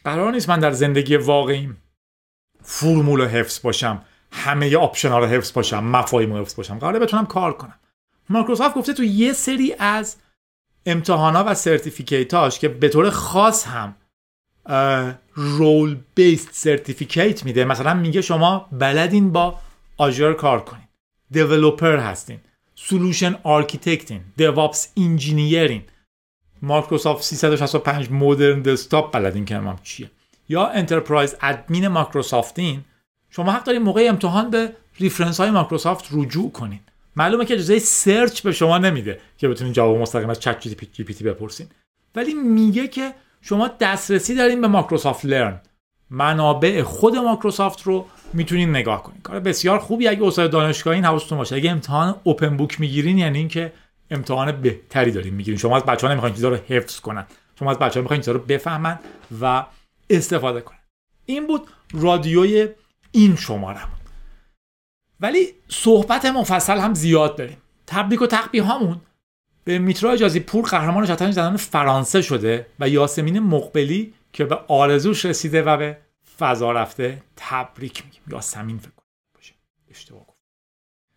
قرار 0.04 0.32
نیست 0.32 0.50
من 0.50 0.60
در 0.60 0.72
زندگی 0.72 1.16
واقعیم. 1.16 1.78
فرمول 2.70 3.28
حفظ 3.28 3.62
باشم 3.62 4.02
همه 4.32 4.78
option 4.78 5.10
رو 5.10 5.26
حفظ 5.26 5.54
باشم 5.54 5.84
مفاهیم 5.84 6.34
رو 6.34 6.42
حفظ 6.42 6.56
باشم 6.56 6.80
قراره 6.80 7.00
بتونم 7.00 7.26
کار 7.26 7.54
کنم. 7.54 7.80
مایکروسافت 8.30 8.76
گفته 8.76 8.94
تو 8.94 9.04
یه 9.04 9.34
سری 9.34 9.76
از 9.80 10.16
امتحانا 10.86 11.44
و 11.48 11.54
certificate 11.54 12.43
اش 12.43 12.60
که 12.60 12.68
به 12.68 12.90
طور 12.90 13.10
خاص 13.10 13.68
هم 13.68 13.96
role 15.34 15.98
based 16.16 16.50
certificate 16.52 17.46
میده 17.46 17.66
مثلا 17.66 17.94
میگه 17.94 18.22
شما 18.22 18.68
بلدین 18.72 19.32
با 19.32 19.60
Azure 19.98 20.34
کار 20.34 20.62
کنین 20.62 20.88
developer 21.32 21.98
هستین 21.98 22.40
solution 22.76 23.36
architect 23.44 24.08
ین 24.08 24.22
DevOps 24.38 24.88
engineer 24.98 25.67
ین 25.67 25.84
مایکروسافت 26.62 27.24
365 27.24 28.12
modern 28.12 28.62
desktop 28.62 29.14
بلدین 29.14 29.46
که 29.46 29.56
هم 29.56 29.80
چیه؟ 29.84 30.12
یا 30.50 30.68
enterprise 30.68 31.36
admin 31.42 31.88
مایکروسافتین 31.88 32.84
شما 33.30 33.52
حق 33.52 33.64
دارین 33.64 33.82
موقع 33.82 34.06
امتحان 34.10 34.50
به 34.50 34.74
reference 35.00 35.40
های 35.40 35.52
مایکروسافت 35.52 36.08
رجوع 36.12 36.52
کنین. 36.52 36.80
معلومه 37.16 37.46
که 37.46 37.54
اجازه 37.54 37.80
search 37.80 38.42
به 38.42 38.52
شما 38.52 38.78
نمیده 38.78 39.20
که 39.38 39.48
بتونین 39.48 39.74
جواب 39.74 39.98
مستقیم 39.98 40.30
از 40.30 40.40
ChatGPT 40.40 41.24
بپرسین. 41.24 41.68
ولی 42.16 42.34
میگه 42.34 42.88
که 42.88 43.14
شما 43.42 43.70
دسترسی 43.80 44.36
دارین 44.36 44.62
به 44.62 44.68
Microsoft 44.68 45.26
Learn. 45.26 45.62
منابع 46.10 46.82
خود 46.82 47.16
مایکروسافت 47.16 47.82
رو 47.82 48.06
می‌تونین 48.34 48.70
نگاه 48.70 49.04
کنین. 49.04 49.22
کار 49.22 49.40
بسیار 49.40 49.80
خوبی. 49.80 50.08
اگه 50.08 50.24
استاد 50.26 50.52
دانشگاهی 50.52 51.02
حواستون 51.02 51.38
باشه. 51.38 51.56
اگه 51.56 51.72
امتحان 51.72 52.16
اوپن 52.24 52.58
بوک 52.58 52.80
می‌گیرین 52.80 53.18
یعنی 53.18 53.38
اینکه 53.38 53.74
امتحان 54.12 54.52
بهتری 54.52 55.12
دارین 55.12 55.34
می‌گیرین. 55.34 55.58
شما 55.58 55.78
از 55.78 55.84
بچه‌ها 55.84 56.14
نمی‌خواین 56.14 56.36
چیزا 56.36 56.50
رو 56.50 56.58
حفظ 56.68 57.00
کنن. 57.00 57.26
شما 57.60 57.72
از 57.72 57.80
بچه‌ها 57.80 58.02
می‌خواین 58.02 58.22
چیزا 58.22 58.32
رو 58.32 58.40
بفهمن 58.40 59.00
و 59.42 59.66
استفاده 60.10 60.62
کنن 60.62 60.80
این 61.26 61.48
بود 61.48 61.68
رادیوی 61.94 62.70
این 63.12 63.36
شماره 63.36 63.82
ولی 65.20 65.54
صحبت 65.70 66.26
مفصل 66.26 66.78
هم 66.78 66.94
زیاد 66.94 67.38
داریم. 67.38 67.58
تبریک 67.88 68.22
و 68.22 68.28
تقبیه 68.28 68.64
هامون 68.64 69.02
به 69.64 69.80
میترا 69.80 70.12
اجازی 70.12 70.40
پور 70.40 70.66
قهرمان 70.66 71.06
شطرنج 71.06 71.34
زنان 71.34 71.58
فرانسه 71.58 72.22
شده 72.22 72.68
و 72.80 72.90
یاسمین 72.90 73.40
مقبلی 73.40 74.14
که 74.34 74.46
به 74.46 74.56
آرزوش 74.56 75.26
رسیده 75.26 75.62
و 75.62 75.78
به 75.78 75.98
فضا 76.40 76.72
رفته 76.72 77.24
تبریک 77.36 78.06
میگیم. 78.06 78.22
یاسمین 78.28 78.78
فکر 78.78 78.92
باشه. 79.36 79.54
اشتباه 79.90 80.26
گفت. 80.28 80.42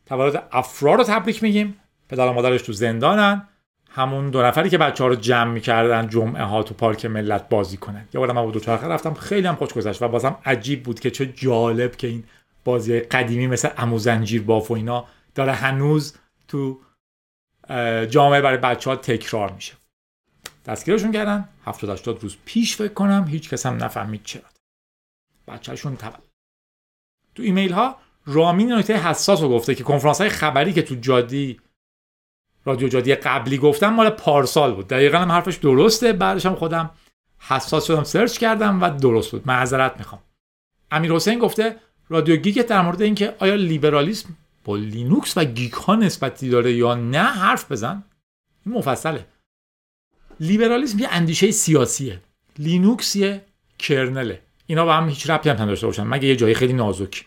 تولد 0.07 0.49
افرا 0.53 0.95
رو 0.95 1.05
تبریک 1.05 1.43
میگیم. 1.43 1.81
پدر 2.09 2.27
و 2.29 2.33
مادرش 2.33 2.63
تو 2.63 2.73
زندانن. 2.73 3.49
همون 3.93 4.31
دو 4.31 4.43
نفری 4.43 4.71
که 4.71 4.79
بچه 4.79 5.05
ها 5.05 5.09
رو 5.09 5.17
جمع 5.17 5.53
می‌کردن 5.53 6.09
جمعه 6.09 6.43
ها 6.43 6.63
تو 6.63 6.75
پارک 6.75 7.07
ملت 7.07 7.49
بازی 7.49 7.77
کنن. 7.77 8.09
یه 8.15 8.21
بار 8.21 8.33
من 8.33 8.45
با 8.45 8.51
دوچرخه 8.51 8.87
رفتم 8.87 9.15
خیلی 9.15 9.47
هم 9.47 9.55
خوش 9.55 9.73
گذشت 9.73 10.03
و 10.03 10.09
بازم 10.09 10.39
عجیب 10.45 10.83
بود 10.83 11.01
که 11.01 11.11
چه 11.11 11.27
جالب 11.27 11.97
که 11.97 12.07
این 12.07 12.25
بازی 12.65 13.01
قدیمی 13.01 13.47
مثل 13.47 13.69
امو 13.77 13.99
زنجیر 13.99 14.43
باف 14.43 14.71
و 14.71 14.75
اینا 14.75 15.05
داره 15.35 15.53
هنوز 15.53 16.17
تو 16.49 16.79
جامعه 18.11 18.41
برای 18.41 18.59
بچه 18.59 18.91
ها 18.91 18.97
تکرار 18.97 19.53
میشه. 19.53 19.75
دستگیرشون 20.67 21.13
کردن 21.13 21.49
70 21.65 21.91
80 21.91 22.23
روز 22.23 22.37
پیش 22.45 22.77
فکر 22.77 22.93
کنم 22.93 23.27
هیچ 23.29 23.51
کس 23.51 23.67
هم 23.67 23.85
نفهمید 23.85 24.23
چرا. 24.25 24.43
بچهشون 25.49 25.97
تولد 25.97 26.23
تو 27.35 27.43
ایمیل 27.43 27.73
ها 27.73 27.97
رامین 28.27 28.73
نکته 28.73 28.97
حساس 28.97 29.43
رو 29.43 29.49
گفته 29.49 29.75
که 29.75 29.85
کنفرانس 29.85 30.21
های 30.21 30.31
خبری 30.31 30.73
که 30.73 30.83
تو 30.83 30.95
جادی 30.95 31.61
رادیو 32.65 32.89
جادی 32.89 33.15
قبلی 33.15 33.59
گفتم 33.59 33.89
مال 33.89 34.11
پارسال 34.11 34.75
بود. 34.75 34.89
دقیقا 34.89 35.19
هم 35.19 35.33
حرفش 35.33 35.57
درسته 35.57 36.13
بعدش 36.13 36.47
هم 36.47 36.55
خودم 36.55 36.91
حساس 37.39 37.87
شدم 37.87 38.05
search 38.05 38.39
کردم 38.39 38.83
و 38.83 38.91
درست 38.91 39.31
بود. 39.31 39.43
معذرت 39.47 39.97
می‌خوام. 39.99 40.23
امیر 40.91 41.13
حسین 41.13 41.39
گفته 41.39 41.77
رادیو 42.09 42.37
گیک 42.37 42.59
در 42.59 42.83
مورد 42.83 43.03
اینکه 43.03 43.35
آیا 43.39 43.55
لیبرالیسم 43.55 44.29
با 44.65 44.77
لینوکس 44.77 45.37
و 45.37 45.45
geek 45.45 45.73
ها 45.73 45.95
نسبتی 45.95 46.49
داره 46.49 46.73
یا 46.73 46.95
نه 46.95 47.23
حرف 47.23 47.73
بزن. 47.73 48.05
این 48.67 48.75
مفصله. 48.75 49.27
لیبرالیسم 50.41 50.99
یه 50.99 51.09
اندیشه 51.11 51.51
سیاسیه. 51.51 52.21
لینوکس 52.59 53.17
یه 53.17 53.45
kernel 53.79 54.25
ه. 54.25 54.41
اینا 54.67 54.85
با 54.85 54.93
هم 54.93 55.09
هیچ 55.09 55.31
ربطی 55.31 55.51
هم 55.51 55.67
داشته 55.67 55.87
باشن. 55.87 56.03
مگه 56.03 56.29
یه 56.29 56.37
جایی 56.37 56.55
خیلی 56.55 56.73
نازک 56.73 57.25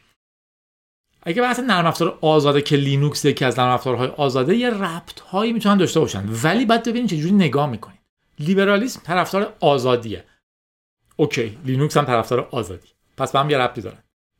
اگه 1.25 1.41
بحث 1.41 1.59
نرم 1.59 1.85
افزار 1.85 2.17
آزاده 2.21 2.61
که 2.61 2.75
لینوکس 2.75 3.25
یکی 3.25 3.45
از 3.45 3.59
نرم 3.59 3.69
افزارهای 3.69 4.07
آزاده 4.07 4.55
یه 4.55 4.69
ربط 4.69 5.19
هایی 5.19 5.53
می‌تونن 5.53 5.77
داشته 5.77 5.99
باشن. 5.99 6.23
ولی 6.43 6.65
بعد 6.65 6.89
ببینید 6.89 7.09
چجوری 7.09 7.31
نگاه 7.31 7.69
می‌کنید 7.69 7.99
لیبرالیسم 8.39 9.01
طرفدار 9.03 9.53
آزادیه. 9.59 10.23
okay 11.15 11.57
لینوکس 11.65 11.97
هم 11.97 12.05
طرفدار 12.05 12.47
آزادی. 12.51 12.87
پس 13.17 13.31
به 13.31 13.39
هم 13.39 13.49
یه 13.49 13.57
ربطی 13.57 13.81
دارن 13.81 13.97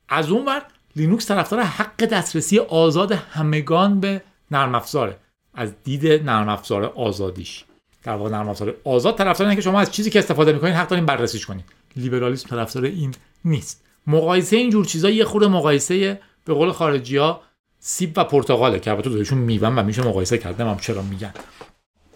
از 0.09 0.29
اون 0.29 0.45
ور 0.45 0.61
لینوکس 0.95 1.27
طرفدار 1.27 1.61
حق 1.61 2.05
دسترسی 2.05 2.59
آزاد 2.59 3.11
همگان 3.11 3.99
به 3.99 4.21
نرم 4.51 4.75
افزاره. 4.75 5.17
از 5.53 5.73
دید 5.83 6.29
نرم 6.29 6.49
افزار 6.49 6.83
آزادیش. 6.83 7.65
در 8.03 8.15
واقع 8.15 8.29
نرم 8.29 8.49
افزار 8.49 8.75
آزاد 8.83 9.17
طرفدار 9.17 9.47
اینه 9.47 9.55
که 9.55 9.61
شما 9.61 9.79
از 9.79 9.91
چیزی 9.91 10.09
که 10.09 10.19
استفاده 10.19 10.53
می‌کنید 10.53 10.73
حق 10.73 10.87
دارین 10.87 11.05
بررسیش 11.05 11.45
کنید 11.45 11.65
لیبرالیسم 11.95 12.49
طرفدار 12.49 12.85
این 12.85 13.15
نیست. 13.45 13.83
مقایسه 14.07 14.57
اینجور 14.57 14.85
چیزا 14.85 15.09
یه 15.09 15.25
خورده 15.25 15.47
مقایسه 15.47 16.19
به 16.45 16.53
قول 16.53 16.71
خارجی 16.71 17.17
ها 17.17 17.41
سیب 17.79 18.17
و 18.17 18.23
پرتقاله 18.23 18.79
که 18.79 18.91
البته 18.91 19.09
دوشون 19.09 19.37
میون 19.37 19.75
و 19.75 19.83
میشه 19.83 20.01
مقایسه 20.01 20.37
کردم 20.37 20.69
هم 20.69 20.77
چرا 20.77 21.01
میگن. 21.01 21.33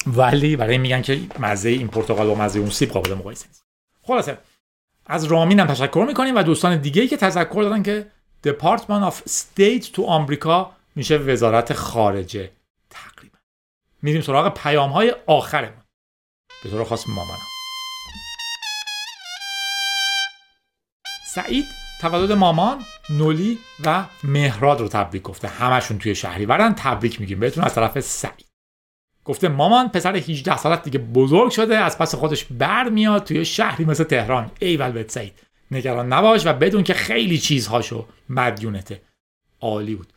ولی 0.08 0.56
برای 0.56 0.78
میگن 0.78 1.02
که 1.02 1.22
مزه 1.40 1.70
این 1.70 1.88
پرتقال 1.88 2.28
و 2.28 2.36
مزه 2.36 2.60
اون 2.60 2.70
سیب 2.70 2.90
قابل 2.90 3.14
مقایسه 3.14 3.48
نیست. 3.48 3.66
خلاصه 4.02 4.38
از 5.06 5.24
رامین 5.24 5.60
هم 5.60 5.68
تشکر 5.68 6.06
می‌کنیم 6.08 6.36
و 6.36 6.44
دوستان 6.44 6.78
دیگه 6.78 7.08
که 7.08 7.18
تذکر 7.18 7.62
دادن 7.62 7.84
که 7.84 8.12
Department 8.44 9.04
of 9.04 9.22
State 9.26 9.92
تو 9.92 10.06
آمریکا 10.06 10.72
میشه 10.96 11.18
وزارت 11.18 11.74
خارجه 11.74 12.52
تقریبا. 12.90 13.38
میریم 14.02 14.22
سراغ 14.22 14.54
پیام 14.54 14.90
های 14.90 15.16
آخرمون. 15.28 15.84
به 16.64 16.70
طور 16.70 16.84
خاص 16.84 17.08
مامانا 17.08 17.44
سعید 21.36 21.66
تولد 22.02 22.32
مامان؟ 22.32 22.86
نولی 23.10 23.60
و 23.86 24.06
مهراد 24.24 24.82
رو 24.82 24.88
تبریک 24.88 25.24
گفته. 25.24 25.48
همشون 25.48 25.98
توی 25.98 26.16
شهریورن 26.16 26.74
تبریک 26.74 27.22
میگیم 27.22 27.40
بهتون 27.40 27.64
از 27.64 27.76
طرف 27.76 28.00
سعید. 28.00 28.46
گفته 29.26 29.48
مامان 29.48 29.90
پسر 29.90 30.16
18 30.16 30.58
سالت 30.58 30.84
دیگه 30.84 31.00
بزرگ 31.00 31.52
شده 31.52 31.78
از 31.78 31.98
پس 31.98 32.16
خودش 32.16 32.46
بر 32.46 32.90
میاد 32.90 33.24
توی 33.24 33.46
شهری 33.46 33.86
مثل 33.86 34.04
تهران. 34.04 34.52
ایول 34.60 34.92
بهت 34.92 35.12
سعید 35.12 35.34
نگران 35.72 36.14
نباش 36.14 36.46
و 36.46 36.54
بدون 36.54 36.84
که 36.84 36.94
خیلی 36.94 37.38
چیزهاشو 37.38 38.08
مدیونته. 38.30 39.02
عالی 39.62 39.96
بود. 39.96 40.14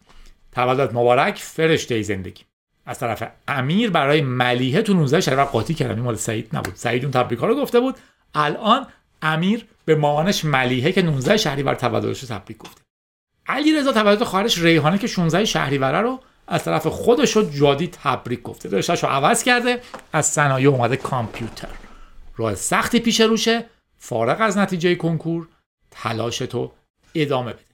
تولدت 0.53 0.95
مبارک 0.95 1.39
فرشته 1.39 2.03
زندگی. 2.03 2.43
از 2.87 2.99
طرف 2.99 3.23
امیر 3.49 3.91
برای 3.91 4.21
ملیحه 4.21 4.83
تو 4.83 4.95
19 4.95 5.21
شهریور 5.21 5.45
قاطی 5.45 5.75
کردم 5.75 5.95
این 5.95 6.05
مال 6.05 6.15
سعید 6.15 6.57
نبود. 6.57 6.75
سعید 6.75 7.03
اون 7.03 7.13
تبریکا 7.13 7.47
رو 7.47 7.55
گفته 7.55 7.81
بود. 7.81 7.95
الان 8.35 8.87
امیر 9.23 9.67
به 9.85 9.95
مامانش 9.95 10.45
ملیحه 10.45 10.93
که 10.93 11.03
19 11.03 11.37
شهریور 11.37 11.75
تولدش 11.75 12.21
تبریک 12.21 12.59
گفته 12.59 12.81
علی 13.47 13.73
رضا 13.73 13.93
تولد 13.93 14.23
خواهرش 14.23 14.59
ریحانه 14.59 14.99
که 14.99 15.07
16 15.07 15.45
شهریور 15.45 16.03
رو 16.03 16.21
از 16.49 16.65
طرف 16.65 16.87
خودش 16.87 17.37
رو 17.37 17.51
جادی 17.51 17.87
تبریک 17.87 18.43
گفته. 18.43 18.69
رشتهش 18.69 19.05
رو 19.05 19.09
عوض 19.09 19.43
کرده 19.43 19.83
از 20.13 20.27
صنایع 20.27 20.69
اومده 20.69 20.97
کامپیوتر. 20.97 21.69
راه 22.37 22.55
سختی 22.55 23.01
پیش 23.01 23.21
روشه 23.21 23.67
فارغ 23.99 24.41
از 24.41 24.59
نتیجه 24.59 24.95
کنکور 24.95 25.49
تلاش 25.91 26.39
تو 26.39 26.73
ادامه 27.15 27.53
بده. 27.53 27.65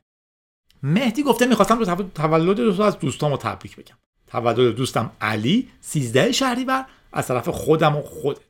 مهدی 0.82 1.22
گفته 1.22 1.46
می‌خواستم 1.46 1.78
رو 1.78 2.02
تولد 2.14 2.56
دو 2.56 2.82
از 2.82 2.98
دوستامو 2.98 3.36
تبریک 3.36 3.76
بگم. 3.76 3.96
تولد 4.26 4.76
دوستم 4.76 5.12
علی 5.20 5.68
13 5.80 6.32
شهریور 6.32 6.84
از 7.12 7.26
طرف 7.26 7.48
خودم 7.48 7.96
و 7.96 8.02
خودت. 8.02 8.40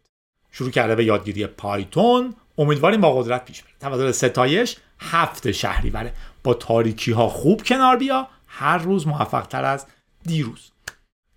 شروع 0.53 0.71
کرده 0.71 0.95
به 0.95 1.05
یادگیری 1.05 1.47
پایتون 1.47 2.35
امیدواریم 2.59 3.01
با 3.01 3.23
قدرت 3.23 3.45
پیش 3.45 3.63
بره 3.63 3.73
تولد 3.81 4.11
ستایش 4.11 4.77
هفت 4.99 5.51
شهریوره. 5.51 6.13
با 6.43 6.55
تاریکی 6.55 7.13
ها 7.13 7.29
خوب 7.29 7.63
کنار 7.63 7.97
بیا. 7.97 8.29
هر 8.47 8.79
روز 8.79 9.07
موفق 9.07 9.47
تر 9.47 9.65
از 9.65 9.87
دیروز. 10.23 10.71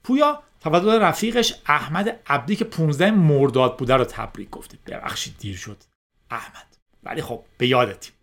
پویا 0.04 0.44
تولد 0.62 1.04
رفیقش 1.04 1.56
احمد 1.66 2.20
عبدی 2.28 2.56
که 2.56 2.66
15 2.66 3.12
مرداد 3.12 3.78
بوده 3.78 3.96
رو 3.96 4.06
تبریک 4.06 4.50
گفته. 4.50 4.78
ببخشید 4.88 5.36
دیر 5.40 5.58
شد. 5.58 5.78
احمد. 6.32 6.78
ولی 7.04 7.22
خب 7.22 7.44
به 7.58 7.68
یادتیم. 7.68 8.14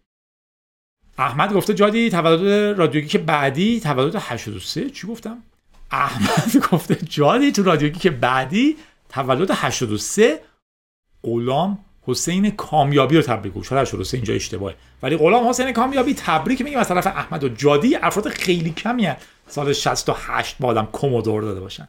احمد 1.19 1.53
گفته 1.53 1.75
جادی 1.75 2.11
تولد 2.11 2.79
رادیوگی 2.79 3.09
که 3.09 3.19
بعدی 3.19 3.81
تولد 3.81 4.17
83 4.17 4.91
چی 4.91 5.07
گفتم؟ 5.07 5.43
احمد 5.91 6.57
گفته 6.71 6.95
جادی 6.95 7.53
تو 7.53 7.63
رادیوگی 7.63 7.99
که 7.99 8.11
بعدی 8.11 8.77
تولد 9.09 9.51
83 9.51 10.41
غلام 11.23 11.85
حسین 12.07 12.51
کامیابی 12.51 13.17
رو 13.17 13.23
تبریک 13.23 13.55
گفت 13.55 13.69
شاید 13.69 13.83
83 13.83 14.17
اینجا 14.17 14.35
اشتباهه. 14.35 14.75
ولی 15.03 15.17
غلام 15.17 15.49
حسین 15.49 15.73
کامیابی 15.73 16.15
تبریک 16.15 16.61
میگیم 16.61 16.79
از 16.79 16.89
طرف 16.89 17.07
احمد 17.07 17.45
و 17.45 17.49
جادی 17.49 17.97
افراد 17.97 18.29
خیلی 18.29 18.71
کمی 18.71 19.05
هست 19.05 19.27
سال 19.49 19.73
68 19.73 20.57
با 20.61 20.69
آدم 20.69 20.87
کومودور 20.87 21.43
داده 21.43 21.61
باشن. 21.61 21.89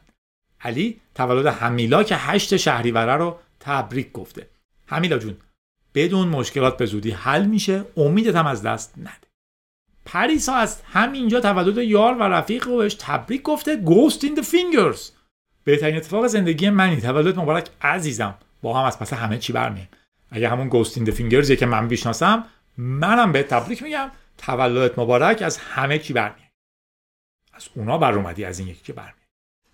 علی 0.60 1.00
تولد 1.14 1.46
همیلا 1.46 2.02
که 2.02 2.16
8 2.16 2.56
شهریوره 2.56 3.16
رو 3.16 3.36
تبریک 3.60 4.12
گفته. 4.12 4.46
همیلا 4.86 5.18
جون 5.18 5.36
بدون 5.94 6.28
مشکلات 6.28 6.76
به 6.76 6.86
زودی 6.86 7.10
حل 7.10 7.44
میشه. 7.44 7.84
امیدت 7.96 8.36
هم 8.36 8.46
از 8.46 8.62
دست 8.62 8.94
نده. 8.98 9.28
پریسا 10.04 10.54
از 10.54 10.80
همینجا 10.92 11.40
تولد 11.40 11.78
یار 11.78 12.14
و 12.14 12.22
رفیق 12.22 12.76
بهش 12.76 12.96
تبریک 13.00 13.42
گفته. 13.42 13.76
گوست 13.76 14.24
این 14.24 14.42
fingers. 14.42 14.98
بهترین 15.64 15.96
اتفاق 15.96 16.26
زندگی 16.26 16.70
منی. 16.70 17.00
تولد 17.00 17.38
مبارک 17.38 17.68
عزیزم. 17.82 18.34
با 18.62 18.78
هم 18.78 18.84
از 18.84 18.98
پس 18.98 19.12
همه 19.12 19.38
چی 19.38 19.52
برمیم 19.52 19.88
اگه 20.30 20.48
همون 20.48 20.68
گوست 20.68 20.98
این 20.98 21.06
the 21.06 21.10
fingers 21.10 21.52
که 21.52 21.66
من 21.66 21.88
بیشناسم 21.88 22.44
منم 22.76 23.32
به 23.32 23.42
تبریک 23.42 23.82
میگم. 23.82 24.10
تولدت 24.38 24.98
مبارک 24.98 25.42
از 25.42 25.58
همه 25.58 25.98
چی 25.98 26.12
برمیاد 26.12 26.50
از 27.52 27.68
اونا 27.74 27.98
بر 27.98 28.12
اومدی 28.12 28.44
از 28.44 28.58
این 28.58 28.68
یکی 28.68 28.82
که 28.84 28.92
برمیاد 28.92 29.14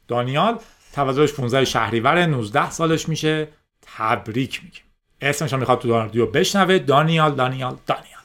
دانیال 0.09 0.59
تولدش 0.93 1.33
15 1.33 1.65
شهریور 1.65 2.27
19 2.27 2.71
سالش 2.71 3.09
میشه. 3.09 3.49
تبریک 3.83 4.65
میگیم 4.65 4.83
اسمش 5.21 5.53
هم 5.53 5.59
می‌خواد 5.59 5.81
تو 5.81 5.89
رادیو 5.89 6.27
بشنوه. 6.27 6.79
دانیال 6.79 7.35
دانیال 7.35 7.77
دانیال. 7.87 8.23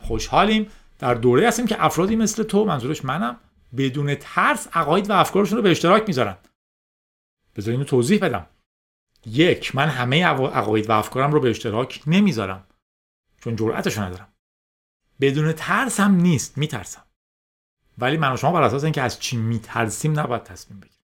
خوشحالیم. 0.00 0.70
در 0.98 1.14
دوره 1.14 1.48
هستیم 1.48 1.66
که 1.66 1.84
افرادی 1.84 2.16
مثل 2.16 2.42
تو 2.42 2.64
منظورش 2.64 3.04
منم 3.04 3.36
بدون 3.76 4.14
ترس 4.14 4.68
عقاید 4.72 5.10
و 5.10 5.12
افکارشون 5.12 5.56
رو 5.56 5.62
به 5.62 5.70
اشتراک 5.70 6.04
می‌ذارن. 6.06 6.36
بذار 7.56 7.72
اینو 7.72 7.84
توضیح 7.84 8.18
بدم. 8.18 8.46
یک 9.26 9.74
من 9.74 9.88
همه 9.88 10.24
عقاید 10.24 10.88
و 10.88 10.92
افکارم 10.92 11.32
رو 11.32 11.40
به 11.40 11.50
اشتراک 11.50 12.02
نمی‌ذارم. 12.06 12.66
چون 13.40 13.56
جرأتشو 13.56 14.02
ندارم. 14.02 14.32
بدون 15.20 15.52
ترس 15.52 16.00
هم 16.00 16.14
نیست 16.14 16.58
میترسم. 16.58 17.02
ولی 17.98 18.16
من 18.16 18.32
و 18.32 18.36
شما 18.36 18.52
بر 18.52 18.62
اساس 18.62 18.84
اینکه 18.84 19.02
از 19.02 19.20
چی 19.20 19.36
میترسیم 19.36 20.20
نباید 20.20 20.42
تصمیم 20.42 20.80
بگیریم. 20.80 21.00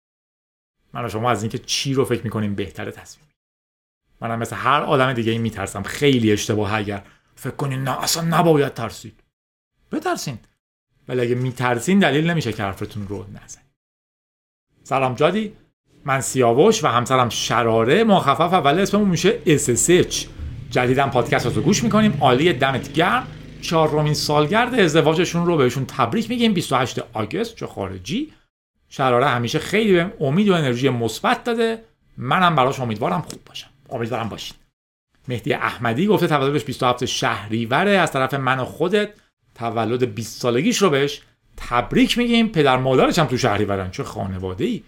من 0.92 1.04
و 1.04 1.08
شما 1.08 1.30
از 1.30 1.42
اینکه 1.42 1.58
چی 1.58 1.94
رو 1.94 2.04
فکر 2.04 2.22
می‌کنیم 2.22 2.54
بهتره 2.54 2.92
تصمیم 2.92 3.26
منم 4.20 4.38
مثل 4.38 4.56
هر 4.56 4.80
آدم 4.80 5.12
دیگه 5.12 5.32
این 5.32 5.40
میترسم. 5.40 5.82
خیلی 5.82 6.32
اشتباه 6.32 6.74
اگر 6.74 7.06
فکر 7.34 7.56
کنین 7.56 7.82
نه 7.82 8.02
اصلا 8.02 8.38
نباید 8.38 8.74
ترسید. 8.74 9.22
بترسین. 9.92 10.38
ولی 11.08 11.20
اگه 11.20 11.34
میترسین 11.34 11.98
دلیل 11.98 12.30
نمیشه 12.30 12.52
که 12.52 12.62
حرفتون 12.62 13.08
رو 13.08 13.22
نزنید. 13.22 13.70
سلام 14.82 15.14
جادی. 15.14 15.56
من 16.04 16.20
سیاوش 16.20 16.84
و 16.84 16.86
همسرم 16.86 17.28
شراره. 17.28 18.04
مخفف 18.04 18.52
اول 18.52 18.78
اسممون 18.78 19.08
میشه 19.08 19.38
SSH 19.46 20.26
جدیدم 20.70 21.10
پادکست 21.10 21.46
رو 21.56 21.62
گوش 21.62 21.84
می‌کنیم. 21.84 22.18
عالی 22.20 22.52
دمت 22.52 22.92
گرم. 22.92 23.26
چهارمین 23.60 24.14
سالگرد 24.14 24.74
ازدواجشون 24.74 25.46
رو 25.46 25.56
بهشون 25.56 25.86
تبریک 25.86 26.30
میگیم. 26.30 26.52
28 26.52 26.98
آگست 27.12 27.56
چه 27.56 27.66
خارجی. 27.66 28.32
شراره 28.88 29.26
همیشه 29.26 29.58
خیلی 29.58 29.92
به 29.92 30.12
امید 30.20 30.48
و 30.48 30.54
انرژی 30.54 30.88
مثبت 30.88 31.44
داده. 31.44 31.82
منم 32.16 32.56
براش 32.56 32.80
امیدوارم 32.80 33.22
خوب 33.22 33.40
باشم. 33.46 33.70
امیدوارم 33.90 34.28
باشین. 34.28 34.56
مهدی 35.28 35.52
احمدی 35.52 36.06
گفته 36.06 36.26
تولدش 36.26 36.64
27 36.64 37.04
شهریوره 37.04 37.90
از 37.90 38.12
طرف 38.12 38.34
من 38.34 38.58
و 38.58 38.64
خودت 38.64 39.10
تولد 39.54 40.14
20 40.14 40.40
سالگیش 40.40 40.78
رو 40.78 40.90
بهش 40.90 41.22
تبریک 41.56 42.18
میگیم. 42.18 42.48
پدر 42.48 42.76
مادرش 42.76 43.18
هم 43.18 43.26
تو 43.26 43.36
شهریورن. 43.36 43.90
چه 43.90 44.04
خانواده 44.04 44.64
ای 44.64 44.82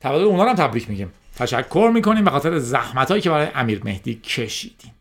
تولد 0.00 0.22
اونا 0.22 0.44
هم 0.44 0.54
تبریک 0.54 0.90
میگیم. 0.90 1.12
تشکر 1.36 1.90
می‌کنیم 1.94 2.24
به 2.24 2.30
خاطر 2.30 2.58
زحمتایی 2.58 3.22
که 3.22 3.30
برای 3.30 3.48
امیر 3.54 3.84
مهدی 3.84 4.14
کشیدیم. 4.14 4.94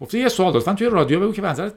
گفته 0.00 0.18
یه 0.18 0.28
سوال 0.28 0.56
لطفا 0.56 0.74
توی 0.74 0.88
رادیو 0.88 1.20
بگو 1.20 1.32
که 1.32 1.42
به 1.42 1.72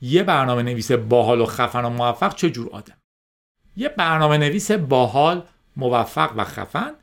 یه 0.00 0.22
برنامه 0.22 0.62
نویس 0.62 0.92
باحال 0.92 1.40
و 1.40 1.46
خفن 1.46 1.84
و 1.84 1.90
موفق 1.90 2.34
چه 2.34 2.50
جور 2.50 2.70
آدم؟ 2.70 2.96
یه 3.76 3.88
برنامه 3.88 4.38
نویس 4.38 4.70
باحال 4.70 5.42
موفق 5.76 6.32
و 6.36 6.44
خفن 6.44 6.94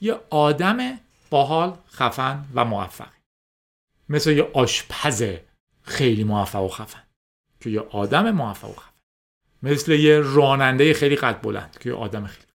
یه 0.00 0.20
آدم 0.30 0.98
باحال 1.30 1.76
خفن 1.92 2.44
و 2.54 2.64
موفق. 2.64 3.10
مثل 4.08 4.30
یه 4.30 4.50
آشپز 4.54 5.22
خیلی 5.82 6.24
موفق 6.24 6.62
و 6.62 6.68
خفن 6.68 7.02
که 7.60 7.70
یه 7.70 7.80
آدم 7.80 8.30
موفق 8.30 8.70
و 8.70 8.72
خفن. 8.72 8.90
مثل 9.62 9.92
یه 9.92 10.20
راننده 10.20 10.94
خیلی 10.94 11.16
قد 11.16 11.40
بلند 11.42 11.78
که 11.80 11.88
یه 11.88 11.96
آدم 11.96 12.26
خیلی 12.26 12.49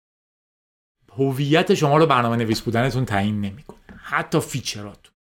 هویت 1.18 1.74
شما 1.74 1.98
رو 1.98 2.06
برنامه 2.06 2.36
نویس 2.36 2.62
بودنتون 2.62 3.06
تعیین 3.06 3.42
نمی‌کنه. 3.42 3.78
حتی 4.04 4.40
فیچراتون. 4.40 5.14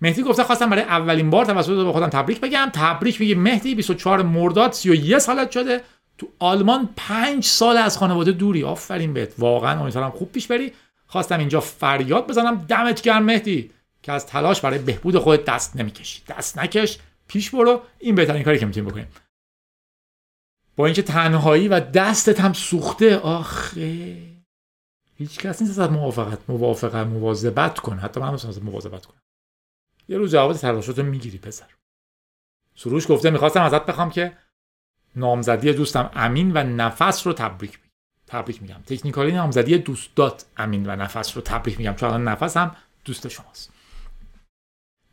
مهدی 0.00 0.22
گفته 0.22 0.44
خواستم 0.44 0.70
برای 0.70 0.82
اولین 0.82 1.30
بار 1.30 1.44
توسط 1.44 1.84
به 1.84 1.92
خودم 1.92 2.08
تبریک 2.08 2.40
بگم. 2.40 2.70
تبریک 2.72 3.20
میگه 3.20 3.34
مهدی 3.34 3.74
24 3.74 4.22
مرداد 4.22 4.72
31 4.72 5.18
سالت 5.18 5.50
شده. 5.50 5.80
تو 6.18 6.28
آلمان 6.38 6.88
5 6.96 7.44
سال 7.44 7.76
از 7.76 7.98
خانواده 7.98 8.32
دوری. 8.32 8.64
آفرین 8.64 9.12
بهت. 9.12 9.32
واقعا 9.38 9.80
امیدوارم 9.80 10.10
خوب 10.10 10.32
پیش 10.32 10.46
بری. 10.46 10.72
خواستم 11.06 11.38
اینجا 11.38 11.60
فریاد 11.60 12.26
بزنم. 12.26 12.64
دمت 12.68 13.02
گرم 13.02 13.22
مهدی 13.22 13.70
که 14.02 14.12
از 14.12 14.26
تلاش 14.26 14.60
برای 14.60 14.78
بهبود 14.78 15.18
خودت 15.18 15.44
دست 15.44 15.76
نمی‌کشی. 15.76 16.22
دست 16.28 16.58
نکش 16.58 16.98
پیش 17.28 17.50
برو. 17.50 17.82
این 17.98 18.14
بهترین 18.14 18.42
کاری 18.42 18.58
که 18.58 18.66
می‌تونیم 18.66 18.90
بکنیم. 18.90 19.08
با 20.76 20.86
اینکه 20.86 21.02
تنهایی 21.02 21.68
و 21.68 21.80
دستت 21.80 22.40
هم 22.40 22.52
سوخته. 22.52 23.18
آخه. 23.18 24.16
هیچ 25.18 25.38
کس 25.38 25.62
نیست 25.62 25.78
از 25.78 25.90
موافقت 25.90 26.38
موافقت 26.48 27.06
مواظبت 27.06 27.80
کن. 27.80 27.98
حتی 27.98 28.20
من 28.20 28.34
از 28.34 28.62
مواظبت 28.62 29.06
کنم. 29.06 29.20
یه 30.08 30.18
روز 30.18 30.32
جواب 30.32 30.52
تلاشاتو 30.52 31.02
می‌گیری 31.02 31.38
پسر. 31.38 31.66
سروش 32.74 33.10
گفته 33.10 33.30
می‌خواستم 33.30 33.62
ازت 33.62 33.86
بخوام 33.86 34.10
که 34.10 34.36
نامزدی 35.16 35.72
دوستم 35.72 36.10
امین 36.14 36.52
و 36.54 36.62
نفس 36.62 37.26
رو 37.26 37.32
تبریک 37.32 37.78
تبریک 38.26 38.62
میگم. 38.62 38.82
تکنیکالی 38.86 39.32
نامزدی 39.32 39.78
دوستات 39.78 40.44
امین 40.56 40.90
و 40.90 40.96
نفس 40.96 41.36
رو 41.36 41.42
تبریک 41.42 41.78
میگم. 41.78 41.94
چون 41.94 42.28
نفس 42.28 42.56
هم 42.56 42.76
دوست 43.04 43.28
شماست. 43.28 43.72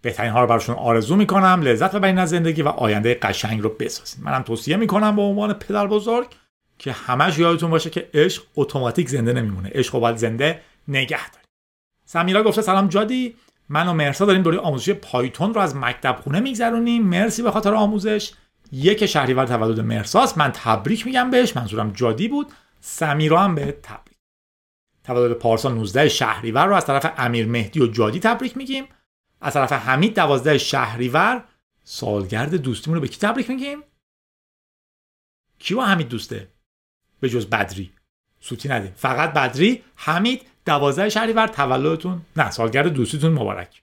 بهترین 0.01 0.31
ها 0.31 0.41
رو 0.41 0.47
براشون 0.47 0.75
آرزو 0.75 1.15
می‌کنم. 1.15 1.61
لذت 1.61 1.95
ببرین 1.95 2.17
از 2.17 2.29
زندگی 2.29 2.61
و 2.61 2.67
آینده 2.67 3.19
قشنگ 3.21 3.61
رو 3.61 3.69
بسازین. 3.69 4.23
منم 4.23 4.41
توصیه 4.41 4.77
می‌کنم 4.77 5.15
به 5.15 5.21
عنوان 5.21 5.53
پدر 5.53 5.87
بزرگ 5.87 6.35
که 6.84 6.91
همش 6.91 7.39
یادتون 7.39 7.69
باشه 7.69 7.89
که 7.89 8.09
عشق 8.13 8.43
اتوماتیک 8.55 9.09
زنده 9.09 9.34
نمیمونه. 9.34 9.69
عشق 9.69 9.99
باید 9.99 10.15
زنده 10.15 10.61
نگه 10.88 11.29
داریم 11.29 11.47
سمیرا 12.05 12.43
گفته 12.43 12.61
سلام 12.61 12.88
جادی. 12.88 13.36
من 13.69 13.88
و 13.88 13.93
مرسا 13.93 14.25
داریم 14.25 14.41
دوره 14.41 14.57
آموزشی 14.57 14.93
پایتون 14.93 15.53
رو 15.53 15.61
از 15.61 15.75
مکتب 15.75 16.19
خونه 16.23 16.39
میگذرونیم. 16.39 17.03
مرسی 17.03 17.41
به 17.41 17.51
خاطر 17.51 17.73
آموزش. 17.73 18.31
یک 18.71 19.05
شهریور 19.05 19.45
تولد 19.45 19.79
مرساست. 19.79 20.38
من 20.38 20.51
تبریک 20.51 21.05
میگم 21.05 21.29
بهش. 21.29 21.57
منظورم 21.57 21.91
جادی 21.91 22.27
بود. 22.27 22.51
سمیرا 22.81 23.39
هم 23.39 23.55
به 23.55 23.79
تبریک. 23.84 24.17
تولد 25.03 25.34
پارسا 25.34 25.69
19 25.69 26.09
شهریور 26.09 26.65
رو 26.65 26.75
از 26.75 26.86
طرف 26.86 27.13
امیر 27.17 27.47
مهدی 27.47 27.79
و 27.79 27.88
جادی 27.88 28.19
تبریک 28.19 28.57
میگیم. 28.57 28.86
از 29.41 29.53
طرف 29.53 29.73
حمید 29.73 30.15
12 30.15 30.57
شهریور. 30.57 31.43
سالگرد 31.84 32.55
دوستیمون 32.55 32.95
رو 32.95 33.01
به 33.01 33.07
کی 33.07 33.19
تبریک 33.19 33.49
میگیم؟ 33.49 33.84
کی 35.59 35.75
با 35.75 35.86
حمید 35.86 36.07
دوسته؟ 36.07 36.52
به 37.24 37.30
جز 37.30 37.45
بدری. 37.45 37.91
سوتی 38.39 38.69
ندیم. 38.69 38.91
فقط 38.95 39.34
بدری 39.34 39.84
حمید 39.95 40.41
12 40.65 41.09
شهریور 41.09 41.47
تولدتون. 41.47 42.21
نه 42.36 42.51
سالگرد 42.51 42.88
دوستیتون 42.88 43.32
مبارک. 43.32 43.82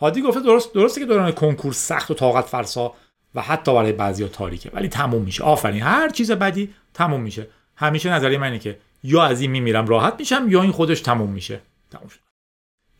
هادی 0.00 0.22
گفته 0.22 0.40
درست 0.40 0.74
درسته 0.74 1.00
که 1.00 1.06
دوران 1.06 1.32
کنکور 1.32 1.72
سخت 1.72 2.10
و 2.10 2.14
طاقت 2.14 2.44
فرسا 2.44 2.94
و 3.34 3.42
حتی 3.42 3.74
برای 3.74 3.92
بعضیا 3.92 4.28
تاریکه 4.28 4.70
ولی 4.72 4.88
تموم 4.88 5.22
میشه. 5.22 5.44
آفرین. 5.44 5.82
هر 5.82 6.08
چیز 6.08 6.30
بدی 6.30 6.74
تموم 6.94 7.20
میشه. 7.20 7.48
همیشه 7.76 8.12
نظریه 8.12 8.38
من 8.38 8.46
اینه 8.46 8.58
که 8.58 8.78
یا 9.02 9.22
از 9.22 9.40
این 9.40 9.50
میمیرم 9.50 9.86
راحت 9.86 10.14
میشم 10.18 10.46
یا 10.48 10.62
این 10.62 10.72
خودش 10.72 11.00
تموم 11.00 11.30
میشه. 11.30 11.60
تموم 11.90 12.08
شد. 12.08 12.20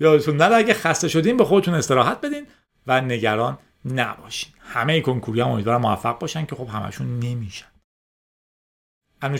یادتون 0.00 0.36
نره 0.36 0.56
اگه 0.56 0.74
خسته 0.74 1.08
شدین 1.08 1.36
به 1.36 1.44
خودتون 1.44 1.74
استراحت 1.74 2.20
بدین 2.20 2.46
و 2.86 3.00
نگران 3.00 3.58
نباشین. 3.84 4.52
همه 4.60 5.00
کنکوری 5.00 5.40
هم 5.40 5.48
امیدوارم 5.48 5.80
موفق 5.80 6.18
باشن 6.18 6.46
که 6.46 6.56
خب 6.56 6.68
همشون 6.68 7.18
نمیشن. 7.18 7.73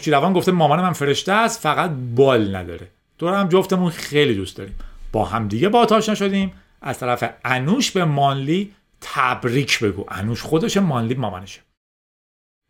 روان 0.07 0.33
گفته 0.33 0.53
مامان 0.53 0.81
من 0.81 0.93
فرشته 0.93 1.33
است 1.33 1.61
فقط 1.61 1.91
بال 2.15 2.57
نداره. 2.57 2.89
دور 3.19 3.35
هم 3.35 3.49
جفتمون 3.49 3.91
خیلی 3.91 4.35
دوست 4.35 4.57
داریم. 4.57 4.75
با 5.13 5.25
همدیگه 5.25 5.69
با 5.69 5.87
آشنا 5.91 6.15
شدیم 6.15 6.53
از 6.83 6.99
طرف 6.99 7.25
انوش 7.45 7.91
به 7.91 8.05
مانلی 8.05 8.75
تبریک 9.01 9.81
بگو. 9.81 10.05
انوش 10.09 10.43
خودش 10.43 10.77
مانلی 10.77 11.15
مامانشه. 11.15 11.61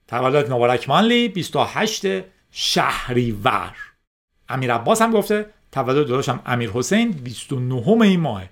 تولد 0.08 0.52
مبارک 0.52 0.88
مانلی 0.88 1.28
28 1.28 2.06
شهریور. 2.50 3.76
امیر 4.48 4.74
عباس 4.74 5.02
هم 5.02 5.12
گفته 5.12 5.46
تولد 5.72 5.96
داداشم 5.96 6.40
امیر 6.46 6.70
حسین 6.70 7.10
29 7.10 8.02
این 8.02 8.20
ماه 8.20 8.42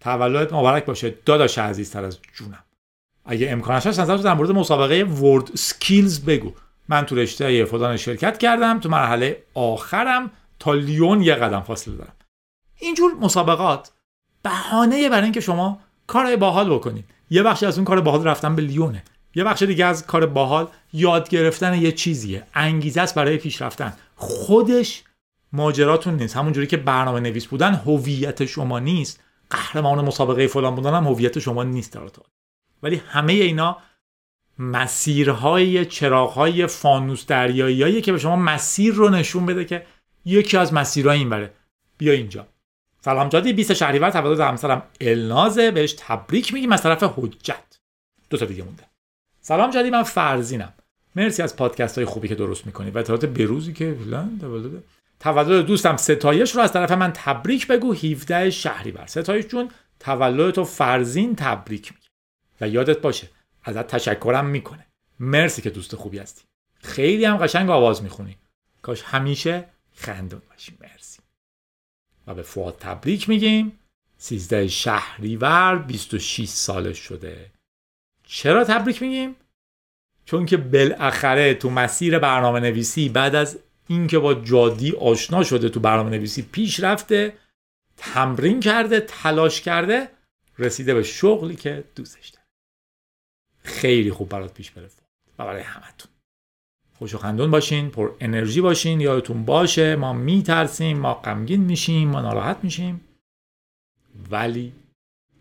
تولد 0.00 0.54
مبارک 0.54 0.84
باشه 0.84 1.14
داداش 1.24 1.58
عزیزتر 1.58 2.04
از 2.04 2.18
جونم. 2.34 2.64
اگه 3.24 3.50
امکانش 3.50 3.86
هست 3.86 4.00
نظر 4.00 4.16
در 4.16 4.34
مورد 4.34 4.50
مسابقه 4.50 5.04
ورد 5.04 5.54
سکیلز 5.54 6.24
بگو. 6.24 6.52
من 6.88 7.06
تو 7.06 7.16
رشته 7.16 7.64
فلان 7.64 7.96
شرکت 7.96 8.38
کردم 8.38 8.80
تو 8.80 8.88
مرحله 8.88 9.42
آخرم 9.54 10.30
تا 10.58 10.74
لیون 10.74 11.22
یه 11.22 11.34
قدم 11.34 11.60
فاصله 11.60 11.96
دارم. 11.96 12.12
اینجور 12.80 13.14
مسابقات 13.14 13.90
بهانه 14.42 15.08
برای 15.08 15.22
اینکه 15.22 15.40
شما 15.40 15.80
کار 16.06 16.36
باحال 16.36 16.70
بکنید. 16.70 17.04
یه 17.30 17.42
بخشی 17.42 17.66
از 17.66 17.78
اون 17.78 17.84
کار 17.84 18.00
باحال 18.00 18.24
رفتن 18.24 18.56
به 18.56 18.62
لیونه. 18.62 19.02
یه 19.34 19.44
بخش 19.44 19.62
دیگه 19.62 19.84
از 19.84 20.06
کار 20.06 20.26
باحال 20.26 20.68
یاد 20.92 21.28
گرفتن 21.28 21.74
یه 21.74 21.92
چیزیه. 21.92 22.42
انگیزه 22.54 23.00
است 23.00 23.14
برای 23.14 23.36
پیشرفتن 23.36 23.92
خودش 24.16 25.04
ماجراتون 25.52 26.16
نیست. 26.16 26.36
همونجوری 26.36 26.66
که 26.66 26.76
برنامه 26.76 27.20
نویس 27.20 27.46
بودن 27.46 27.74
هویت 27.74 28.44
شما 28.44 28.78
نیست. 28.78 29.20
قهرمان 29.50 30.04
مسابقه 30.04 30.46
فلان 30.46 30.74
بودن 30.74 30.94
هم 30.94 31.06
هویت 31.06 31.38
شما 31.38 31.64
نیست 31.64 31.92
در 31.92 32.00
ولی 32.82 33.02
همه 33.08 33.32
اینا 33.32 33.76
مسیرهای 34.58 35.84
چراغهای 35.84 36.66
فانوس 36.66 37.26
دریایی 37.26 38.00
که 38.00 38.12
به 38.12 38.18
شما 38.18 38.36
مسیر 38.36 38.94
رو 38.94 39.08
نشون 39.08 39.46
بده 39.46 39.64
که 39.64 39.86
یکی 40.24 40.56
از 40.56 40.74
مسیرهای 40.74 41.18
این 41.18 41.30
بره 41.30 41.52
بیا 41.98 42.12
اینجا. 42.12 42.46
سلام 43.00 43.28
جادی 43.28 43.52
20 43.52 43.72
شهریور 43.72 44.10
تولد 44.10 44.40
همسرم 44.40 44.82
النازه. 45.00 45.70
بهش 45.70 45.94
تبریک 45.98 46.54
میگیم 46.54 46.72
از 46.72 46.82
طرف 46.82 47.02
حجت. 47.02 47.78
دو 48.30 48.36
تا 48.36 48.46
دیگه 48.46 48.62
مونده. 48.62 48.82
سلام 49.40 49.70
جادی 49.70 49.90
من 49.90 50.02
فرزینم. 50.02 50.72
مرسی 51.16 51.42
از 51.42 51.56
پادکست 51.56 51.98
های 51.98 52.04
خوبی 52.04 52.28
که 52.28 52.34
درست 52.34 52.66
می‌کنید. 52.66 52.96
و 52.96 52.98
اطلاعات 52.98 53.24
بروزی 53.24 53.72
که 53.72 53.96
تولد. 54.40 54.82
تولد 55.20 55.66
دوستم 55.66 55.96
ستایش 55.96 56.54
رو 56.54 56.60
از 56.60 56.72
طرف 56.72 56.92
من 56.92 57.12
تبریک 57.14 57.66
بگو. 57.66 57.92
17 57.92 58.50
شهریور. 58.50 59.06
ستایش 59.06 59.46
جون 59.46 59.70
تولد 60.00 60.54
تو 60.54 60.64
فرزین 60.64 61.36
تبریک 61.36 61.92
میگه 61.92 62.08
و 62.60 62.68
یادت 62.68 63.00
باشه 63.00 63.28
ازت 63.64 63.86
تشکرم 63.86 64.46
می‌کنه. 64.46 64.86
مرسی 65.20 65.62
که 65.62 65.70
دوست 65.70 65.96
خوبی 65.96 66.18
هستی. 66.18 66.42
خیلی 66.82 67.24
هم 67.24 67.36
قشنگ 67.36 67.70
آواز 67.70 68.02
می‌خونی. 68.02 68.36
کاش 68.82 69.02
همیشه 69.02 69.64
خندون 69.94 70.42
باشی. 70.50 70.78
مرسی. 70.80 71.18
و 72.26 72.34
به 72.34 72.42
فواد 72.42 72.76
تبریک 72.80 73.28
میگیم. 73.28 73.78
13 74.18 74.68
شهریور 74.68 75.76
26 75.76 76.48
سالش 76.48 76.98
شده. 76.98 77.50
چرا 78.24 78.64
تبریک 78.64 79.02
میگیم؟ 79.02 79.36
چون 80.24 80.46
که 80.46 80.56
بالاخره 80.56 81.54
تو 81.54 81.70
مسیر 81.70 82.18
برنامه 82.18 82.60
نویسی 82.60 83.08
بعد 83.08 83.34
از 83.34 83.58
اینکه 83.88 84.18
با 84.18 84.34
جادی 84.34 84.92
آشنا 84.92 85.44
شده 85.44 85.68
تو 85.68 85.80
برنامه 85.80 86.10
نویسی 86.10 86.42
پیش 86.42 86.80
رفته 86.80 87.32
تمرین 87.96 88.60
کرده 88.60 89.00
تلاش 89.00 89.60
کرده 89.60 90.08
رسیده 90.58 90.94
به 90.94 91.02
شغلی 91.02 91.56
که 91.56 91.84
دوستش 91.96 92.28
داره. 92.28 92.37
خیلی 93.68 94.10
خوب 94.10 94.28
برات 94.28 94.54
پیش 94.54 94.70
بره. 94.70 94.86
و 95.38 95.46
برای 95.46 95.62
همتون. 95.62 96.10
خوش 96.98 97.14
و 97.14 97.18
خندون 97.18 97.50
باشین 97.50 97.90
پر 97.90 98.10
انرژی 98.20 98.60
باشین 98.60 99.00
یادتون 99.00 99.44
باشه 99.44 99.96
ما 99.96 100.12
میترسیم 100.12 100.98
ما 100.98 101.14
غمگین 101.14 101.60
میشیم 101.60 102.08
ما 102.08 102.20
ناراحت 102.20 102.58
میشیم. 102.62 103.00
ولی 104.30 104.72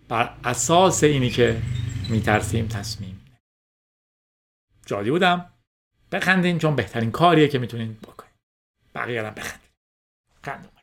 بر 0.08 0.38
اساس 0.44 1.04
اینی 1.04 1.30
که 1.30 1.62
میترسیم 2.10 2.68
تصمیم 2.68 3.26
جادی 4.86 5.12
بودم. 5.12 5.54
بخندین 6.12 6.60
چون 6.60 6.76
بهترین 6.76 7.12
کاریه 7.12 7.48
که 7.48 7.60
می‌تونین 7.60 7.94
بکنین. 7.94 8.32
بقیه 8.96 9.24
هم 9.24 9.34
بخندین. 9.34 9.70
خندون. 10.44 10.77